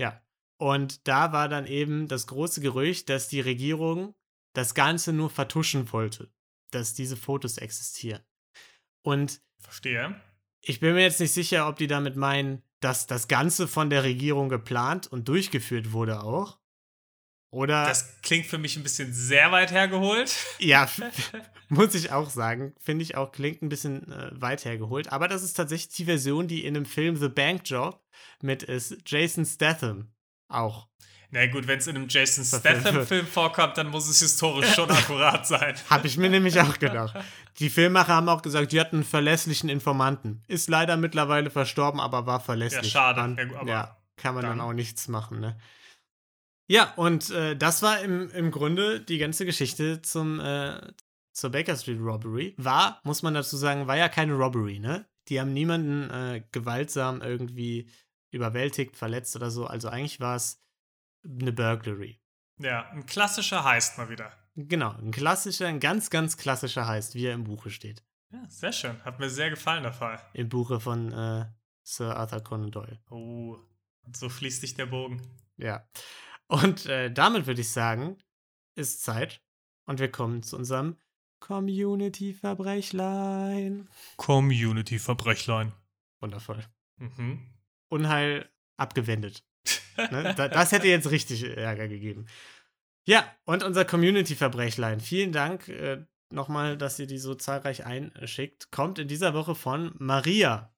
Ja. 0.00 0.22
Und 0.58 1.06
da 1.06 1.32
war 1.32 1.48
dann 1.48 1.66
eben 1.66 2.08
das 2.08 2.26
große 2.26 2.60
Gerücht, 2.60 3.08
dass 3.08 3.28
die 3.28 3.40
Regierung 3.40 4.14
das 4.54 4.74
Ganze 4.74 5.12
nur 5.12 5.30
vertuschen 5.30 5.92
wollte 5.92 6.32
dass 6.70 6.94
diese 6.94 7.16
Fotos 7.16 7.58
existieren. 7.58 8.22
Und 9.02 9.40
verstehe. 9.58 10.20
Ich 10.60 10.80
bin 10.80 10.94
mir 10.94 11.02
jetzt 11.02 11.20
nicht 11.20 11.32
sicher, 11.32 11.68
ob 11.68 11.76
die 11.76 11.86
damit 11.86 12.16
meinen, 12.16 12.62
dass 12.80 13.06
das 13.06 13.28
Ganze 13.28 13.68
von 13.68 13.90
der 13.90 14.04
Regierung 14.04 14.48
geplant 14.48 15.06
und 15.06 15.28
durchgeführt 15.28 15.92
wurde 15.92 16.22
auch. 16.22 16.57
Oder. 17.50 17.86
Das 17.86 18.20
klingt 18.22 18.46
für 18.46 18.58
mich 18.58 18.76
ein 18.76 18.82
bisschen 18.82 19.12
sehr 19.12 19.50
weit 19.52 19.72
hergeholt. 19.72 20.34
Ja, 20.58 20.88
muss 21.68 21.94
ich 21.94 22.12
auch 22.12 22.28
sagen. 22.28 22.74
Finde 22.78 23.02
ich 23.02 23.16
auch, 23.16 23.32
klingt 23.32 23.62
ein 23.62 23.68
bisschen 23.68 24.12
äh, 24.12 24.30
weit 24.40 24.64
hergeholt. 24.64 25.12
Aber 25.12 25.28
das 25.28 25.42
ist 25.42 25.54
tatsächlich 25.54 25.94
die 25.94 26.04
Version, 26.04 26.46
die 26.46 26.64
in 26.64 26.74
dem 26.74 26.84
Film 26.84 27.16
The 27.16 27.28
Bank 27.28 27.62
Job 27.64 28.02
mit 28.42 28.62
ist 28.62 28.96
Jason 29.06 29.46
Statham 29.46 30.12
auch 30.48 30.88
na 31.30 31.46
gut, 31.46 31.66
wenn 31.66 31.78
es 31.78 31.86
in 31.86 31.94
einem 31.94 32.08
Jason 32.08 32.42
Statham-Film 32.42 33.26
vorkommt, 33.26 33.76
dann 33.76 33.88
muss 33.88 34.08
es 34.08 34.20
historisch 34.20 34.74
schon 34.74 34.90
akkurat 34.90 35.46
sein. 35.46 35.74
Habe 35.90 36.06
ich 36.06 36.16
mir 36.16 36.30
nämlich 36.30 36.58
auch 36.58 36.78
gedacht. 36.78 37.14
Die 37.58 37.68
Filmmacher 37.68 38.14
haben 38.14 38.30
auch 38.30 38.40
gesagt, 38.40 38.72
die 38.72 38.80
hatten 38.80 38.96
einen 38.96 39.04
verlässlichen 39.04 39.68
Informanten. 39.68 40.42
Ist 40.48 40.70
leider 40.70 40.96
mittlerweile 40.96 41.50
verstorben, 41.50 42.00
aber 42.00 42.24
war 42.24 42.40
verlässlich. 42.40 42.94
Ja, 42.94 43.12
schade. 43.14 43.34
Dann, 43.36 43.50
ja, 43.50 43.66
ja, 43.66 43.96
kann 44.16 44.34
man 44.34 44.44
dann. 44.44 44.58
dann. 44.58 44.66
auch 44.66 44.72
nichts 44.72 45.08
machen, 45.08 45.40
ne? 45.40 45.58
Ja, 46.68 46.92
und 46.94 47.30
äh, 47.30 47.56
das 47.56 47.82
war 47.82 48.00
im, 48.02 48.30
im 48.30 48.50
Grunde 48.50 49.00
die 49.00 49.18
ganze 49.18 49.46
Geschichte 49.46 50.02
zum, 50.02 50.38
äh, 50.38 50.80
zur 51.32 51.50
Baker 51.50 51.76
Street 51.76 51.98
Robbery. 52.00 52.54
War, 52.58 53.00
muss 53.04 53.22
man 53.22 53.34
dazu 53.34 53.56
sagen, 53.56 53.86
war 53.86 53.96
ja 53.96 54.08
keine 54.08 54.34
Robbery, 54.34 54.78
ne? 54.78 55.08
Die 55.28 55.40
haben 55.40 55.52
niemanden 55.52 56.10
äh, 56.10 56.44
gewaltsam 56.52 57.22
irgendwie 57.22 57.88
überwältigt, 58.30 58.96
verletzt 58.96 59.34
oder 59.34 59.50
so. 59.50 59.66
Also 59.66 59.88
eigentlich 59.88 60.20
war 60.20 60.36
es 60.36 60.62
eine 61.24 61.52
Burglary. 61.52 62.20
Ja, 62.58 62.88
ein 62.90 63.06
klassischer 63.06 63.64
Heist 63.64 63.96
mal 63.96 64.10
wieder. 64.10 64.32
Genau, 64.54 64.92
ein 64.92 65.10
klassischer, 65.10 65.68
ein 65.68 65.80
ganz, 65.80 66.10
ganz 66.10 66.36
klassischer 66.36 66.86
Heist, 66.86 67.14
wie 67.14 67.26
er 67.26 67.34
im 67.34 67.44
Buche 67.44 67.70
steht. 67.70 68.04
Ja, 68.30 68.42
sehr 68.48 68.72
schön. 68.72 69.02
Hat 69.04 69.20
mir 69.20 69.30
sehr 69.30 69.48
gefallen, 69.48 69.84
der 69.84 69.92
Fall. 69.92 70.20
Im 70.34 70.48
Buche 70.48 70.80
von 70.80 71.12
äh, 71.12 71.46
Sir 71.82 72.16
Arthur 72.16 72.40
Conan 72.42 72.70
Doyle. 72.70 73.00
Oh, 73.10 73.56
so 74.12 74.28
fließt 74.28 74.60
sich 74.60 74.74
der 74.74 74.86
Bogen. 74.86 75.22
Ja. 75.56 75.88
Und 76.48 76.86
äh, 76.86 77.12
damit 77.12 77.46
würde 77.46 77.60
ich 77.60 77.70
sagen, 77.70 78.18
ist 78.74 79.02
Zeit. 79.02 79.42
Und 79.86 80.00
wir 80.00 80.10
kommen 80.10 80.42
zu 80.42 80.56
unserem 80.56 80.96
Community-Verbrechlein. 81.40 83.88
Community-Verbrechlein. 84.16 85.72
Wundervoll. 86.20 86.64
Mhm. 86.96 87.46
Unheil 87.88 88.48
abgewendet. 88.76 89.44
Ne? 90.12 90.32
Das 90.36 90.70
hätte 90.70 90.86
jetzt 90.86 91.10
richtig 91.10 91.42
Ärger 91.42 91.88
gegeben. 91.88 92.26
Ja, 93.04 93.28
und 93.44 93.64
unser 93.64 93.84
Community-Verbrechlein. 93.84 95.00
Vielen 95.00 95.32
Dank 95.32 95.66
äh, 95.66 96.06
nochmal, 96.30 96.78
dass 96.78 97.00
ihr 97.00 97.08
die 97.08 97.18
so 97.18 97.34
zahlreich 97.34 97.84
einschickt. 97.84 98.70
Kommt 98.70 99.00
in 99.00 99.08
dieser 99.08 99.34
Woche 99.34 99.56
von 99.56 99.92
Maria. 99.98 100.72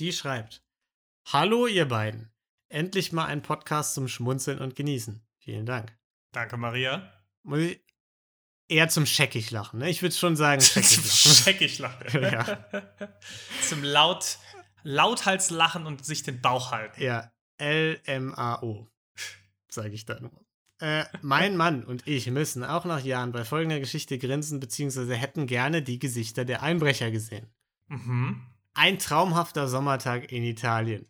Die 0.00 0.12
schreibt: 0.12 0.62
Hallo, 1.32 1.66
ihr 1.66 1.88
beiden. 1.88 2.30
Endlich 2.70 3.10
mal 3.10 3.26
ein 3.26 3.42
Podcast 3.42 3.94
zum 3.94 4.06
Schmunzeln 4.06 4.60
und 4.60 4.76
Genießen. 4.76 5.20
Vielen 5.38 5.66
Dank. 5.66 5.92
Danke, 6.30 6.56
Maria. 6.56 7.12
Muss 7.42 7.58
ich 7.58 7.80
eher 8.68 8.88
zum 8.88 9.06
scheckig 9.06 9.50
lachen, 9.50 9.80
ne? 9.80 9.90
Ich 9.90 10.02
würde 10.02 10.14
schon 10.14 10.36
sagen, 10.36 10.60
scheckig 10.62 10.96
lachen. 10.96 11.34
scheckig 11.34 11.78
lachen. 11.80 12.22
ja. 12.22 12.68
zum 13.68 13.82
laut, 13.82 14.38
lauthals 14.84 15.50
lachen 15.50 15.84
und 15.84 16.04
sich 16.04 16.22
den 16.22 16.40
Bauch 16.40 16.70
halten. 16.70 17.02
Ja, 17.02 17.32
LMAO, 17.60 18.88
sage 19.68 19.90
ich 19.90 20.06
da 20.06 20.20
nur. 20.20 20.30
Äh, 20.78 21.06
mein 21.22 21.56
Mann 21.56 21.82
und 21.82 22.06
ich 22.06 22.30
müssen 22.30 22.62
auch 22.62 22.84
nach 22.84 23.02
Jahren 23.02 23.32
bei 23.32 23.44
folgender 23.44 23.80
Geschichte 23.80 24.16
grinsen, 24.16 24.60
beziehungsweise 24.60 25.16
hätten 25.16 25.48
gerne 25.48 25.82
die 25.82 25.98
Gesichter 25.98 26.44
der 26.44 26.62
Einbrecher 26.62 27.10
gesehen. 27.10 27.50
Mhm. 27.88 28.46
Ein 28.74 29.00
traumhafter 29.00 29.66
Sommertag 29.66 30.30
in 30.30 30.44
Italien. 30.44 31.09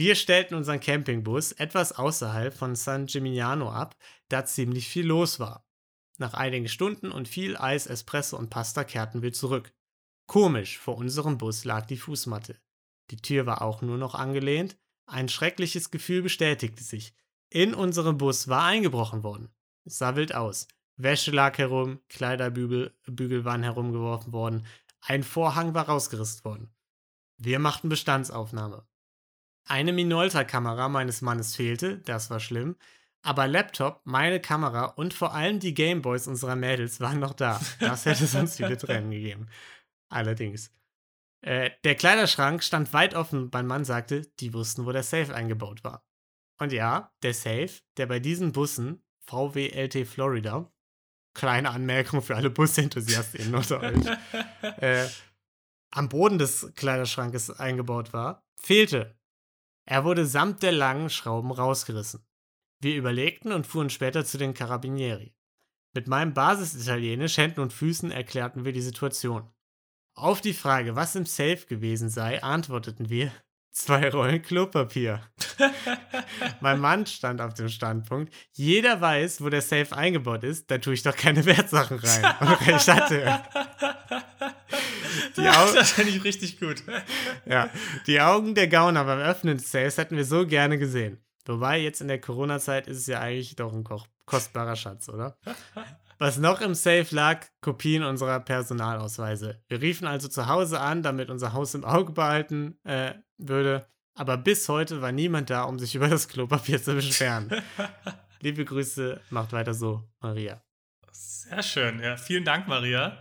Wir 0.00 0.14
stellten 0.14 0.54
unseren 0.54 0.80
Campingbus 0.80 1.52
etwas 1.52 1.92
außerhalb 1.92 2.54
von 2.54 2.74
San 2.74 3.04
Gimignano 3.04 3.70
ab, 3.70 3.98
da 4.30 4.46
ziemlich 4.46 4.88
viel 4.88 5.06
los 5.06 5.38
war. 5.40 5.68
Nach 6.16 6.32
einigen 6.32 6.68
Stunden 6.68 7.12
und 7.12 7.28
viel 7.28 7.54
Eis, 7.58 7.86
Espresso 7.86 8.38
und 8.38 8.48
Pasta 8.48 8.84
kehrten 8.84 9.20
wir 9.20 9.34
zurück. 9.34 9.74
Komisch, 10.26 10.78
vor 10.78 10.96
unserem 10.96 11.36
Bus 11.36 11.66
lag 11.66 11.84
die 11.84 11.98
Fußmatte. 11.98 12.58
Die 13.10 13.18
Tür 13.18 13.44
war 13.44 13.60
auch 13.60 13.82
nur 13.82 13.98
noch 13.98 14.14
angelehnt, 14.14 14.78
Ein 15.04 15.28
schreckliches 15.28 15.90
Gefühl 15.90 16.22
bestätigte 16.22 16.82
sich. 16.82 17.12
In 17.50 17.74
unserem 17.74 18.16
Bus 18.16 18.48
war 18.48 18.64
eingebrochen 18.64 19.22
worden. 19.22 19.50
Es 19.84 19.98
sah 19.98 20.16
wild 20.16 20.34
aus. 20.34 20.66
Wäsche 20.96 21.30
lag 21.30 21.58
herum, 21.58 22.00
Kleiderbügel 22.08 22.96
Bügel 23.04 23.44
waren 23.44 23.62
herumgeworfen 23.62 24.32
worden, 24.32 24.64
ein 25.02 25.24
Vorhang 25.24 25.74
war 25.74 25.90
rausgerissen 25.90 26.42
worden. 26.46 26.74
Wir 27.36 27.58
machten 27.58 27.90
Bestandsaufnahme. 27.90 28.86
Eine 29.66 29.92
Minolta-Kamera 29.92 30.88
meines 30.88 31.22
Mannes 31.22 31.54
fehlte, 31.54 31.98
das 31.98 32.30
war 32.30 32.40
schlimm, 32.40 32.76
aber 33.22 33.46
Laptop, 33.46 34.00
meine 34.04 34.40
Kamera 34.40 34.86
und 34.86 35.14
vor 35.14 35.34
allem 35.34 35.60
die 35.60 35.74
Gameboys 35.74 36.26
unserer 36.26 36.56
Mädels 36.56 37.00
waren 37.00 37.20
noch 37.20 37.34
da. 37.34 37.60
Das 37.78 38.06
hätte 38.06 38.26
sonst 38.26 38.56
viele 38.56 38.78
Tränen 38.78 39.10
gegeben. 39.10 39.48
Allerdings. 40.08 40.72
Äh, 41.42 41.70
der 41.84 41.94
Kleiderschrank 41.94 42.62
stand 42.62 42.92
weit 42.92 43.14
offen. 43.14 43.50
Mein 43.52 43.66
Mann 43.66 43.84
sagte, 43.84 44.22
die 44.40 44.52
wussten, 44.52 44.86
wo 44.86 44.92
der 44.92 45.02
Safe 45.02 45.34
eingebaut 45.34 45.84
war. 45.84 46.04
Und 46.58 46.72
ja, 46.72 47.12
der 47.22 47.34
Safe, 47.34 47.70
der 47.96 48.06
bei 48.06 48.20
diesen 48.20 48.52
Bussen, 48.52 49.02
VW 49.26 49.68
LT 49.68 50.06
Florida, 50.06 50.70
kleine 51.34 51.70
Anmerkung 51.70 52.22
für 52.22 52.36
alle 52.36 52.50
Busenthusiasten 52.50 53.54
unter 53.54 53.80
euch, 53.80 54.04
äh, 54.82 55.06
am 55.90 56.08
Boden 56.08 56.38
des 56.38 56.72
Kleiderschrankes 56.74 57.50
eingebaut 57.50 58.12
war, 58.12 58.44
fehlte. 58.56 59.18
Er 59.90 60.04
wurde 60.04 60.24
samt 60.24 60.62
der 60.62 60.70
langen 60.70 61.10
Schrauben 61.10 61.50
rausgerissen. 61.50 62.24
Wir 62.78 62.94
überlegten 62.94 63.50
und 63.50 63.66
fuhren 63.66 63.90
später 63.90 64.24
zu 64.24 64.38
den 64.38 64.54
Carabinieri. 64.54 65.34
Mit 65.94 66.06
meinem 66.06 66.32
Basisitalienisch, 66.32 67.38
Händen 67.38 67.58
und 67.58 67.72
Füßen 67.72 68.12
erklärten 68.12 68.64
wir 68.64 68.70
die 68.70 68.82
Situation. 68.82 69.50
Auf 70.14 70.40
die 70.40 70.52
Frage, 70.52 70.94
was 70.94 71.16
im 71.16 71.26
Safe 71.26 71.66
gewesen 71.66 72.08
sei, 72.08 72.40
antworteten 72.40 73.10
wir, 73.10 73.32
zwei 73.72 74.08
Rollen 74.10 74.42
Klopapier. 74.42 75.22
mein 76.60 76.78
Mann 76.78 77.04
stand 77.06 77.40
auf 77.40 77.54
dem 77.54 77.68
Standpunkt, 77.68 78.32
jeder 78.52 79.00
weiß, 79.00 79.42
wo 79.42 79.48
der 79.48 79.62
Safe 79.62 79.96
eingebaut 79.96 80.44
ist, 80.44 80.70
da 80.70 80.78
tue 80.78 80.94
ich 80.94 81.02
doch 81.02 81.16
keine 81.16 81.44
Wertsachen 81.44 81.98
rein. 81.98 82.36
Und 82.38 82.64
recht 82.64 82.86
hatte. 82.86 83.42
Die 85.36 85.48
Augen, 85.48 85.74
das 85.74 85.92
finde 85.92 86.10
ich 86.12 86.24
richtig 86.24 86.60
gut. 86.60 86.82
ja, 87.46 87.70
die 88.06 88.20
Augen 88.20 88.54
der 88.54 88.68
Gauner 88.68 89.04
beim 89.04 89.20
Öffnen 89.20 89.58
des 89.58 89.70
Safes 89.70 89.98
hätten 89.98 90.16
wir 90.16 90.24
so 90.24 90.46
gerne 90.46 90.78
gesehen. 90.78 91.18
Wobei, 91.46 91.78
jetzt 91.80 92.00
in 92.00 92.08
der 92.08 92.20
Corona-Zeit 92.20 92.86
ist 92.86 92.98
es 92.98 93.06
ja 93.06 93.20
eigentlich 93.20 93.56
doch 93.56 93.72
ein 93.72 93.84
kostbarer 94.26 94.76
Schatz, 94.76 95.08
oder? 95.08 95.36
Was 96.18 96.36
noch 96.36 96.60
im 96.60 96.74
Safe 96.74 97.06
lag, 97.10 97.46
Kopien 97.62 98.02
unserer 98.02 98.40
Personalausweise. 98.40 99.62
Wir 99.68 99.80
riefen 99.80 100.06
also 100.06 100.28
zu 100.28 100.48
Hause 100.48 100.78
an, 100.78 101.02
damit 101.02 101.30
unser 101.30 101.54
Haus 101.54 101.74
im 101.74 101.84
Auge 101.84 102.12
behalten 102.12 102.78
äh, 102.84 103.14
würde. 103.38 103.86
Aber 104.14 104.36
bis 104.36 104.68
heute 104.68 105.00
war 105.00 105.12
niemand 105.12 105.48
da, 105.48 105.62
um 105.62 105.78
sich 105.78 105.94
über 105.96 106.08
das 106.08 106.28
Klopapier 106.28 106.82
zu 106.82 106.94
beschweren. 106.94 107.50
Liebe 108.40 108.64
Grüße, 108.64 109.20
macht 109.30 109.52
weiter 109.52 109.72
so, 109.72 110.08
Maria. 110.20 110.62
Sehr 111.10 111.62
schön, 111.62 112.00
ja. 112.00 112.16
Vielen 112.16 112.44
Dank, 112.44 112.68
Maria. 112.68 113.18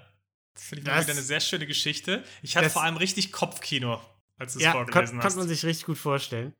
Das 0.53 0.63
finde 0.63 0.81
ich 0.81 0.85
das, 0.85 1.05
wieder 1.05 1.13
eine 1.13 1.21
sehr 1.21 1.39
schöne 1.39 1.67
Geschichte. 1.67 2.23
Ich 2.41 2.57
hatte 2.57 2.69
vor 2.69 2.83
allem 2.83 2.97
richtig 2.97 3.31
Kopfkino, 3.31 4.01
als 4.37 4.53
du 4.53 4.59
es 4.59 4.65
ja, 4.65 4.71
vorgelesen 4.73 4.93
kon, 4.93 5.17
hast. 5.17 5.23
Konnte 5.23 5.37
man 5.39 5.47
sich 5.47 5.65
richtig 5.65 5.85
gut 5.85 5.97
vorstellen. 5.97 6.53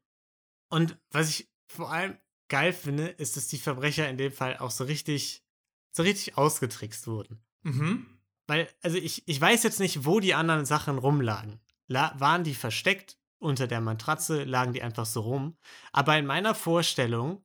Und 0.69 0.97
was 1.11 1.29
ich 1.29 1.49
vor 1.67 1.91
allem 1.91 2.17
geil 2.47 2.73
finde, 2.73 3.07
ist, 3.07 3.37
dass 3.37 3.47
die 3.47 3.57
Verbrecher 3.57 4.09
in 4.09 4.17
dem 4.17 4.31
Fall 4.31 4.57
auch 4.57 4.71
so 4.71 4.83
richtig 4.83 5.43
so 5.91 6.03
richtig 6.03 6.37
ausgetrickst 6.37 7.07
wurden. 7.07 7.43
Mhm. 7.63 8.05
Weil, 8.47 8.69
also 8.81 8.97
ich, 8.97 9.27
ich 9.27 9.39
weiß 9.39 9.63
jetzt 9.63 9.79
nicht, 9.79 10.05
wo 10.05 10.19
die 10.19 10.33
anderen 10.33 10.65
Sachen 10.65 10.97
rumlagen. 10.97 11.59
La 11.87 12.13
waren 12.19 12.43
die 12.43 12.55
versteckt 12.55 13.17
unter 13.37 13.67
der 13.67 13.81
Matratze, 13.81 14.43
lagen 14.43 14.73
die 14.73 14.81
einfach 14.81 15.05
so 15.05 15.21
rum. 15.21 15.57
Aber 15.91 16.17
in 16.17 16.25
meiner 16.25 16.55
Vorstellung 16.55 17.43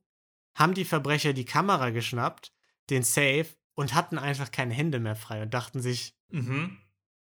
haben 0.55 0.73
die 0.73 0.85
Verbrecher 0.85 1.33
die 1.33 1.45
Kamera 1.45 1.89
geschnappt, 1.89 2.53
den 2.89 3.03
Safe 3.03 3.47
und 3.73 3.93
hatten 3.93 4.17
einfach 4.17 4.51
keine 4.51 4.73
Hände 4.73 4.99
mehr 4.99 5.15
frei 5.15 5.41
und 5.41 5.53
dachten 5.53 5.81
sich, 5.81 6.14
mhm. 6.29 6.77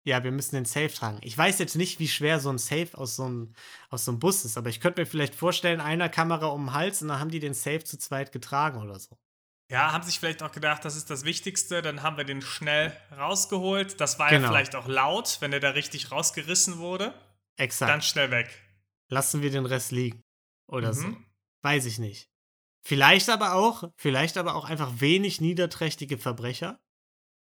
ja, 0.05 0.23
wir 0.25 0.33
müssen 0.33 0.57
den 0.57 0.65
Safe 0.65 0.93
tragen. 0.93 1.19
Ich 1.23 1.37
weiß 1.37 1.59
jetzt 1.59 1.77
nicht, 1.77 1.99
wie 1.99 2.09
schwer 2.09 2.41
so 2.41 2.51
ein 2.51 2.59
Safe 2.59 2.91
aus 2.95 3.17
so 3.17 3.25
einem, 3.25 3.55
aus 3.91 4.05
so 4.05 4.13
einem 4.13 4.21
Bus 4.21 4.45
ist, 4.45 4.57
aber 4.57 4.71
ich 4.71 4.81
könnte 4.81 5.01
mir 5.01 5.07
vielleicht 5.07 5.35
vorstellen, 5.35 5.81
einer 5.81 6.09
Kamera 6.09 6.47
um 6.47 6.67
den 6.67 6.73
Hals 6.75 7.03
und 7.03 7.09
dann 7.09 7.21
haben 7.21 7.31
die 7.31 7.41
den 7.41 7.55
Safe 7.55 7.85
zu 7.85 7.99
zweit 7.99 8.33
getragen 8.33 8.81
oder 8.81 8.99
so. 8.99 9.17
Ja, 9.71 9.93
haben 9.93 10.03
sich 10.03 10.19
vielleicht 10.19 10.43
auch 10.43 10.53
gedacht, 10.53 10.85
das 10.85 10.97
ist 10.97 11.11
das 11.11 11.25
Wichtigste, 11.25 11.83
dann 11.83 12.03
haben 12.03 12.17
wir 12.17 12.25
den 12.25 12.41
schnell 12.41 12.97
rausgeholt. 13.17 14.01
Das 14.01 14.19
war 14.19 14.31
genau. 14.31 14.45
ja 14.45 14.49
vielleicht 14.49 14.75
auch 14.75 14.89
laut, 14.89 15.39
wenn 15.41 15.51
der 15.51 15.61
da 15.61 15.71
richtig 15.71 16.11
rausgerissen 16.11 16.79
wurde. 16.79 17.13
Exakt. 17.57 17.91
Dann 17.91 18.01
schnell 18.01 18.31
weg. 18.31 18.49
Lassen 19.11 19.43
wir 19.43 19.51
den 19.51 19.67
Rest 19.67 19.93
liegen. 19.93 20.23
Oder 20.69 20.95
mhm. 20.95 20.99
so. 20.99 21.17
Weiß 21.63 21.85
ich 21.85 21.99
nicht. 21.99 22.31
Vielleicht 22.83 23.29
aber 23.29 23.55
auch, 23.55 23.91
vielleicht 23.97 24.39
aber 24.39 24.55
auch 24.55 24.65
einfach 24.65 25.01
wenig 25.01 25.43
niederträchtige 25.43 26.17
Verbrecher, 26.17 26.81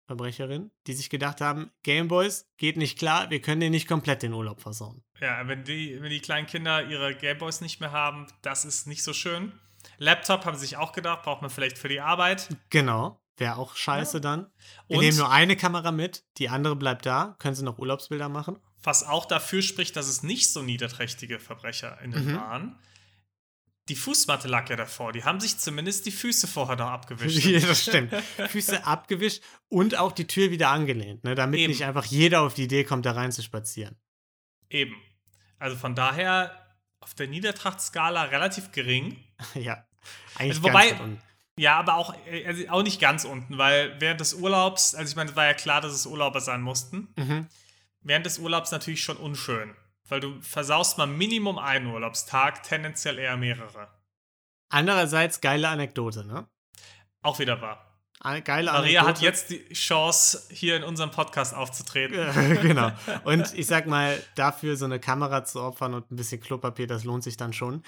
Verbrecherinnen, 0.06 0.70
die 0.86 0.92
sich 0.92 1.10
gedacht 1.10 1.40
haben, 1.40 1.70
Gameboys 1.82 2.46
geht 2.56 2.76
nicht 2.76 2.98
klar, 2.98 3.30
wir 3.30 3.40
können 3.40 3.60
den 3.60 3.72
nicht 3.72 3.88
komplett 3.88 4.22
den 4.22 4.32
Urlaub 4.32 4.60
versauen. 4.60 5.02
Ja, 5.20 5.46
wenn 5.46 5.64
die, 5.64 6.00
wenn 6.00 6.10
die 6.10 6.20
kleinen 6.20 6.46
Kinder 6.46 6.86
ihre 6.86 7.14
Gameboys 7.14 7.60
nicht 7.60 7.80
mehr 7.80 7.92
haben, 7.92 8.26
das 8.42 8.64
ist 8.64 8.86
nicht 8.86 9.02
so 9.02 9.12
schön. 9.12 9.52
Laptop 9.98 10.44
haben 10.44 10.56
sie 10.56 10.66
sich 10.66 10.76
auch 10.76 10.92
gedacht, 10.92 11.22
braucht 11.22 11.42
man 11.42 11.50
vielleicht 11.50 11.78
für 11.78 11.88
die 11.88 12.00
Arbeit. 12.00 12.48
Genau. 12.70 13.20
Wäre 13.36 13.56
auch 13.56 13.76
scheiße 13.76 14.18
ja. 14.18 14.20
dann. 14.20 14.46
Wir 14.88 14.98
Und 14.98 15.04
nehmen 15.04 15.16
nur 15.16 15.30
eine 15.30 15.56
Kamera 15.56 15.90
mit, 15.90 16.24
die 16.38 16.48
andere 16.48 16.76
bleibt 16.76 17.06
da. 17.06 17.34
Können 17.38 17.54
sie 17.54 17.64
noch 17.64 17.78
Urlaubsbilder 17.78 18.28
machen? 18.28 18.58
Was 18.82 19.06
auch 19.06 19.24
dafür 19.24 19.62
spricht, 19.62 19.96
dass 19.96 20.08
es 20.08 20.22
nicht 20.22 20.52
so 20.52 20.62
niederträchtige 20.62 21.38
VerbrecherInnen 21.38 22.32
mhm. 22.32 22.36
waren. 22.36 22.78
Die 23.92 23.96
Fußmatte 23.96 24.48
lag 24.48 24.70
ja 24.70 24.76
davor. 24.76 25.12
Die 25.12 25.22
haben 25.22 25.38
sich 25.38 25.58
zumindest 25.58 26.06
die 26.06 26.12
Füße 26.12 26.46
vorher 26.46 26.76
noch 26.76 26.88
abgewischt. 26.88 27.44
ja, 27.44 27.60
das 27.60 27.82
stimmt. 27.82 28.10
Füße 28.48 28.86
abgewischt 28.86 29.42
und 29.68 29.98
auch 29.98 30.12
die 30.12 30.26
Tür 30.26 30.50
wieder 30.50 30.70
angelehnt, 30.70 31.24
ne? 31.24 31.34
damit 31.34 31.60
Eben. 31.60 31.70
nicht 31.70 31.84
einfach 31.84 32.06
jeder 32.06 32.40
auf 32.40 32.54
die 32.54 32.62
Idee 32.62 32.84
kommt, 32.84 33.04
da 33.04 33.12
rein 33.12 33.32
zu 33.32 33.42
spazieren. 33.42 33.94
Eben. 34.70 34.94
Also 35.58 35.76
von 35.76 35.94
daher 35.94 36.74
auf 37.00 37.12
der 37.12 37.26
Niedertrachtskala 37.26 38.22
relativ 38.22 38.72
gering. 38.72 39.22
ja. 39.54 39.86
Eigentlich 40.36 40.52
also, 40.56 40.62
wobei, 40.62 40.96
ja, 41.58 41.78
aber 41.78 41.96
auch, 41.96 42.14
äh, 42.26 42.46
also 42.46 42.66
auch 42.70 42.82
nicht 42.82 42.98
ganz 42.98 43.26
unten, 43.26 43.58
weil 43.58 44.00
während 44.00 44.20
des 44.20 44.32
Urlaubs, 44.32 44.94
also 44.94 45.10
ich 45.10 45.16
meine, 45.16 45.28
es 45.28 45.36
war 45.36 45.44
ja 45.44 45.52
klar, 45.52 45.82
dass 45.82 45.92
es 45.92 46.06
Urlauber 46.06 46.40
sein 46.40 46.62
mussten. 46.62 47.08
Mhm. 47.16 47.46
Während 48.00 48.24
des 48.24 48.38
Urlaubs 48.38 48.70
natürlich 48.70 49.04
schon 49.04 49.18
unschön, 49.18 49.74
weil 50.12 50.20
du 50.20 50.38
versaust 50.42 50.98
mal 50.98 51.06
Minimum 51.06 51.58
einen 51.58 51.86
Urlaubstag, 51.86 52.62
tendenziell 52.64 53.18
eher 53.18 53.38
mehrere. 53.38 53.88
Andererseits 54.68 55.40
geile 55.40 55.70
Anekdote, 55.70 56.26
ne? 56.26 56.46
Auch 57.22 57.38
wieder 57.38 57.62
wahr. 57.62 57.98
Eine 58.20 58.42
geile 58.42 58.70
Maria 58.70 59.00
Anekdote. 59.00 59.08
hat 59.08 59.22
jetzt 59.22 59.48
die 59.48 59.72
Chance, 59.72 60.48
hier 60.50 60.76
in 60.76 60.84
unserem 60.84 61.10
Podcast 61.10 61.54
aufzutreten. 61.54 62.30
genau. 62.60 62.92
Und 63.24 63.54
ich 63.54 63.66
sag 63.66 63.86
mal, 63.86 64.22
dafür 64.34 64.76
so 64.76 64.84
eine 64.84 65.00
Kamera 65.00 65.46
zu 65.46 65.62
opfern 65.62 65.94
und 65.94 66.10
ein 66.10 66.16
bisschen 66.16 66.42
Klopapier, 66.42 66.86
das 66.86 67.04
lohnt 67.04 67.24
sich 67.24 67.38
dann 67.38 67.54
schon. 67.54 67.82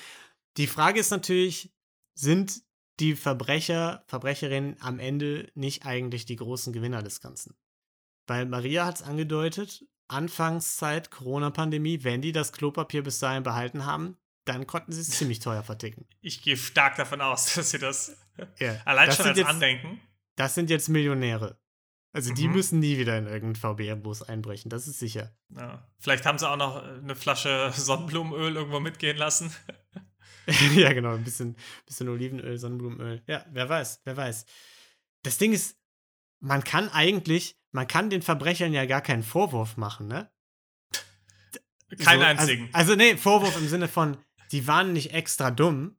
Die 0.56 0.66
Frage 0.66 1.00
ist 1.00 1.10
natürlich, 1.10 1.74
sind 2.14 2.62
die 3.00 3.16
Verbrecher, 3.16 4.02
Verbrecherinnen 4.06 4.78
am 4.80 4.98
Ende 4.98 5.50
nicht 5.54 5.84
eigentlich 5.84 6.24
die 6.24 6.36
großen 6.36 6.72
Gewinner 6.72 7.02
des 7.02 7.20
Ganzen? 7.20 7.54
Weil 8.26 8.46
Maria 8.46 8.86
hat 8.86 8.96
es 8.96 9.02
angedeutet, 9.02 9.84
Anfangszeit 10.08 11.10
Corona-Pandemie, 11.10 12.04
wenn 12.04 12.22
die 12.22 12.32
das 12.32 12.52
Klopapier 12.52 13.02
bis 13.02 13.18
dahin 13.18 13.42
behalten 13.42 13.86
haben, 13.86 14.16
dann 14.44 14.66
konnten 14.66 14.92
sie 14.92 15.00
es 15.00 15.10
ziemlich 15.10 15.38
teuer 15.40 15.62
verticken. 15.62 16.06
Ich 16.20 16.42
gehe 16.42 16.56
stark 16.56 16.96
davon 16.96 17.20
aus, 17.20 17.54
dass 17.54 17.70
sie 17.70 17.78
das 17.78 18.16
ja, 18.58 18.80
allein 18.84 19.06
das 19.06 19.16
schon 19.16 19.26
als 19.26 19.38
jetzt, 19.38 19.48
Andenken. 19.48 20.00
Das 20.36 20.54
sind 20.54 20.70
jetzt 20.70 20.88
Millionäre. 20.88 21.58
Also 22.12 22.32
die 22.32 22.46
mhm. 22.46 22.54
müssen 22.54 22.78
nie 22.78 22.96
wieder 22.96 23.18
in 23.18 23.26
irgendeinen 23.26 23.56
VB-Bus 23.56 24.22
einbrechen, 24.22 24.68
das 24.68 24.86
ist 24.86 25.00
sicher. 25.00 25.36
Ja. 25.48 25.84
Vielleicht 25.98 26.24
haben 26.24 26.38
sie 26.38 26.48
auch 26.48 26.56
noch 26.56 26.80
eine 26.80 27.16
Flasche 27.16 27.72
Sonnenblumenöl 27.76 28.54
irgendwo 28.54 28.78
mitgehen 28.78 29.16
lassen. 29.16 29.52
ja, 30.76 30.92
genau, 30.92 31.14
ein 31.14 31.24
bisschen, 31.24 31.56
bisschen 31.86 32.08
Olivenöl, 32.08 32.56
Sonnenblumenöl. 32.56 33.22
Ja, 33.26 33.44
wer 33.50 33.68
weiß, 33.68 34.02
wer 34.04 34.16
weiß. 34.16 34.46
Das 35.24 35.38
Ding 35.38 35.52
ist, 35.52 35.76
man 36.38 36.62
kann 36.62 36.88
eigentlich, 36.90 37.58
man 37.74 37.88
kann 37.88 38.08
den 38.08 38.22
Verbrechern 38.22 38.72
ja 38.72 38.86
gar 38.86 39.00
keinen 39.00 39.24
Vorwurf 39.24 39.76
machen, 39.76 40.06
ne? 40.06 40.30
Keinen 41.98 42.20
so, 42.20 42.26
also, 42.26 42.42
einzigen. 42.42 42.68
Also, 42.72 42.92
also, 42.92 42.94
nee, 42.94 43.16
Vorwurf 43.16 43.56
im 43.58 43.68
Sinne 43.68 43.88
von, 43.88 44.16
die 44.52 44.66
waren 44.66 44.92
nicht 44.92 45.12
extra 45.12 45.50
dumm, 45.50 45.96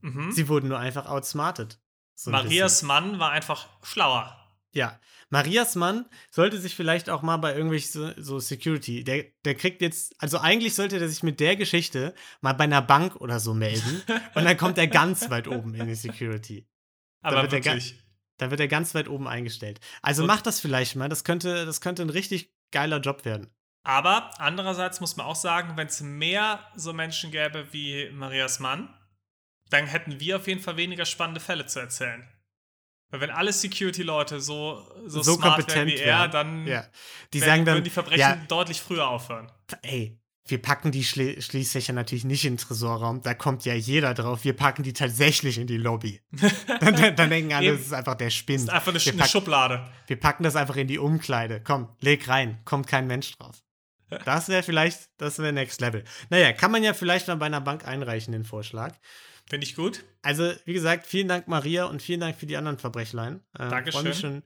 mhm. 0.00 0.30
sie 0.30 0.48
wurden 0.48 0.68
nur 0.68 0.78
einfach 0.78 1.06
outsmarted. 1.06 1.80
So 2.14 2.30
Marias 2.30 2.82
Mann 2.82 3.18
war 3.18 3.32
einfach 3.32 3.68
schlauer. 3.82 4.36
Ja, 4.72 4.98
Marias 5.28 5.74
Mann 5.74 6.06
sollte 6.30 6.58
sich 6.58 6.76
vielleicht 6.76 7.10
auch 7.10 7.22
mal 7.22 7.38
bei 7.38 7.54
irgendwelchen 7.54 7.90
so, 7.90 8.22
so, 8.22 8.38
Security, 8.38 9.02
der, 9.02 9.24
der 9.44 9.56
kriegt 9.56 9.82
jetzt, 9.82 10.14
also 10.22 10.38
eigentlich 10.38 10.74
sollte 10.74 11.00
der 11.00 11.08
sich 11.08 11.24
mit 11.24 11.40
der 11.40 11.56
Geschichte 11.56 12.14
mal 12.40 12.52
bei 12.52 12.64
einer 12.64 12.82
Bank 12.82 13.16
oder 13.16 13.40
so 13.40 13.52
melden 13.52 14.02
und 14.34 14.44
dann 14.44 14.56
kommt 14.56 14.78
er 14.78 14.86
ganz 14.86 15.28
weit 15.28 15.48
oben 15.48 15.74
in 15.74 15.88
die 15.88 15.96
Security. 15.96 16.68
Aber 17.20 17.50
wirklich. 17.50 18.00
Da 18.38 18.50
wird 18.50 18.60
er 18.60 18.68
ganz 18.68 18.94
weit 18.94 19.08
oben 19.08 19.28
eingestellt. 19.28 19.80
Also 20.02 20.22
und? 20.22 20.28
mach 20.28 20.42
das 20.42 20.60
vielleicht 20.60 20.96
mal, 20.96 21.08
das 21.08 21.24
könnte, 21.24 21.66
das 21.66 21.80
könnte 21.80 22.02
ein 22.02 22.10
richtig 22.10 22.52
geiler 22.70 23.00
Job 23.00 23.24
werden. 23.24 23.50
Aber 23.82 24.32
andererseits 24.38 25.00
muss 25.00 25.16
man 25.16 25.26
auch 25.26 25.36
sagen, 25.36 25.76
wenn 25.76 25.86
es 25.86 26.00
mehr 26.00 26.60
so 26.74 26.92
Menschen 26.92 27.30
gäbe 27.30 27.72
wie 27.72 28.10
Marias 28.10 28.58
Mann, 28.58 28.92
dann 29.70 29.86
hätten 29.86 30.18
wir 30.18 30.36
auf 30.36 30.48
jeden 30.48 30.60
Fall 30.60 30.76
weniger 30.76 31.04
spannende 31.04 31.40
Fälle 31.40 31.66
zu 31.66 31.78
erzählen. 31.78 32.28
Weil 33.10 33.20
wenn 33.20 33.30
alle 33.30 33.52
Security-Leute 33.52 34.40
so, 34.40 34.84
so, 35.06 35.22
so 35.22 35.34
smart 35.34 35.72
wären 35.72 35.86
wie 35.86 35.96
er, 35.96 36.26
dann 36.26 36.66
ja. 36.66 36.84
die 37.32 37.38
sagen 37.38 37.64
dann, 37.64 37.76
würden 37.76 37.84
die 37.84 37.90
Verbrechen 37.90 38.18
ja, 38.20 38.36
deutlich 38.48 38.80
früher 38.80 39.06
aufhören. 39.06 39.50
Ey, 39.82 40.18
wir 40.46 40.62
packen 40.62 40.92
die 40.92 41.04
Schli 41.04 41.40
Schließfächer 41.40 41.92
natürlich 41.92 42.24
nicht 42.24 42.44
in 42.44 42.54
den 42.54 42.58
Tresorraum, 42.58 43.22
da 43.22 43.34
kommt 43.34 43.64
ja 43.64 43.74
jeder 43.74 44.14
drauf. 44.14 44.44
Wir 44.44 44.54
packen 44.54 44.82
die 44.82 44.92
tatsächlich 44.92 45.58
in 45.58 45.66
die 45.66 45.76
Lobby. 45.76 46.20
dann, 46.80 47.16
dann, 47.16 47.30
denken 47.30 47.52
alle, 47.52 47.72
das 47.72 47.82
ist 47.82 47.92
einfach 47.92 48.14
der 48.14 48.30
Spinn. 48.30 48.56
Das 48.56 48.64
ist 48.64 48.70
einfach 48.70 48.92
eine, 48.92 49.04
wir 49.04 49.12
eine 49.12 49.28
Schublade. 49.28 49.88
Wir 50.06 50.18
packen 50.18 50.42
das 50.42 50.56
einfach 50.56 50.76
in 50.76 50.86
die 50.86 50.98
Umkleide. 50.98 51.60
Komm, 51.62 51.88
leg 52.00 52.28
rein, 52.28 52.58
kommt 52.64 52.86
kein 52.86 53.06
Mensch 53.06 53.36
drauf. 53.36 53.62
Das 54.24 54.48
wäre 54.48 54.62
vielleicht, 54.62 55.08
das 55.16 55.38
wäre 55.38 55.52
Next 55.52 55.80
Level. 55.80 56.04
Naja, 56.30 56.52
kann 56.52 56.70
man 56.70 56.84
ja 56.84 56.94
vielleicht 56.94 57.26
mal 57.26 57.36
bei 57.36 57.46
einer 57.46 57.60
Bank 57.60 57.86
einreichen, 57.86 58.32
den 58.32 58.44
Vorschlag. 58.44 58.94
Finde 59.48 59.66
ich 59.66 59.74
gut. 59.74 60.04
Also, 60.22 60.52
wie 60.64 60.72
gesagt, 60.72 61.06
vielen 61.06 61.28
Dank, 61.28 61.48
Maria, 61.48 61.86
und 61.86 62.02
vielen 62.02 62.20
Dank 62.20 62.36
für 62.36 62.46
die 62.46 62.56
anderen 62.56 62.78
Verbrechlein. 62.78 63.40
Ähm, 63.58 63.70
Dankeschön. 63.70 64.00
Freue 64.00 64.10
mich 64.10 64.20
schon, 64.20 64.42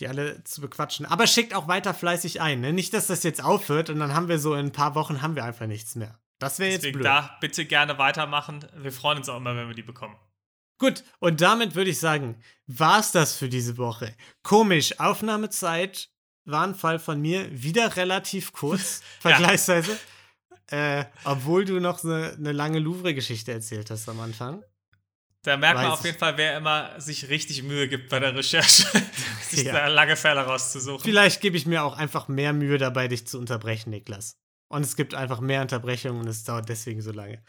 die 0.00 0.08
alle 0.08 0.42
zu 0.44 0.60
bequatschen. 0.60 1.06
Aber 1.06 1.26
schickt 1.26 1.54
auch 1.54 1.68
weiter 1.68 1.94
fleißig 1.94 2.40
ein. 2.40 2.60
Ne? 2.60 2.72
Nicht, 2.72 2.94
dass 2.94 3.06
das 3.06 3.22
jetzt 3.22 3.42
aufhört 3.42 3.90
und 3.90 3.98
dann 3.98 4.14
haben 4.14 4.28
wir 4.28 4.38
so 4.38 4.54
in 4.54 4.66
ein 4.66 4.72
paar 4.72 4.94
Wochen 4.94 5.22
haben 5.22 5.36
wir 5.36 5.44
einfach 5.44 5.66
nichts 5.66 5.94
mehr. 5.94 6.18
Das 6.38 6.58
wäre 6.58 6.70
jetzt 6.70 6.92
blöd. 6.92 7.04
da 7.04 7.36
bitte 7.40 7.64
gerne 7.64 7.98
weitermachen. 7.98 8.64
Wir 8.76 8.92
freuen 8.92 9.18
uns 9.18 9.28
auch 9.28 9.36
immer, 9.38 9.56
wenn 9.56 9.68
wir 9.68 9.74
die 9.74 9.82
bekommen. 9.82 10.16
Gut, 10.78 11.02
und 11.18 11.40
damit 11.40 11.74
würde 11.74 11.90
ich 11.90 11.98
sagen, 11.98 12.40
war 12.66 13.00
es 13.00 13.10
das 13.10 13.36
für 13.36 13.48
diese 13.48 13.76
Woche. 13.78 14.14
Komisch, 14.44 15.00
Aufnahmezeit 15.00 16.08
war 16.44 16.64
ein 16.64 16.76
Fall 16.76 17.00
von 17.00 17.20
mir 17.20 17.50
wieder 17.50 17.96
relativ 17.96 18.52
kurz, 18.52 19.02
vergleichsweise. 19.20 19.98
Äh, 20.70 21.06
obwohl 21.24 21.64
du 21.64 21.80
noch 21.80 22.04
eine, 22.04 22.34
eine 22.36 22.52
lange 22.52 22.78
Louvre-Geschichte 22.78 23.52
erzählt 23.52 23.90
hast 23.90 24.08
am 24.08 24.20
Anfang. 24.20 24.62
Da 25.42 25.56
merkt 25.56 25.78
Weiß 25.78 25.84
man 25.84 25.92
auf 25.92 26.04
jeden 26.04 26.18
Fall, 26.18 26.36
wer 26.36 26.56
immer 26.56 27.00
sich 27.00 27.28
richtig 27.28 27.62
Mühe 27.62 27.88
gibt 27.88 28.10
bei 28.10 28.20
der 28.20 28.34
Recherche, 28.34 28.84
sich 29.56 29.64
ja. 29.64 29.72
da 29.72 29.86
lange 29.88 30.16
Fälle 30.16 30.40
rauszusuchen. 30.40 31.00
Vielleicht 31.00 31.40
gebe 31.40 31.56
ich 31.56 31.66
mir 31.66 31.82
auch 31.84 31.96
einfach 31.96 32.28
mehr 32.28 32.52
Mühe 32.52 32.78
dabei, 32.78 33.08
dich 33.08 33.26
zu 33.26 33.38
unterbrechen, 33.38 33.90
Niklas. 33.90 34.36
Und 34.68 34.82
es 34.82 34.96
gibt 34.96 35.14
einfach 35.14 35.40
mehr 35.40 35.62
Unterbrechungen 35.62 36.20
und 36.20 36.28
es 36.28 36.44
dauert 36.44 36.68
deswegen 36.68 37.00
so 37.00 37.12
lange. 37.12 37.42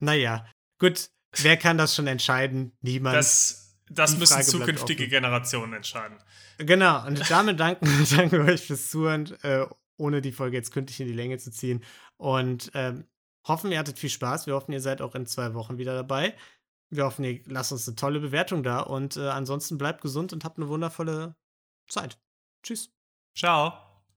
Naja, 0.00 0.46
gut, 0.78 1.10
wer 1.36 1.56
kann 1.56 1.78
das 1.78 1.94
schon 1.94 2.06
entscheiden? 2.06 2.72
Niemand. 2.80 3.16
Das, 3.16 3.76
das 3.88 4.16
müssen 4.16 4.42
zukünftige 4.42 5.08
Generationen 5.08 5.74
entscheiden. 5.74 6.16
Genau, 6.58 7.06
und 7.06 7.20
damit 7.30 7.60
danken, 7.60 7.86
wir 8.32 8.44
euch 8.44 8.62
fürs 8.62 8.90
Zuhören, 8.90 9.32
äh, 9.42 9.66
ohne 9.96 10.20
die 10.20 10.32
Folge 10.32 10.56
jetzt 10.56 10.72
künstlich 10.72 11.00
in 11.00 11.06
die 11.06 11.12
Länge 11.12 11.38
zu 11.38 11.50
ziehen. 11.50 11.84
Und 12.16 12.70
ähm, 12.74 13.04
hoffen, 13.46 13.70
ihr 13.70 13.78
hattet 13.78 13.98
viel 13.98 14.10
Spaß. 14.10 14.46
Wir 14.46 14.54
hoffen, 14.54 14.72
ihr 14.72 14.80
seid 14.80 15.02
auch 15.02 15.14
in 15.14 15.26
zwei 15.26 15.54
Wochen 15.54 15.78
wieder 15.78 15.94
dabei. 15.94 16.34
Wir 16.94 17.04
hoffen, 17.04 17.24
ihr 17.24 17.40
lasst 17.46 17.72
uns 17.72 17.88
eine 17.88 17.96
tolle 17.96 18.20
Bewertung 18.20 18.62
da. 18.62 18.80
Und 18.80 19.16
äh, 19.16 19.28
ansonsten 19.28 19.78
bleibt 19.78 20.00
gesund 20.00 20.32
und 20.32 20.44
habt 20.44 20.58
eine 20.58 20.68
wundervolle 20.68 21.34
Zeit. 21.88 22.18
Tschüss. 22.62 22.90
Ciao. 23.36 23.93